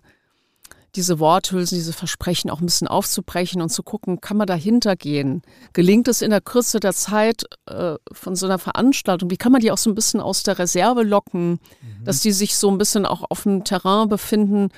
diese 0.94 1.18
Worthülsen, 1.18 1.76
diese 1.76 1.92
Versprechen 1.92 2.48
auch 2.48 2.60
ein 2.60 2.66
bisschen 2.66 2.86
aufzubrechen 2.86 3.60
und 3.60 3.70
zu 3.70 3.82
gucken, 3.82 4.20
kann 4.20 4.36
man 4.36 4.46
dahinter 4.46 4.94
gehen? 4.94 5.42
Gelingt 5.72 6.06
es 6.06 6.22
in 6.22 6.30
der 6.30 6.40
Kürze 6.40 6.78
der 6.78 6.92
Zeit 6.92 7.42
äh, 7.66 7.96
von 8.12 8.36
so 8.36 8.46
einer 8.46 8.60
Veranstaltung? 8.60 9.32
Wie 9.32 9.36
kann 9.36 9.50
man 9.50 9.62
die 9.62 9.72
auch 9.72 9.78
so 9.78 9.90
ein 9.90 9.96
bisschen 9.96 10.20
aus 10.20 10.44
der 10.44 10.60
Reserve 10.60 11.02
locken, 11.02 11.50
mhm. 11.50 12.04
dass 12.04 12.20
die 12.20 12.30
sich 12.30 12.56
so 12.56 12.70
ein 12.70 12.78
bisschen 12.78 13.04
auch 13.04 13.24
auf 13.30 13.42
dem 13.42 13.64
Terrain 13.64 14.08
befinden, 14.08 14.68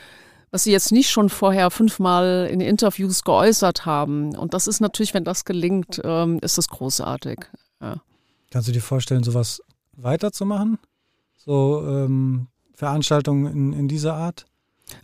was 0.51 0.65
sie 0.65 0.73
jetzt 0.73 0.93
nicht 0.93 1.11
schon 1.11 1.29
vorher 1.29 1.71
fünfmal 1.71 2.49
in 2.51 2.61
Interviews 2.61 3.23
geäußert 3.23 3.87
haben. 3.87 4.37
Und 4.37 4.55
das 4.55 4.67
ist 4.67 4.81
natürlich, 4.81 5.15
wenn 5.15 5.25
das 5.25 5.45
gelingt, 5.45 6.01
ähm, 6.05 6.39
ist 6.43 6.59
das 6.59 6.69
großartig. 6.69 7.39
Ja. 7.81 8.03
Kannst 8.51 8.69
du 8.69 8.73
dir 8.73 8.83
vorstellen, 8.83 9.23
sowas 9.23 9.63
weiterzumachen? 9.97 10.79
So 11.37 11.87
ähm, 11.87 12.49
Veranstaltungen 12.75 13.47
in, 13.47 13.73
in 13.73 13.89
dieser 13.89 14.15
Art? 14.15 14.47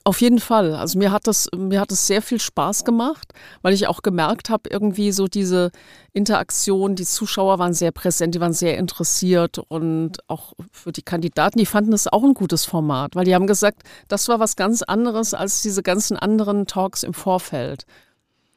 Auf 0.05 0.21
jeden 0.21 0.39
Fall. 0.41 0.75
Also 0.75 0.99
mir 0.99 1.11
hat 1.11 1.27
das, 1.27 1.49
mir 1.57 1.81
hat 1.81 1.93
es 1.93 2.07
sehr 2.07 2.23
viel 2.23 2.41
Spaß 2.41 2.85
gemacht, 2.85 3.33
weil 3.63 3.75
ich 3.75 3.89
auch 3.89 4.03
gemerkt 4.03 4.51
habe, 4.51 4.69
irgendwie 4.71 5.13
so 5.13 5.27
diese 5.27 5.71
Interaktion, 6.13 6.95
die 6.97 7.05
Zuschauer 7.05 7.59
waren 7.59 7.75
sehr 7.75 7.93
präsent, 7.93 8.35
die 8.35 8.41
waren 8.41 8.53
sehr 8.53 8.79
interessiert 8.79 9.59
und 9.59 10.19
auch 10.29 10.55
für 10.73 10.93
die 10.93 11.03
Kandidaten, 11.03 11.59
die 11.59 11.67
fanden 11.67 11.93
es 11.93 12.07
auch 12.07 12.25
ein 12.25 12.35
gutes 12.35 12.65
Format, 12.65 13.17
weil 13.17 13.25
die 13.25 13.35
haben 13.35 13.47
gesagt, 13.47 13.83
das 14.09 14.29
war 14.29 14.41
was 14.41 14.57
ganz 14.57 14.83
anderes 14.83 15.35
als 15.35 15.63
diese 15.63 15.83
ganzen 15.83 16.17
anderen 16.17 16.67
Talks 16.67 17.03
im 17.03 17.15
Vorfeld. 17.15 17.87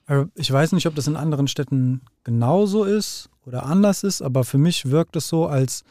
Also 0.06 0.28
ich 0.36 0.52
weiß 0.52 0.72
nicht, 0.72 0.88
ob 0.88 0.96
das 0.96 1.08
in 1.08 1.16
anderen 1.16 1.48
Städten 1.48 2.02
genauso 2.24 2.84
ist 2.84 3.30
oder 3.46 3.66
anders 3.66 4.04
ist, 4.04 4.22
aber 4.22 4.44
für 4.44 4.58
mich 4.58 4.90
wirkt 4.90 5.16
es 5.16 5.28
so, 5.28 5.46
als 5.46 5.84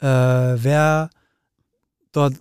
äh, 0.00 0.06
wäre 0.06 1.10
dort 2.12 2.34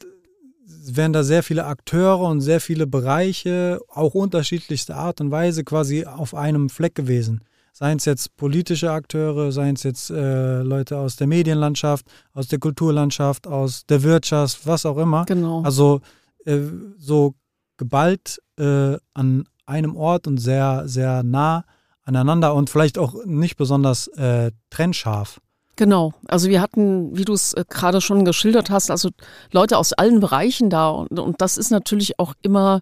wären 0.82 1.14
da 1.14 1.24
sehr 1.24 1.44
viele 1.44 1.66
Akteure 1.66 2.22
und 2.22 2.42
sehr 2.42 2.62
viele 2.62 2.88
Bereiche, 2.88 3.80
auch 3.90 4.14
unterschiedlichster 4.14 4.96
Art 4.96 5.22
und 5.22 5.32
Weise 5.32 5.64
quasi 5.64 6.06
auf 6.06 6.34
einem 6.34 6.70
Fleck 6.70 6.96
gewesen. 6.96 7.42
Seien 7.74 7.98
es 7.98 8.06
jetzt 8.06 8.36
politische 8.36 8.92
Akteure, 8.92 9.52
seien 9.52 9.76
es 9.76 9.84
jetzt 9.84 10.10
äh, 10.10 10.62
Leute 10.62 10.98
aus 10.98 11.16
der 11.16 11.28
Medienlandschaft, 11.28 12.06
aus 12.34 12.48
der 12.48 12.60
Kulturlandschaft, 12.60 13.48
aus 13.48 13.86
der 13.86 14.04
Wirtschaft, 14.04 14.66
was 14.66 14.86
auch 14.86 14.98
immer. 14.98 15.26
Genau. 15.26 15.62
Also 15.64 16.02
äh, 16.46 16.60
so 16.98 17.36
geballt 17.78 18.40
äh, 18.58 18.98
an 19.14 19.46
einem 19.66 19.96
Ort 19.96 20.28
und 20.28 20.38
sehr, 20.40 20.84
sehr 20.88 21.24
nah 21.24 21.64
aneinander 22.04 22.56
und 22.56 22.70
vielleicht 22.70 22.98
auch 22.98 23.24
nicht 23.26 23.56
besonders 23.56 24.08
äh, 24.08 24.52
trennscharf. 24.70 25.40
Genau. 25.80 26.12
Also 26.28 26.50
wir 26.50 26.60
hatten, 26.60 27.18
wie 27.18 27.24
du 27.24 27.32
es 27.32 27.54
äh, 27.54 27.64
gerade 27.70 28.02
schon 28.02 28.26
geschildert 28.26 28.70
hast, 28.70 28.92
also 28.92 29.12
Leute 29.54 29.78
aus 29.78 29.94
allen 29.94 30.20
Bereichen 30.20 30.70
da 30.70 30.90
und, 30.90 31.18
und 31.18 31.40
das 31.40 31.58
ist 31.58 31.72
natürlich 31.72 32.20
auch 32.20 32.34
immer 32.42 32.82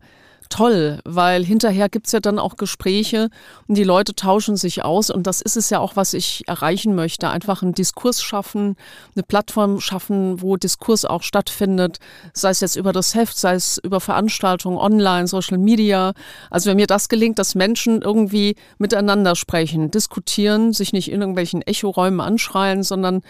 toll, 0.49 0.99
weil 1.05 1.43
hinterher 1.45 1.89
gibt 1.89 2.07
es 2.07 2.13
ja 2.13 2.19
dann 2.19 2.39
auch 2.39 2.55
Gespräche 2.55 3.29
und 3.67 3.77
die 3.77 3.83
Leute 3.83 4.15
tauschen 4.15 4.57
sich 4.57 4.83
aus 4.83 5.09
und 5.09 5.27
das 5.27 5.41
ist 5.41 5.57
es 5.57 5.69
ja 5.69 5.79
auch, 5.79 5.95
was 5.95 6.13
ich 6.13 6.43
erreichen 6.47 6.95
möchte. 6.95 7.29
Einfach 7.29 7.63
einen 7.63 7.73
Diskurs 7.73 8.21
schaffen, 8.21 8.75
eine 9.15 9.23
Plattform 9.23 9.79
schaffen, 9.79 10.41
wo 10.41 10.57
Diskurs 10.57 11.05
auch 11.05 11.23
stattfindet, 11.23 11.99
sei 12.33 12.49
es 12.49 12.59
jetzt 12.59 12.75
über 12.75 12.93
das 12.93 13.15
Heft, 13.15 13.37
sei 13.37 13.55
es 13.55 13.77
über 13.77 13.99
Veranstaltungen 13.99 14.77
online, 14.77 15.27
Social 15.27 15.57
Media. 15.57 16.13
Also 16.49 16.69
wenn 16.69 16.77
mir 16.77 16.87
das 16.87 17.09
gelingt, 17.09 17.39
dass 17.39 17.55
Menschen 17.55 18.01
irgendwie 18.01 18.55
miteinander 18.77 19.35
sprechen, 19.35 19.91
diskutieren, 19.91 20.73
sich 20.73 20.93
nicht 20.93 21.11
in 21.11 21.21
irgendwelchen 21.21 21.61
Echoräumen 21.61 22.21
anschreien, 22.21 22.83
sondern 22.83 23.21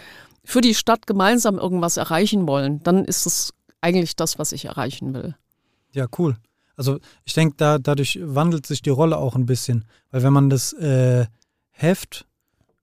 für 0.44 0.60
die 0.60 0.74
Stadt 0.74 1.06
gemeinsam 1.06 1.58
irgendwas 1.58 1.96
erreichen 1.96 2.48
wollen, 2.48 2.82
dann 2.82 3.04
ist 3.04 3.26
es 3.26 3.52
eigentlich 3.80 4.16
das, 4.16 4.38
was 4.38 4.52
ich 4.52 4.64
erreichen 4.64 5.14
will. 5.14 5.36
Ja, 5.92 6.06
cool. 6.18 6.36
Also 6.78 7.00
ich 7.24 7.34
denke, 7.34 7.56
da, 7.56 7.78
dadurch 7.78 8.18
wandelt 8.22 8.64
sich 8.64 8.80
die 8.80 8.90
Rolle 8.90 9.18
auch 9.18 9.34
ein 9.34 9.46
bisschen. 9.46 9.84
Weil 10.10 10.22
wenn 10.22 10.32
man 10.32 10.48
das 10.48 10.72
äh, 10.74 11.26
Heft 11.70 12.24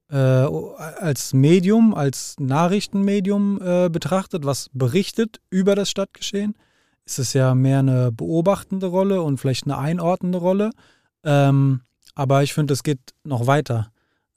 äh, 0.09 0.17
als 0.17 1.33
Medium, 1.33 1.95
als 1.95 2.35
Nachrichtenmedium 2.37 3.61
äh, 3.61 3.89
betrachtet, 3.89 4.45
was 4.45 4.69
berichtet 4.73 5.39
über 5.49 5.75
das 5.75 5.89
Stadtgeschehen, 5.89 6.55
ist 7.05 7.19
es 7.19 7.33
ja 7.33 7.55
mehr 7.55 7.79
eine 7.79 8.11
beobachtende 8.11 8.87
Rolle 8.87 9.21
und 9.21 9.37
vielleicht 9.37 9.65
eine 9.65 9.77
einordnende 9.77 10.39
Rolle. 10.39 10.71
Ähm, 11.23 11.81
aber 12.15 12.43
ich 12.43 12.53
finde, 12.53 12.73
es 12.73 12.83
geht 12.83 12.99
noch 13.23 13.47
weiter. 13.47 13.91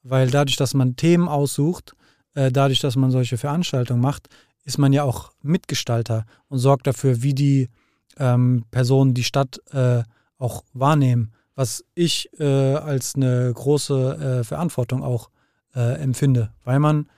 Weil 0.05 0.31
dadurch, 0.31 0.57
dass 0.57 0.73
man 0.73 0.95
Themen 0.95 1.29
aussucht, 1.29 1.95
äh, 2.35 2.53
dadurch, 2.53 2.79
dass 2.79 2.95
man 2.95 3.11
solche 3.11 3.39
Veranstaltungen 3.39 4.01
macht, 4.01 4.29
ist 4.65 4.79
man 4.79 4.93
ja 4.93 5.03
auch 5.03 5.33
Mitgestalter 5.43 6.27
und 6.49 6.59
sorgt 6.59 6.87
dafür, 6.87 7.23
wie 7.23 7.35
die 7.35 7.69
ähm, 8.19 8.64
Personen 8.71 9.14
die 9.14 9.25
Stadt 9.25 9.61
äh, 9.73 10.03
auch 10.39 10.64
wahrnehmen, 10.73 11.33
was 11.55 11.85
ich 11.95 12.31
äh, 12.39 12.45
als 12.75 13.14
eine 13.14 13.53
große 13.53 14.41
äh, 14.41 14.45
Verantwortung 14.45 15.03
auch 15.03 15.31
äh, 15.75 16.01
empfinde, 16.01 16.51
weil 16.64 16.79
man 16.79 17.09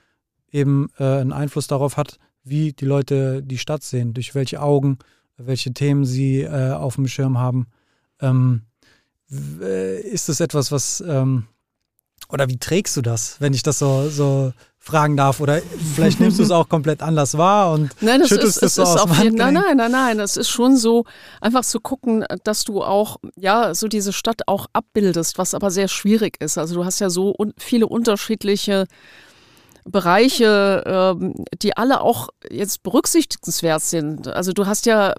eben 0.51 0.89
äh, 0.97 1.03
einen 1.03 1.33
Einfluss 1.33 1.67
darauf 1.67 1.97
hat, 1.97 2.17
wie 2.43 2.73
die 2.73 2.85
Leute 2.85 3.43
die 3.43 3.57
Stadt 3.57 3.83
sehen, 3.83 4.13
durch 4.13 4.33
welche 4.33 4.61
Augen, 4.61 4.97
welche 5.37 5.73
Themen 5.73 6.05
sie 6.05 6.41
äh, 6.41 6.71
auf 6.71 6.95
dem 6.95 7.07
Schirm 7.07 7.37
haben. 7.37 7.67
Ähm, 8.19 8.63
ist 9.29 10.27
es 10.27 10.41
etwas, 10.41 10.73
was 10.73 11.01
ähm, 11.07 11.45
oder 12.29 12.49
wie 12.49 12.57
trägst 12.57 12.97
du 12.97 13.01
das, 13.01 13.39
wenn 13.39 13.53
ich 13.53 13.63
das 13.63 13.79
so, 13.79 14.09
so 14.09 14.53
fragen 14.81 15.15
darf? 15.15 15.39
Oder 15.39 15.61
vielleicht 15.93 16.19
nimmst 16.19 16.39
du 16.39 16.43
es 16.43 16.51
auch 16.51 16.67
komplett 16.67 17.01
anders 17.01 17.37
wahr 17.37 17.71
und 17.71 17.91
nein, 18.01 18.19
das 18.19 18.29
schüttelst 18.29 18.57
ist, 18.57 18.63
es 18.63 18.75
so 18.75 18.81
ist 18.81 18.89
aus 18.89 18.97
auf 18.97 19.19
jeden, 19.19 19.37
Nein, 19.37 19.53
nein, 19.53 19.77
nein, 19.77 19.91
nein. 19.91 20.19
Es 20.19 20.35
ist 20.35 20.49
schon 20.49 20.75
so, 20.75 21.05
einfach 21.39 21.63
zu 21.63 21.79
gucken, 21.79 22.25
dass 22.43 22.63
du 22.63 22.83
auch, 22.83 23.17
ja, 23.37 23.73
so 23.73 23.87
diese 23.87 24.11
Stadt 24.11 24.41
auch 24.47 24.65
abbildest, 24.73 25.37
was 25.37 25.53
aber 25.53 25.71
sehr 25.71 25.87
schwierig 25.87 26.41
ist. 26.41 26.57
Also 26.57 26.75
du 26.75 26.83
hast 26.83 26.99
ja 26.99 27.09
so 27.09 27.33
un 27.37 27.53
viele 27.57 27.87
unterschiedliche 27.87 28.87
Bereiche, 29.85 30.83
ähm, 30.85 31.45
die 31.61 31.77
alle 31.77 32.01
auch 32.01 32.29
jetzt 32.49 32.83
berücksichtigenswert 32.83 33.81
sind. 33.81 34.27
Also 34.27 34.51
du 34.51 34.65
hast 34.65 34.85
ja 34.85 35.13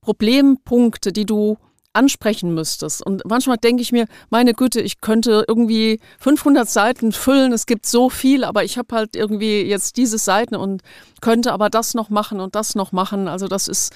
Problempunkte, 0.00 1.12
die 1.12 1.26
du 1.26 1.58
ansprechen 1.92 2.54
müsstest. 2.54 3.04
Und 3.04 3.22
manchmal 3.26 3.56
denke 3.56 3.82
ich 3.82 3.92
mir, 3.92 4.06
meine 4.30 4.54
Güte, 4.54 4.80
ich 4.80 5.00
könnte 5.00 5.44
irgendwie 5.48 6.00
500 6.20 6.68
Seiten 6.68 7.12
füllen, 7.12 7.52
es 7.52 7.66
gibt 7.66 7.86
so 7.86 8.10
viel, 8.10 8.44
aber 8.44 8.64
ich 8.64 8.78
habe 8.78 8.94
halt 8.94 9.16
irgendwie 9.16 9.62
jetzt 9.62 9.96
diese 9.96 10.18
Seiten 10.18 10.54
und 10.54 10.82
könnte 11.20 11.52
aber 11.52 11.68
das 11.68 11.94
noch 11.94 12.08
machen 12.08 12.40
und 12.40 12.54
das 12.54 12.74
noch 12.74 12.92
machen. 12.92 13.28
Also 13.28 13.48
das 13.48 13.68
ist 13.68 13.92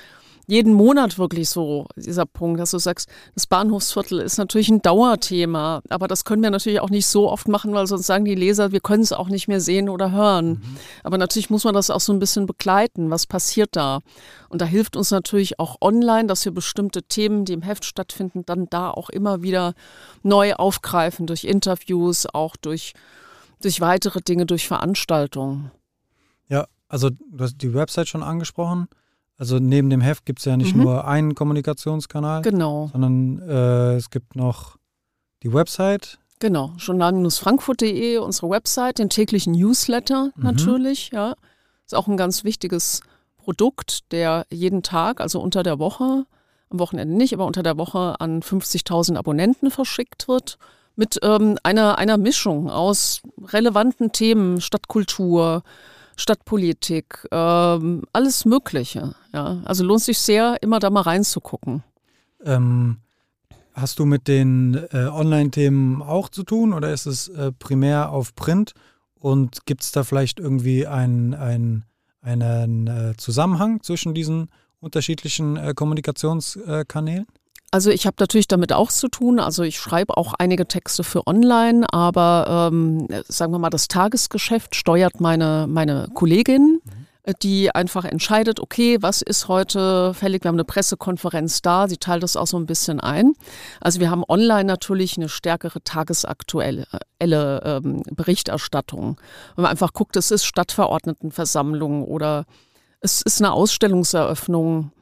jeden 0.46 0.74
Monat 0.74 1.18
wirklich 1.18 1.48
so, 1.48 1.86
dieser 1.96 2.26
Punkt, 2.26 2.60
dass 2.60 2.72
du 2.72 2.78
sagst, 2.78 3.08
das 3.34 3.46
Bahnhofsviertel 3.46 4.20
ist 4.20 4.38
natürlich 4.38 4.68
ein 4.68 4.82
Dauerthema, 4.82 5.82
aber 5.88 6.08
das 6.08 6.24
können 6.24 6.42
wir 6.42 6.50
natürlich 6.50 6.80
auch 6.80 6.90
nicht 6.90 7.06
so 7.06 7.30
oft 7.30 7.48
machen, 7.48 7.72
weil 7.72 7.86
sonst 7.86 8.06
sagen 8.06 8.24
die 8.24 8.34
Leser, 8.34 8.72
wir 8.72 8.80
können 8.80 9.02
es 9.02 9.12
auch 9.12 9.28
nicht 9.28 9.48
mehr 9.48 9.60
sehen 9.60 9.88
oder 9.88 10.12
hören. 10.12 10.48
Mhm. 10.48 10.76
Aber 11.02 11.18
natürlich 11.18 11.50
muss 11.50 11.64
man 11.64 11.74
das 11.74 11.90
auch 11.90 12.00
so 12.00 12.12
ein 12.12 12.18
bisschen 12.18 12.46
begleiten, 12.46 13.10
was 13.10 13.26
passiert 13.26 13.70
da. 13.72 14.00
Und 14.48 14.60
da 14.60 14.66
hilft 14.66 14.96
uns 14.96 15.10
natürlich 15.10 15.58
auch 15.58 15.78
online, 15.80 16.26
dass 16.26 16.44
wir 16.44 16.52
bestimmte 16.52 17.02
Themen, 17.02 17.44
die 17.44 17.54
im 17.54 17.62
Heft 17.62 17.84
stattfinden, 17.84 18.44
dann 18.46 18.68
da 18.70 18.90
auch 18.90 19.10
immer 19.10 19.42
wieder 19.42 19.74
neu 20.22 20.54
aufgreifen, 20.54 21.26
durch 21.26 21.44
Interviews, 21.44 22.26
auch 22.32 22.56
durch, 22.56 22.92
durch 23.60 23.80
weitere 23.80 24.20
Dinge, 24.20 24.46
durch 24.46 24.66
Veranstaltungen. 24.68 25.70
Ja, 26.48 26.66
also 26.88 27.10
du 27.10 27.44
hast 27.44 27.56
die 27.62 27.74
Website 27.74 28.08
schon 28.08 28.22
angesprochen. 28.22 28.88
Also 29.36 29.58
neben 29.58 29.90
dem 29.90 30.00
Heft 30.00 30.24
gibt 30.26 30.38
es 30.38 30.44
ja 30.44 30.56
nicht 30.56 30.74
Mhm. 30.76 30.82
nur 30.82 31.06
einen 31.06 31.34
Kommunikationskanal, 31.34 32.42
Genau, 32.42 32.88
sondern 32.92 33.40
äh, 33.48 33.96
es 33.96 34.10
gibt 34.10 34.36
noch 34.36 34.76
die 35.42 35.52
Website. 35.52 36.18
genau. 36.38 36.72
Journal-frankfurt.de, 36.78 38.18
unsere 38.18 38.50
Website, 38.50 38.98
den 38.98 39.08
täglichen 39.10 39.52
Newsletter 39.54 40.30
Mhm. 40.36 40.42
natürlich, 40.42 41.10
ja. 41.12 41.34
Ist 41.86 41.94
auch 41.94 42.06
ein 42.06 42.16
ganz 42.16 42.44
wichtiges 42.44 43.00
Produkt, 43.36 44.10
der 44.12 44.46
jeden 44.50 44.82
Tag, 44.82 45.20
also 45.20 45.40
unter 45.40 45.62
der 45.62 45.78
Woche, 45.78 46.24
am 46.70 46.78
Wochenende 46.78 47.14
nicht, 47.14 47.34
aber 47.34 47.44
unter 47.46 47.62
der 47.62 47.76
Woche 47.76 48.14
an 48.20 48.40
50.000 48.42 49.16
Abonnenten 49.18 49.70
verschickt 49.70 50.28
wird. 50.28 50.58
Mit 50.96 51.18
ähm, 51.22 51.58
einer, 51.62 51.98
einer 51.98 52.16
Mischung 52.18 52.70
aus 52.70 53.20
relevanten 53.42 54.12
Themen, 54.12 54.60
Stadtkultur, 54.60 55.62
Stadtpolitik, 56.16 57.26
ähm, 57.30 58.02
alles 58.12 58.44
Mögliche. 58.44 59.14
Ja. 59.32 59.60
Also 59.64 59.84
lohnt 59.84 60.02
sich 60.02 60.18
sehr, 60.18 60.56
immer 60.62 60.78
da 60.78 60.90
mal 60.90 61.02
reinzugucken. 61.02 61.82
Ähm, 62.44 62.98
hast 63.72 63.98
du 63.98 64.04
mit 64.04 64.28
den 64.28 64.74
äh, 64.92 65.06
Online-Themen 65.06 66.02
auch 66.02 66.28
zu 66.28 66.42
tun 66.42 66.72
oder 66.72 66.92
ist 66.92 67.06
es 67.06 67.28
äh, 67.28 67.52
primär 67.52 68.10
auf 68.10 68.34
Print? 68.34 68.74
Und 69.14 69.64
gibt 69.66 69.82
es 69.82 69.92
da 69.92 70.04
vielleicht 70.04 70.38
irgendwie 70.38 70.86
ein, 70.86 71.34
ein, 71.34 71.84
einen 72.20 72.86
äh, 72.86 73.14
Zusammenhang 73.16 73.82
zwischen 73.82 74.12
diesen 74.12 74.50
unterschiedlichen 74.80 75.56
äh, 75.56 75.72
Kommunikationskanälen? 75.74 77.26
Also 77.74 77.90
ich 77.90 78.06
habe 78.06 78.14
natürlich 78.20 78.46
damit 78.46 78.72
auch 78.72 78.92
zu 78.92 79.08
tun. 79.08 79.40
Also 79.40 79.64
ich 79.64 79.80
schreibe 79.80 80.16
auch 80.16 80.34
einige 80.34 80.68
Texte 80.68 81.02
für 81.02 81.26
online, 81.26 81.84
aber 81.92 82.70
ähm, 82.72 83.08
sagen 83.26 83.50
wir 83.50 83.58
mal, 83.58 83.68
das 83.68 83.88
Tagesgeschäft 83.88 84.76
steuert 84.76 85.20
meine, 85.20 85.66
meine 85.68 86.06
Kollegin, 86.14 86.80
äh, 87.24 87.34
die 87.42 87.74
einfach 87.74 88.04
entscheidet, 88.04 88.60
okay, 88.60 88.98
was 89.00 89.22
ist 89.22 89.48
heute 89.48 90.14
fällig? 90.14 90.44
Wir 90.44 90.50
haben 90.50 90.54
eine 90.54 90.64
Pressekonferenz 90.64 91.62
da, 91.62 91.88
sie 91.88 91.96
teilt 91.96 92.22
das 92.22 92.36
auch 92.36 92.46
so 92.46 92.58
ein 92.58 92.66
bisschen 92.66 93.00
ein. 93.00 93.32
Also 93.80 93.98
wir 93.98 94.08
haben 94.08 94.22
online 94.28 94.66
natürlich 94.66 95.16
eine 95.16 95.28
stärkere 95.28 95.82
tagesaktuelle 95.82 96.86
äh, 97.18 97.26
ähm, 97.26 98.04
Berichterstattung. 98.12 99.20
Wenn 99.56 99.62
man 99.62 99.72
einfach 99.72 99.92
guckt, 99.94 100.14
es 100.14 100.30
ist 100.30 100.44
Stadtverordnetenversammlung 100.44 102.04
oder 102.04 102.44
es 103.00 103.20
ist 103.20 103.42
eine 103.42 103.52
Ausstellungseröffnung 103.52 104.92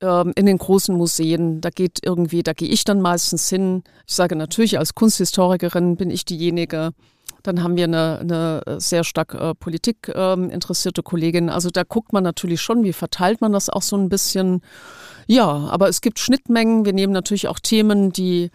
ähm, 0.00 0.32
in 0.36 0.46
den 0.46 0.58
großen 0.58 0.96
Museen. 0.96 1.60
Da 1.60 1.70
geht 1.70 2.00
irgendwie, 2.02 2.42
da 2.42 2.52
gehe 2.52 2.68
ich 2.68 2.84
dann 2.84 3.00
meistens 3.00 3.48
hin. 3.48 3.82
Ich 4.06 4.14
sage 4.14 4.36
natürlich, 4.36 4.78
als 4.78 4.94
Kunsthistorikerin 4.94 5.96
bin 5.96 6.10
ich 6.10 6.24
diejenige. 6.24 6.92
Dann 7.42 7.62
haben 7.62 7.76
wir 7.76 7.84
eine, 7.84 8.18
eine 8.18 8.80
sehr 8.80 9.04
stark 9.04 9.34
äh, 9.34 9.54
Politik 9.54 10.12
ähm, 10.14 10.50
interessierte 10.50 11.02
Kollegin. 11.02 11.48
Also 11.48 11.70
da 11.70 11.84
guckt 11.84 12.12
man 12.12 12.22
natürlich 12.22 12.60
schon, 12.60 12.84
wie 12.84 12.92
verteilt 12.92 13.40
man 13.40 13.52
das 13.52 13.70
auch 13.70 13.82
so 13.82 13.96
ein 13.96 14.08
bisschen. 14.08 14.62
Ja, 15.26 15.46
aber 15.46 15.88
es 15.88 16.00
gibt 16.00 16.18
Schnittmengen. 16.18 16.84
Wir 16.84 16.92
nehmen 16.92 17.12
natürlich 17.12 17.48
auch 17.48 17.58
Themen, 17.58 18.12
die 18.12 18.50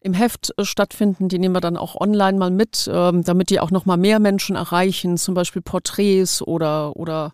im 0.00 0.14
Heft 0.14 0.52
äh, 0.56 0.64
stattfinden, 0.64 1.28
die 1.28 1.38
nehmen 1.38 1.54
wir 1.54 1.60
dann 1.60 1.76
auch 1.76 2.00
online 2.00 2.38
mal 2.38 2.50
mit, 2.50 2.90
ähm, 2.92 3.22
damit 3.22 3.50
die 3.50 3.60
auch 3.60 3.70
noch 3.70 3.86
mal 3.86 3.96
mehr 3.96 4.18
Menschen 4.18 4.56
erreichen, 4.56 5.16
zum 5.16 5.34
Beispiel 5.34 5.62
Porträts 5.62 6.42
oder 6.42 6.96
oder 6.96 7.32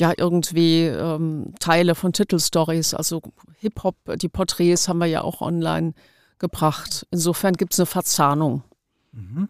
ja 0.00 0.12
irgendwie 0.16 0.86
ähm, 0.86 1.54
Teile 1.60 1.94
von 1.94 2.12
Titelstories, 2.12 2.94
also 2.94 3.22
Hip-Hop, 3.60 3.96
die 4.16 4.28
Porträts 4.28 4.88
haben 4.88 4.98
wir 4.98 5.06
ja 5.06 5.22
auch 5.22 5.40
online 5.40 5.94
gebracht. 6.38 7.06
Insofern 7.10 7.54
gibt 7.54 7.74
es 7.74 7.78
eine 7.78 7.86
Verzahnung. 7.86 8.64
Mhm. 9.12 9.48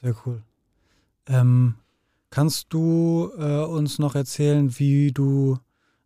Sehr 0.00 0.14
cool. 0.26 0.42
Ähm, 1.26 1.76
kannst 2.30 2.66
du 2.70 3.30
äh, 3.38 3.64
uns 3.64 3.98
noch 3.98 4.14
erzählen, 4.14 4.78
wie 4.78 5.12
du 5.12 5.58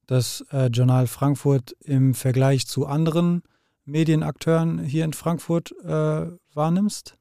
das 0.07 0.45
äh, 0.53 0.66
Journal 0.66 1.07
Frankfurt 1.07 1.76
im 1.81 2.14
Vergleich 2.14 2.66
zu 2.66 2.87
anderen 2.87 3.43
Medienakteuren 3.85 4.78
hier 4.78 5.05
in 5.05 5.12
Frankfurt 5.12 5.72
äh, 5.83 6.26
wahrnimmst? 6.55 7.16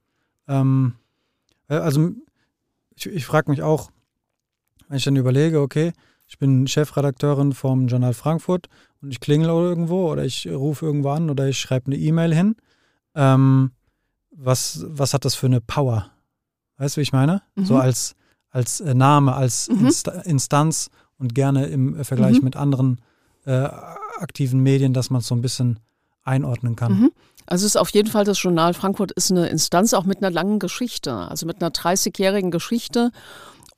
Ähm, 0.47 0.95
äh, 1.67 1.75
also 1.75 2.11
ich, 2.95 3.07
ich 3.07 3.25
frage 3.25 3.49
mich 3.49 3.61
auch, 3.61 3.89
wenn 4.87 4.97
ich 4.97 5.03
dann 5.03 5.15
überlege, 5.15 5.61
okay, 5.61 5.93
ich 6.29 6.37
bin 6.37 6.67
Chefredakteurin 6.67 7.53
vom 7.53 7.87
Journal 7.87 8.13
Frankfurt 8.13 8.67
und 9.01 9.11
ich 9.11 9.19
klingel 9.19 9.49
irgendwo 9.49 10.11
oder 10.11 10.23
ich 10.23 10.47
rufe 10.47 10.85
irgendwo 10.85 11.09
an 11.09 11.31
oder 11.31 11.47
ich 11.47 11.59
schreibe 11.59 11.87
eine 11.87 11.95
E-Mail 11.95 12.33
hin. 12.33 12.55
Ähm, 13.15 13.71
was, 14.29 14.85
was 14.87 15.15
hat 15.15 15.25
das 15.25 15.33
für 15.33 15.47
eine 15.47 15.59
Power? 15.59 16.11
Weißt 16.77 16.95
du, 16.95 16.99
wie 16.99 17.03
ich 17.03 17.13
meine? 17.13 17.41
Mhm. 17.55 17.65
So 17.65 17.77
als, 17.77 18.15
als 18.51 18.79
äh, 18.79 18.93
Name, 18.93 19.33
als 19.33 19.69
mhm. 19.69 19.87
Insta 19.87 20.11
Instanz 20.21 20.91
und 21.17 21.33
gerne 21.33 21.65
im 21.65 21.97
äh, 21.97 22.03
Vergleich 22.03 22.37
mhm. 22.37 22.45
mit 22.45 22.55
anderen 22.55 23.01
äh, 23.45 23.67
aktiven 24.19 24.61
Medien, 24.61 24.93
dass 24.93 25.09
man 25.09 25.21
es 25.21 25.27
so 25.27 25.33
ein 25.33 25.41
bisschen 25.41 25.79
einordnen 26.23 26.75
kann. 26.75 26.99
Mhm. 26.99 27.11
Also 27.47 27.65
es 27.65 27.73
ist 27.73 27.77
auf 27.77 27.89
jeden 27.89 28.09
Fall 28.09 28.25
das 28.25 28.41
Journal 28.41 28.75
Frankfurt 28.75 29.11
ist 29.13 29.31
eine 29.31 29.47
Instanz 29.49 29.95
auch 29.95 30.05
mit 30.05 30.19
einer 30.19 30.29
langen 30.29 30.59
Geschichte, 30.59 31.11
also 31.11 31.47
mit 31.47 31.59
einer 31.59 31.71
30-jährigen 31.71 32.51
Geschichte. 32.51 33.11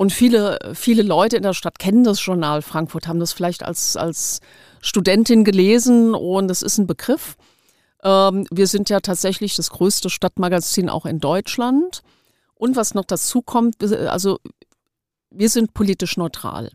Und 0.01 0.11
viele, 0.11 0.57
viele 0.73 1.03
Leute 1.03 1.37
in 1.37 1.43
der 1.43 1.53
Stadt 1.53 1.77
kennen 1.77 2.03
das 2.03 2.25
Journal 2.25 2.63
Frankfurt, 2.63 3.07
haben 3.07 3.19
das 3.19 3.33
vielleicht 3.33 3.61
als, 3.61 3.95
als 3.95 4.39
Studentin 4.81 5.43
gelesen 5.43 6.15
und 6.15 6.47
das 6.47 6.63
ist 6.63 6.79
ein 6.79 6.87
Begriff. 6.87 7.37
Ähm, 8.03 8.47
wir 8.49 8.65
sind 8.65 8.89
ja 8.89 8.99
tatsächlich 8.99 9.55
das 9.55 9.69
größte 9.69 10.09
Stadtmagazin 10.09 10.89
auch 10.89 11.05
in 11.05 11.19
Deutschland. 11.19 12.01
Und 12.55 12.75
was 12.75 12.95
noch 12.95 13.05
dazu 13.05 13.43
kommt, 13.43 13.83
also 13.83 14.39
wir 15.29 15.49
sind 15.49 15.75
politisch 15.75 16.17
neutral. 16.17 16.71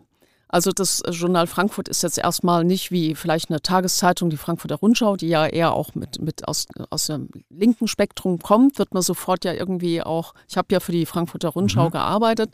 Also 0.49 0.71
das 0.71 1.03
Journal 1.11 1.49
Frankfurt 1.49 1.89
ist 1.89 2.05
jetzt 2.05 2.19
erstmal 2.19 2.65
nicht 2.65 2.93
wie 2.93 3.17
vielleicht 3.17 3.51
eine 3.51 3.61
Tageszeitung, 3.61 4.31
die 4.31 4.37
Frankfurter 4.37 4.77
Rundschau, 4.77 5.17
die 5.17 5.29
ja 5.29 5.45
eher 5.45 5.73
auch 5.73 5.97
mit, 5.97 6.21
mit 6.21 6.47
aus, 6.47 6.67
aus 6.91 7.07
dem 7.07 7.29
linken 7.51 7.89
Spektrum 7.89 8.39
kommt, 8.39 8.79
wird 8.79 8.95
man 8.95 9.03
sofort 9.03 9.45
ja 9.45 9.53
irgendwie 9.53 10.03
auch, 10.03 10.35
ich 10.49 10.57
habe 10.57 10.69
ja 10.71 10.79
für 10.79 10.93
die 10.93 11.05
Frankfurter 11.05 11.49
Rundschau 11.49 11.87
mhm. 11.87 11.93
gearbeitet 11.93 12.51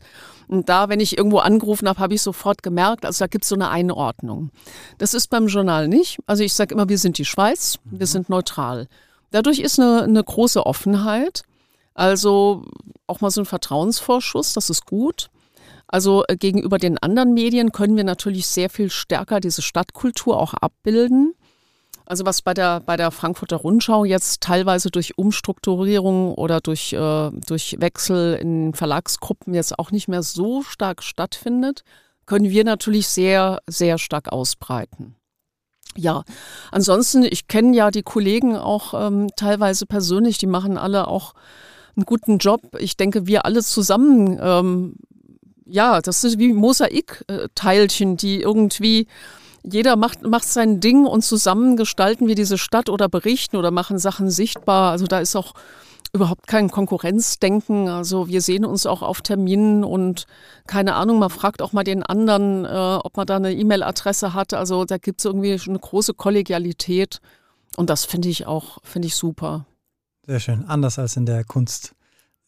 und 0.47 0.69
da, 0.69 0.89
wenn 0.89 0.99
ich 0.99 1.17
irgendwo 1.17 1.37
angerufen 1.37 1.87
habe, 1.87 1.99
habe 1.99 2.15
ich 2.15 2.23
sofort 2.23 2.63
gemerkt, 2.63 3.05
also 3.05 3.23
da 3.23 3.27
gibt 3.27 3.43
es 3.43 3.49
so 3.49 3.55
eine 3.55 3.69
Einordnung. 3.69 4.49
Das 4.97 5.13
ist 5.13 5.29
beim 5.29 5.45
Journal 5.45 5.87
nicht. 5.87 6.17
Also 6.25 6.43
ich 6.43 6.53
sage 6.53 6.73
immer, 6.73 6.89
wir 6.89 6.97
sind 6.97 7.19
die 7.19 7.25
Schweiz, 7.25 7.77
mhm. 7.83 7.99
wir 7.99 8.07
sind 8.07 8.27
neutral. 8.27 8.87
Dadurch 9.29 9.59
ist 9.59 9.79
eine, 9.79 10.03
eine 10.03 10.23
große 10.23 10.65
Offenheit. 10.65 11.43
Also 11.93 12.65
auch 13.05 13.21
mal 13.21 13.29
so 13.29 13.41
ein 13.41 13.45
Vertrauensvorschuss, 13.45 14.53
das 14.53 14.71
ist 14.71 14.87
gut. 14.87 15.29
Also 15.93 16.23
äh, 16.27 16.37
gegenüber 16.37 16.79
den 16.79 16.97
anderen 16.97 17.35
Medien 17.35 17.71
können 17.71 17.95
wir 17.95 18.03
natürlich 18.03 18.47
sehr 18.47 18.71
viel 18.71 18.89
stärker 18.89 19.39
diese 19.39 19.61
Stadtkultur 19.61 20.39
auch 20.39 20.55
abbilden. 20.55 21.35
Also 22.07 22.25
was 22.25 22.41
bei 22.41 22.55
der, 22.55 22.79
bei 22.79 22.97
der 22.97 23.11
Frankfurter 23.11 23.57
Rundschau 23.57 24.03
jetzt 24.03 24.41
teilweise 24.41 24.89
durch 24.89 25.19
Umstrukturierung 25.19 26.33
oder 26.33 26.61
durch, 26.61 26.93
äh, 26.93 27.29
durch 27.45 27.75
Wechsel 27.79 28.39
in 28.41 28.73
Verlagsgruppen 28.73 29.53
jetzt 29.53 29.77
auch 29.77 29.91
nicht 29.91 30.07
mehr 30.07 30.23
so 30.23 30.63
stark 30.63 31.03
stattfindet, 31.03 31.83
können 32.25 32.49
wir 32.49 32.63
natürlich 32.63 33.07
sehr, 33.07 33.59
sehr 33.67 33.99
stark 33.99 34.31
ausbreiten. 34.31 35.15
Ja, 35.95 36.23
ansonsten, 36.71 37.23
ich 37.23 37.47
kenne 37.47 37.77
ja 37.77 37.91
die 37.91 38.01
Kollegen 38.01 38.55
auch 38.55 38.95
ähm, 38.95 39.29
teilweise 39.35 39.85
persönlich, 39.85 40.39
die 40.39 40.47
machen 40.47 40.79
alle 40.79 41.07
auch 41.07 41.35
einen 41.95 42.05
guten 42.05 42.39
Job. 42.39 42.61
Ich 42.79 42.97
denke, 42.97 43.27
wir 43.27 43.45
alle 43.45 43.61
zusammen 43.61 44.39
ähm, 44.41 44.95
ja, 45.65 46.01
das 46.01 46.21
sind 46.21 46.39
wie 46.39 46.53
Mosaikteilchen, 46.53 48.17
die 48.17 48.41
irgendwie 48.41 49.07
jeder 49.63 49.95
macht, 49.95 50.23
macht 50.23 50.45
sein 50.45 50.79
Ding 50.79 51.05
und 51.05 51.23
zusammen 51.23 51.77
gestalten 51.77 52.27
wir 52.27 52.35
diese 52.35 52.57
Stadt 52.57 52.89
oder 52.89 53.07
berichten 53.07 53.55
oder 53.55 53.71
machen 53.71 53.97
Sachen 53.97 54.29
sichtbar. 54.29 54.91
Also 54.91 55.07
da 55.07 55.19
ist 55.19 55.35
auch 55.35 55.53
überhaupt 56.11 56.47
kein 56.47 56.69
Konkurrenzdenken. 56.69 57.87
Also 57.87 58.27
wir 58.27 58.41
sehen 58.41 58.65
uns 58.65 58.85
auch 58.85 59.01
auf 59.01 59.21
Terminen 59.21 59.83
und 59.83 60.25
keine 60.67 60.95
Ahnung, 60.95 61.17
man 61.17 61.29
fragt 61.29 61.61
auch 61.61 61.73
mal 61.73 61.83
den 61.83 62.03
anderen, 62.03 62.65
äh, 62.65 62.99
ob 63.03 63.17
man 63.17 63.25
da 63.25 63.37
eine 63.37 63.53
E-Mail-Adresse 63.53 64.33
hat. 64.33 64.53
Also 64.53 64.85
da 64.85 64.97
gibt 64.97 65.21
es 65.21 65.25
irgendwie 65.25 65.59
eine 65.67 65.79
große 65.79 66.13
Kollegialität 66.13 67.19
und 67.77 67.89
das 67.89 68.05
finde 68.05 68.29
ich 68.29 68.45
auch, 68.45 68.77
finde 68.83 69.07
ich 69.07 69.15
super. 69.15 69.65
Sehr 70.27 70.39
schön, 70.39 70.65
anders 70.65 70.99
als 70.99 71.17
in 71.17 71.25
der 71.25 71.43
Kunst. 71.43 71.95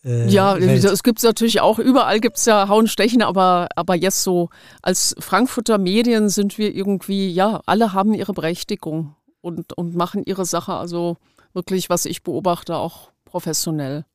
Äh, 0.05 0.27
ja, 0.29 0.59
Welt. 0.59 0.83
es 0.83 1.01
gibt 1.01 1.23
natürlich 1.23 1.61
auch, 1.61 1.79
überall 1.79 2.19
gibt 2.19 2.37
es 2.37 2.45
ja 2.45 2.67
Hauen, 2.67 2.87
Stechen, 2.87 3.23
aber, 3.23 3.69
aber 3.75 3.95
jetzt 3.95 4.21
so 4.21 4.49
als 4.83 5.15
Frankfurter 5.17 5.79
Medien 5.79 6.29
sind 6.29 6.59
wir 6.59 6.75
irgendwie, 6.75 7.31
ja, 7.31 7.61
alle 7.65 7.93
haben 7.93 8.13
ihre 8.13 8.33
Berechtigung 8.33 9.15
und, 9.41 9.73
und 9.73 9.95
machen 9.95 10.23
ihre 10.23 10.45
Sache, 10.45 10.73
also 10.73 11.17
wirklich, 11.53 11.89
was 11.89 12.05
ich 12.05 12.21
beobachte, 12.21 12.75
auch 12.75 13.09
professionell. 13.25 14.05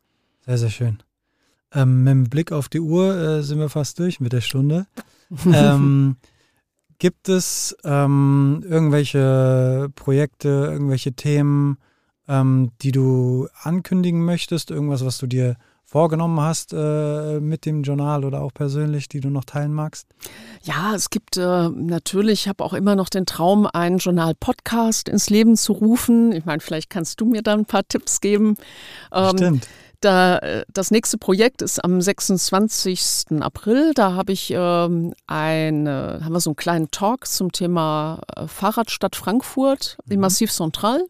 Sehr, 0.46 0.58
sehr 0.58 0.70
schön. 0.70 1.02
Ähm, 1.72 2.04
mit 2.04 2.10
dem 2.12 2.24
Blick 2.24 2.52
auf 2.52 2.68
die 2.68 2.80
Uhr 2.80 3.16
äh, 3.16 3.42
sind 3.42 3.58
wir 3.58 3.68
fast 3.68 3.98
durch 3.98 4.20
mit 4.20 4.32
der 4.32 4.40
Stunde. 4.40 4.86
ähm, 5.52 6.16
gibt 6.98 7.28
es 7.28 7.76
ähm, 7.82 8.62
irgendwelche 8.68 9.88
Projekte, 9.96 10.48
irgendwelche 10.70 11.12
Themen, 11.12 11.78
ähm, 12.28 12.70
die 12.82 12.92
du 12.92 13.48
ankündigen 13.62 14.24
möchtest? 14.24 14.70
Irgendwas, 14.70 15.04
was 15.04 15.18
du 15.18 15.26
dir 15.26 15.56
vorgenommen 15.90 16.40
hast 16.40 16.72
äh, 16.72 17.40
mit 17.40 17.66
dem 17.66 17.82
Journal 17.82 18.24
oder 18.24 18.42
auch 18.42 18.54
persönlich, 18.54 19.08
die 19.08 19.18
du 19.18 19.28
noch 19.28 19.44
teilen 19.44 19.72
magst? 19.72 20.06
Ja, 20.62 20.94
es 20.94 21.10
gibt 21.10 21.36
äh, 21.36 21.68
natürlich, 21.68 22.42
ich 22.42 22.48
habe 22.48 22.62
auch 22.62 22.74
immer 22.74 22.94
noch 22.94 23.08
den 23.08 23.26
Traum, 23.26 23.66
einen 23.66 23.98
Journal-Podcast 23.98 25.08
ins 25.08 25.30
Leben 25.30 25.56
zu 25.56 25.72
rufen. 25.72 26.30
Ich 26.30 26.44
meine, 26.44 26.60
vielleicht 26.60 26.90
kannst 26.90 27.20
du 27.20 27.24
mir 27.24 27.42
da 27.42 27.54
ein 27.54 27.64
paar 27.64 27.82
Tipps 27.88 28.20
geben. 28.20 28.56
Ähm, 29.12 29.36
Stimmt. 29.36 29.68
Da, 30.00 30.38
äh, 30.38 30.64
das 30.72 30.92
nächste 30.92 31.18
Projekt 31.18 31.60
ist 31.60 31.82
am 31.84 32.00
26. 32.00 33.40
April. 33.40 33.92
Da 33.94 34.12
habe 34.12 34.32
ich 34.32 34.52
ähm, 34.54 35.12
eine, 35.26 36.20
haben 36.22 36.32
wir 36.32 36.40
so 36.40 36.50
einen 36.50 36.56
kleinen 36.56 36.92
Talk 36.92 37.26
zum 37.26 37.50
Thema 37.50 38.20
äh, 38.36 38.46
Fahrradstadt 38.46 39.16
Frankfurt 39.16 39.98
mhm. 40.06 40.12
im 40.12 40.20
Massiv 40.20 40.52
Central. 40.52 41.04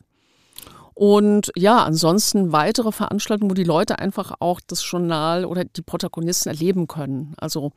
Und 1.01 1.51
ja, 1.57 1.83
ansonsten 1.83 2.53
weitere 2.53 2.93
Veranstaltungen, 2.93 3.51
wo 3.51 3.55
die 3.55 3.65
Leute 3.65 3.99
einfach 3.99 4.35
auch 4.39 4.61
das 4.61 4.85
Journal 4.85 5.47
oder 5.47 5.65
die 5.65 5.81
Protagonisten 5.81 6.51
erleben 6.51 6.89
können. 6.89 7.33
Also 7.39 7.73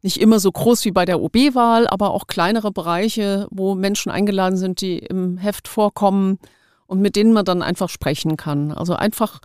nicht 0.00 0.20
immer 0.20 0.38
so 0.38 0.52
groß 0.52 0.84
wie 0.84 0.92
bei 0.92 1.04
der 1.04 1.20
OB-Wahl, 1.20 1.88
aber 1.88 2.12
auch 2.12 2.28
kleinere 2.28 2.70
Bereiche, 2.70 3.48
wo 3.50 3.74
Menschen 3.74 4.12
eingeladen 4.12 4.56
sind, 4.56 4.80
die 4.80 4.98
im 4.98 5.38
Heft 5.38 5.66
vorkommen 5.66 6.38
und 6.86 7.00
mit 7.00 7.16
denen 7.16 7.32
man 7.32 7.44
dann 7.44 7.62
einfach 7.62 7.88
sprechen 7.88 8.36
kann. 8.36 8.70
Also 8.70 8.94
einfach 8.94 9.40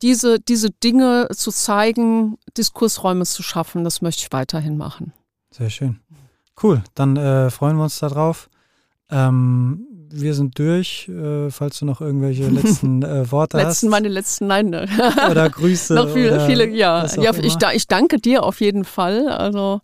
diese, 0.00 0.40
diese 0.40 0.70
Dinge 0.70 1.28
zu 1.34 1.50
zeigen, 1.50 2.38
Diskursräume 2.56 3.26
zu 3.26 3.42
schaffen, 3.42 3.84
das 3.84 4.00
möchte 4.00 4.22
ich 4.22 4.32
weiterhin 4.32 4.78
machen. 4.78 5.12
Sehr 5.50 5.68
schön. 5.68 6.00
Cool, 6.62 6.82
dann 6.94 7.18
äh, 7.18 7.50
freuen 7.50 7.76
wir 7.76 7.84
uns 7.84 7.98
darauf. 7.98 8.48
Ähm, 9.10 9.86
wir 10.20 10.34
sind 10.34 10.58
durch. 10.58 11.08
Äh, 11.08 11.50
falls 11.50 11.78
du 11.78 11.84
noch 11.84 12.00
irgendwelche 12.00 12.48
letzten 12.48 13.02
äh, 13.04 13.30
Worte 13.30 13.56
letzten, 13.56 13.86
hast. 13.86 13.90
Meine 13.90 14.08
letzten, 14.08 14.46
nein. 14.46 14.70
Ne. 14.70 14.88
oder 15.30 15.50
Grüße. 15.50 15.94
noch 15.94 16.12
viele, 16.12 16.46
viele, 16.46 16.68
ja. 16.68 17.06
ja 17.06 17.32
ich, 17.34 17.56
ich 17.74 17.86
danke 17.86 18.18
dir 18.18 18.42
auf 18.42 18.60
jeden 18.60 18.84
Fall. 18.84 19.28
Also 19.28 19.80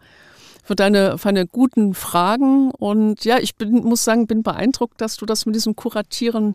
für 0.63 0.77
deine, 0.77 1.19
für 1.19 1.29
deine 1.29 1.47
guten 1.47 1.95
Fragen. 1.95 2.71
Und 2.71 3.25
ja, 3.25 3.39
ich 3.39 3.57
bin, 3.57 3.73
muss 3.83 4.05
sagen, 4.05 4.27
bin 4.27 4.43
beeindruckt, 4.43 5.01
dass 5.01 5.17
du 5.17 5.27
das 5.27 5.47
mit 5.47 5.55
diesem 5.55 5.75
Kuratieren, 5.75 6.55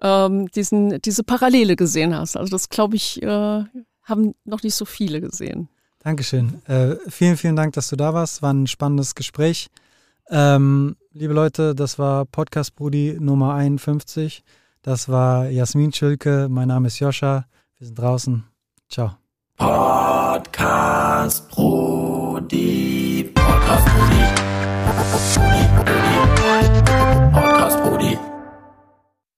ähm, 0.00 0.48
diesen, 0.48 1.00
diese 1.02 1.22
Parallele 1.22 1.76
gesehen 1.76 2.16
hast. 2.16 2.36
Also 2.36 2.50
das, 2.50 2.68
glaube 2.68 2.96
ich, 2.96 3.22
äh, 3.22 3.64
haben 4.04 4.34
noch 4.44 4.62
nicht 4.62 4.74
so 4.74 4.84
viele 4.84 5.20
gesehen. 5.20 5.68
Dankeschön. 6.02 6.62
Äh, 6.66 6.96
vielen, 7.08 7.36
vielen 7.36 7.56
Dank, 7.56 7.74
dass 7.74 7.88
du 7.88 7.96
da 7.96 8.14
warst. 8.14 8.42
War 8.42 8.52
ein 8.52 8.66
spannendes 8.66 9.14
Gespräch. 9.14 9.68
Ähm, 10.30 10.96
liebe 11.14 11.34
Leute, 11.34 11.74
das 11.74 11.98
war 11.98 12.24
Podcast 12.24 12.74
Brudi 12.74 13.16
Nummer 13.20 13.54
51. 13.54 14.44
Das 14.82 15.08
war 15.08 15.48
Jasmin 15.48 15.92
Schülke. 15.92 16.48
Mein 16.50 16.68
Name 16.68 16.88
ist 16.88 16.98
Joscha. 16.98 17.46
Wir 17.78 17.86
sind 17.86 17.98
draußen. 17.98 18.44
Ciao. 18.88 19.12
Podcast 19.56 21.48
Brudi. 21.50 23.30
Podcast 23.34 23.86
Brudi. 23.86 24.24
Brudi, 24.84 25.68
Brudi. 25.76 26.31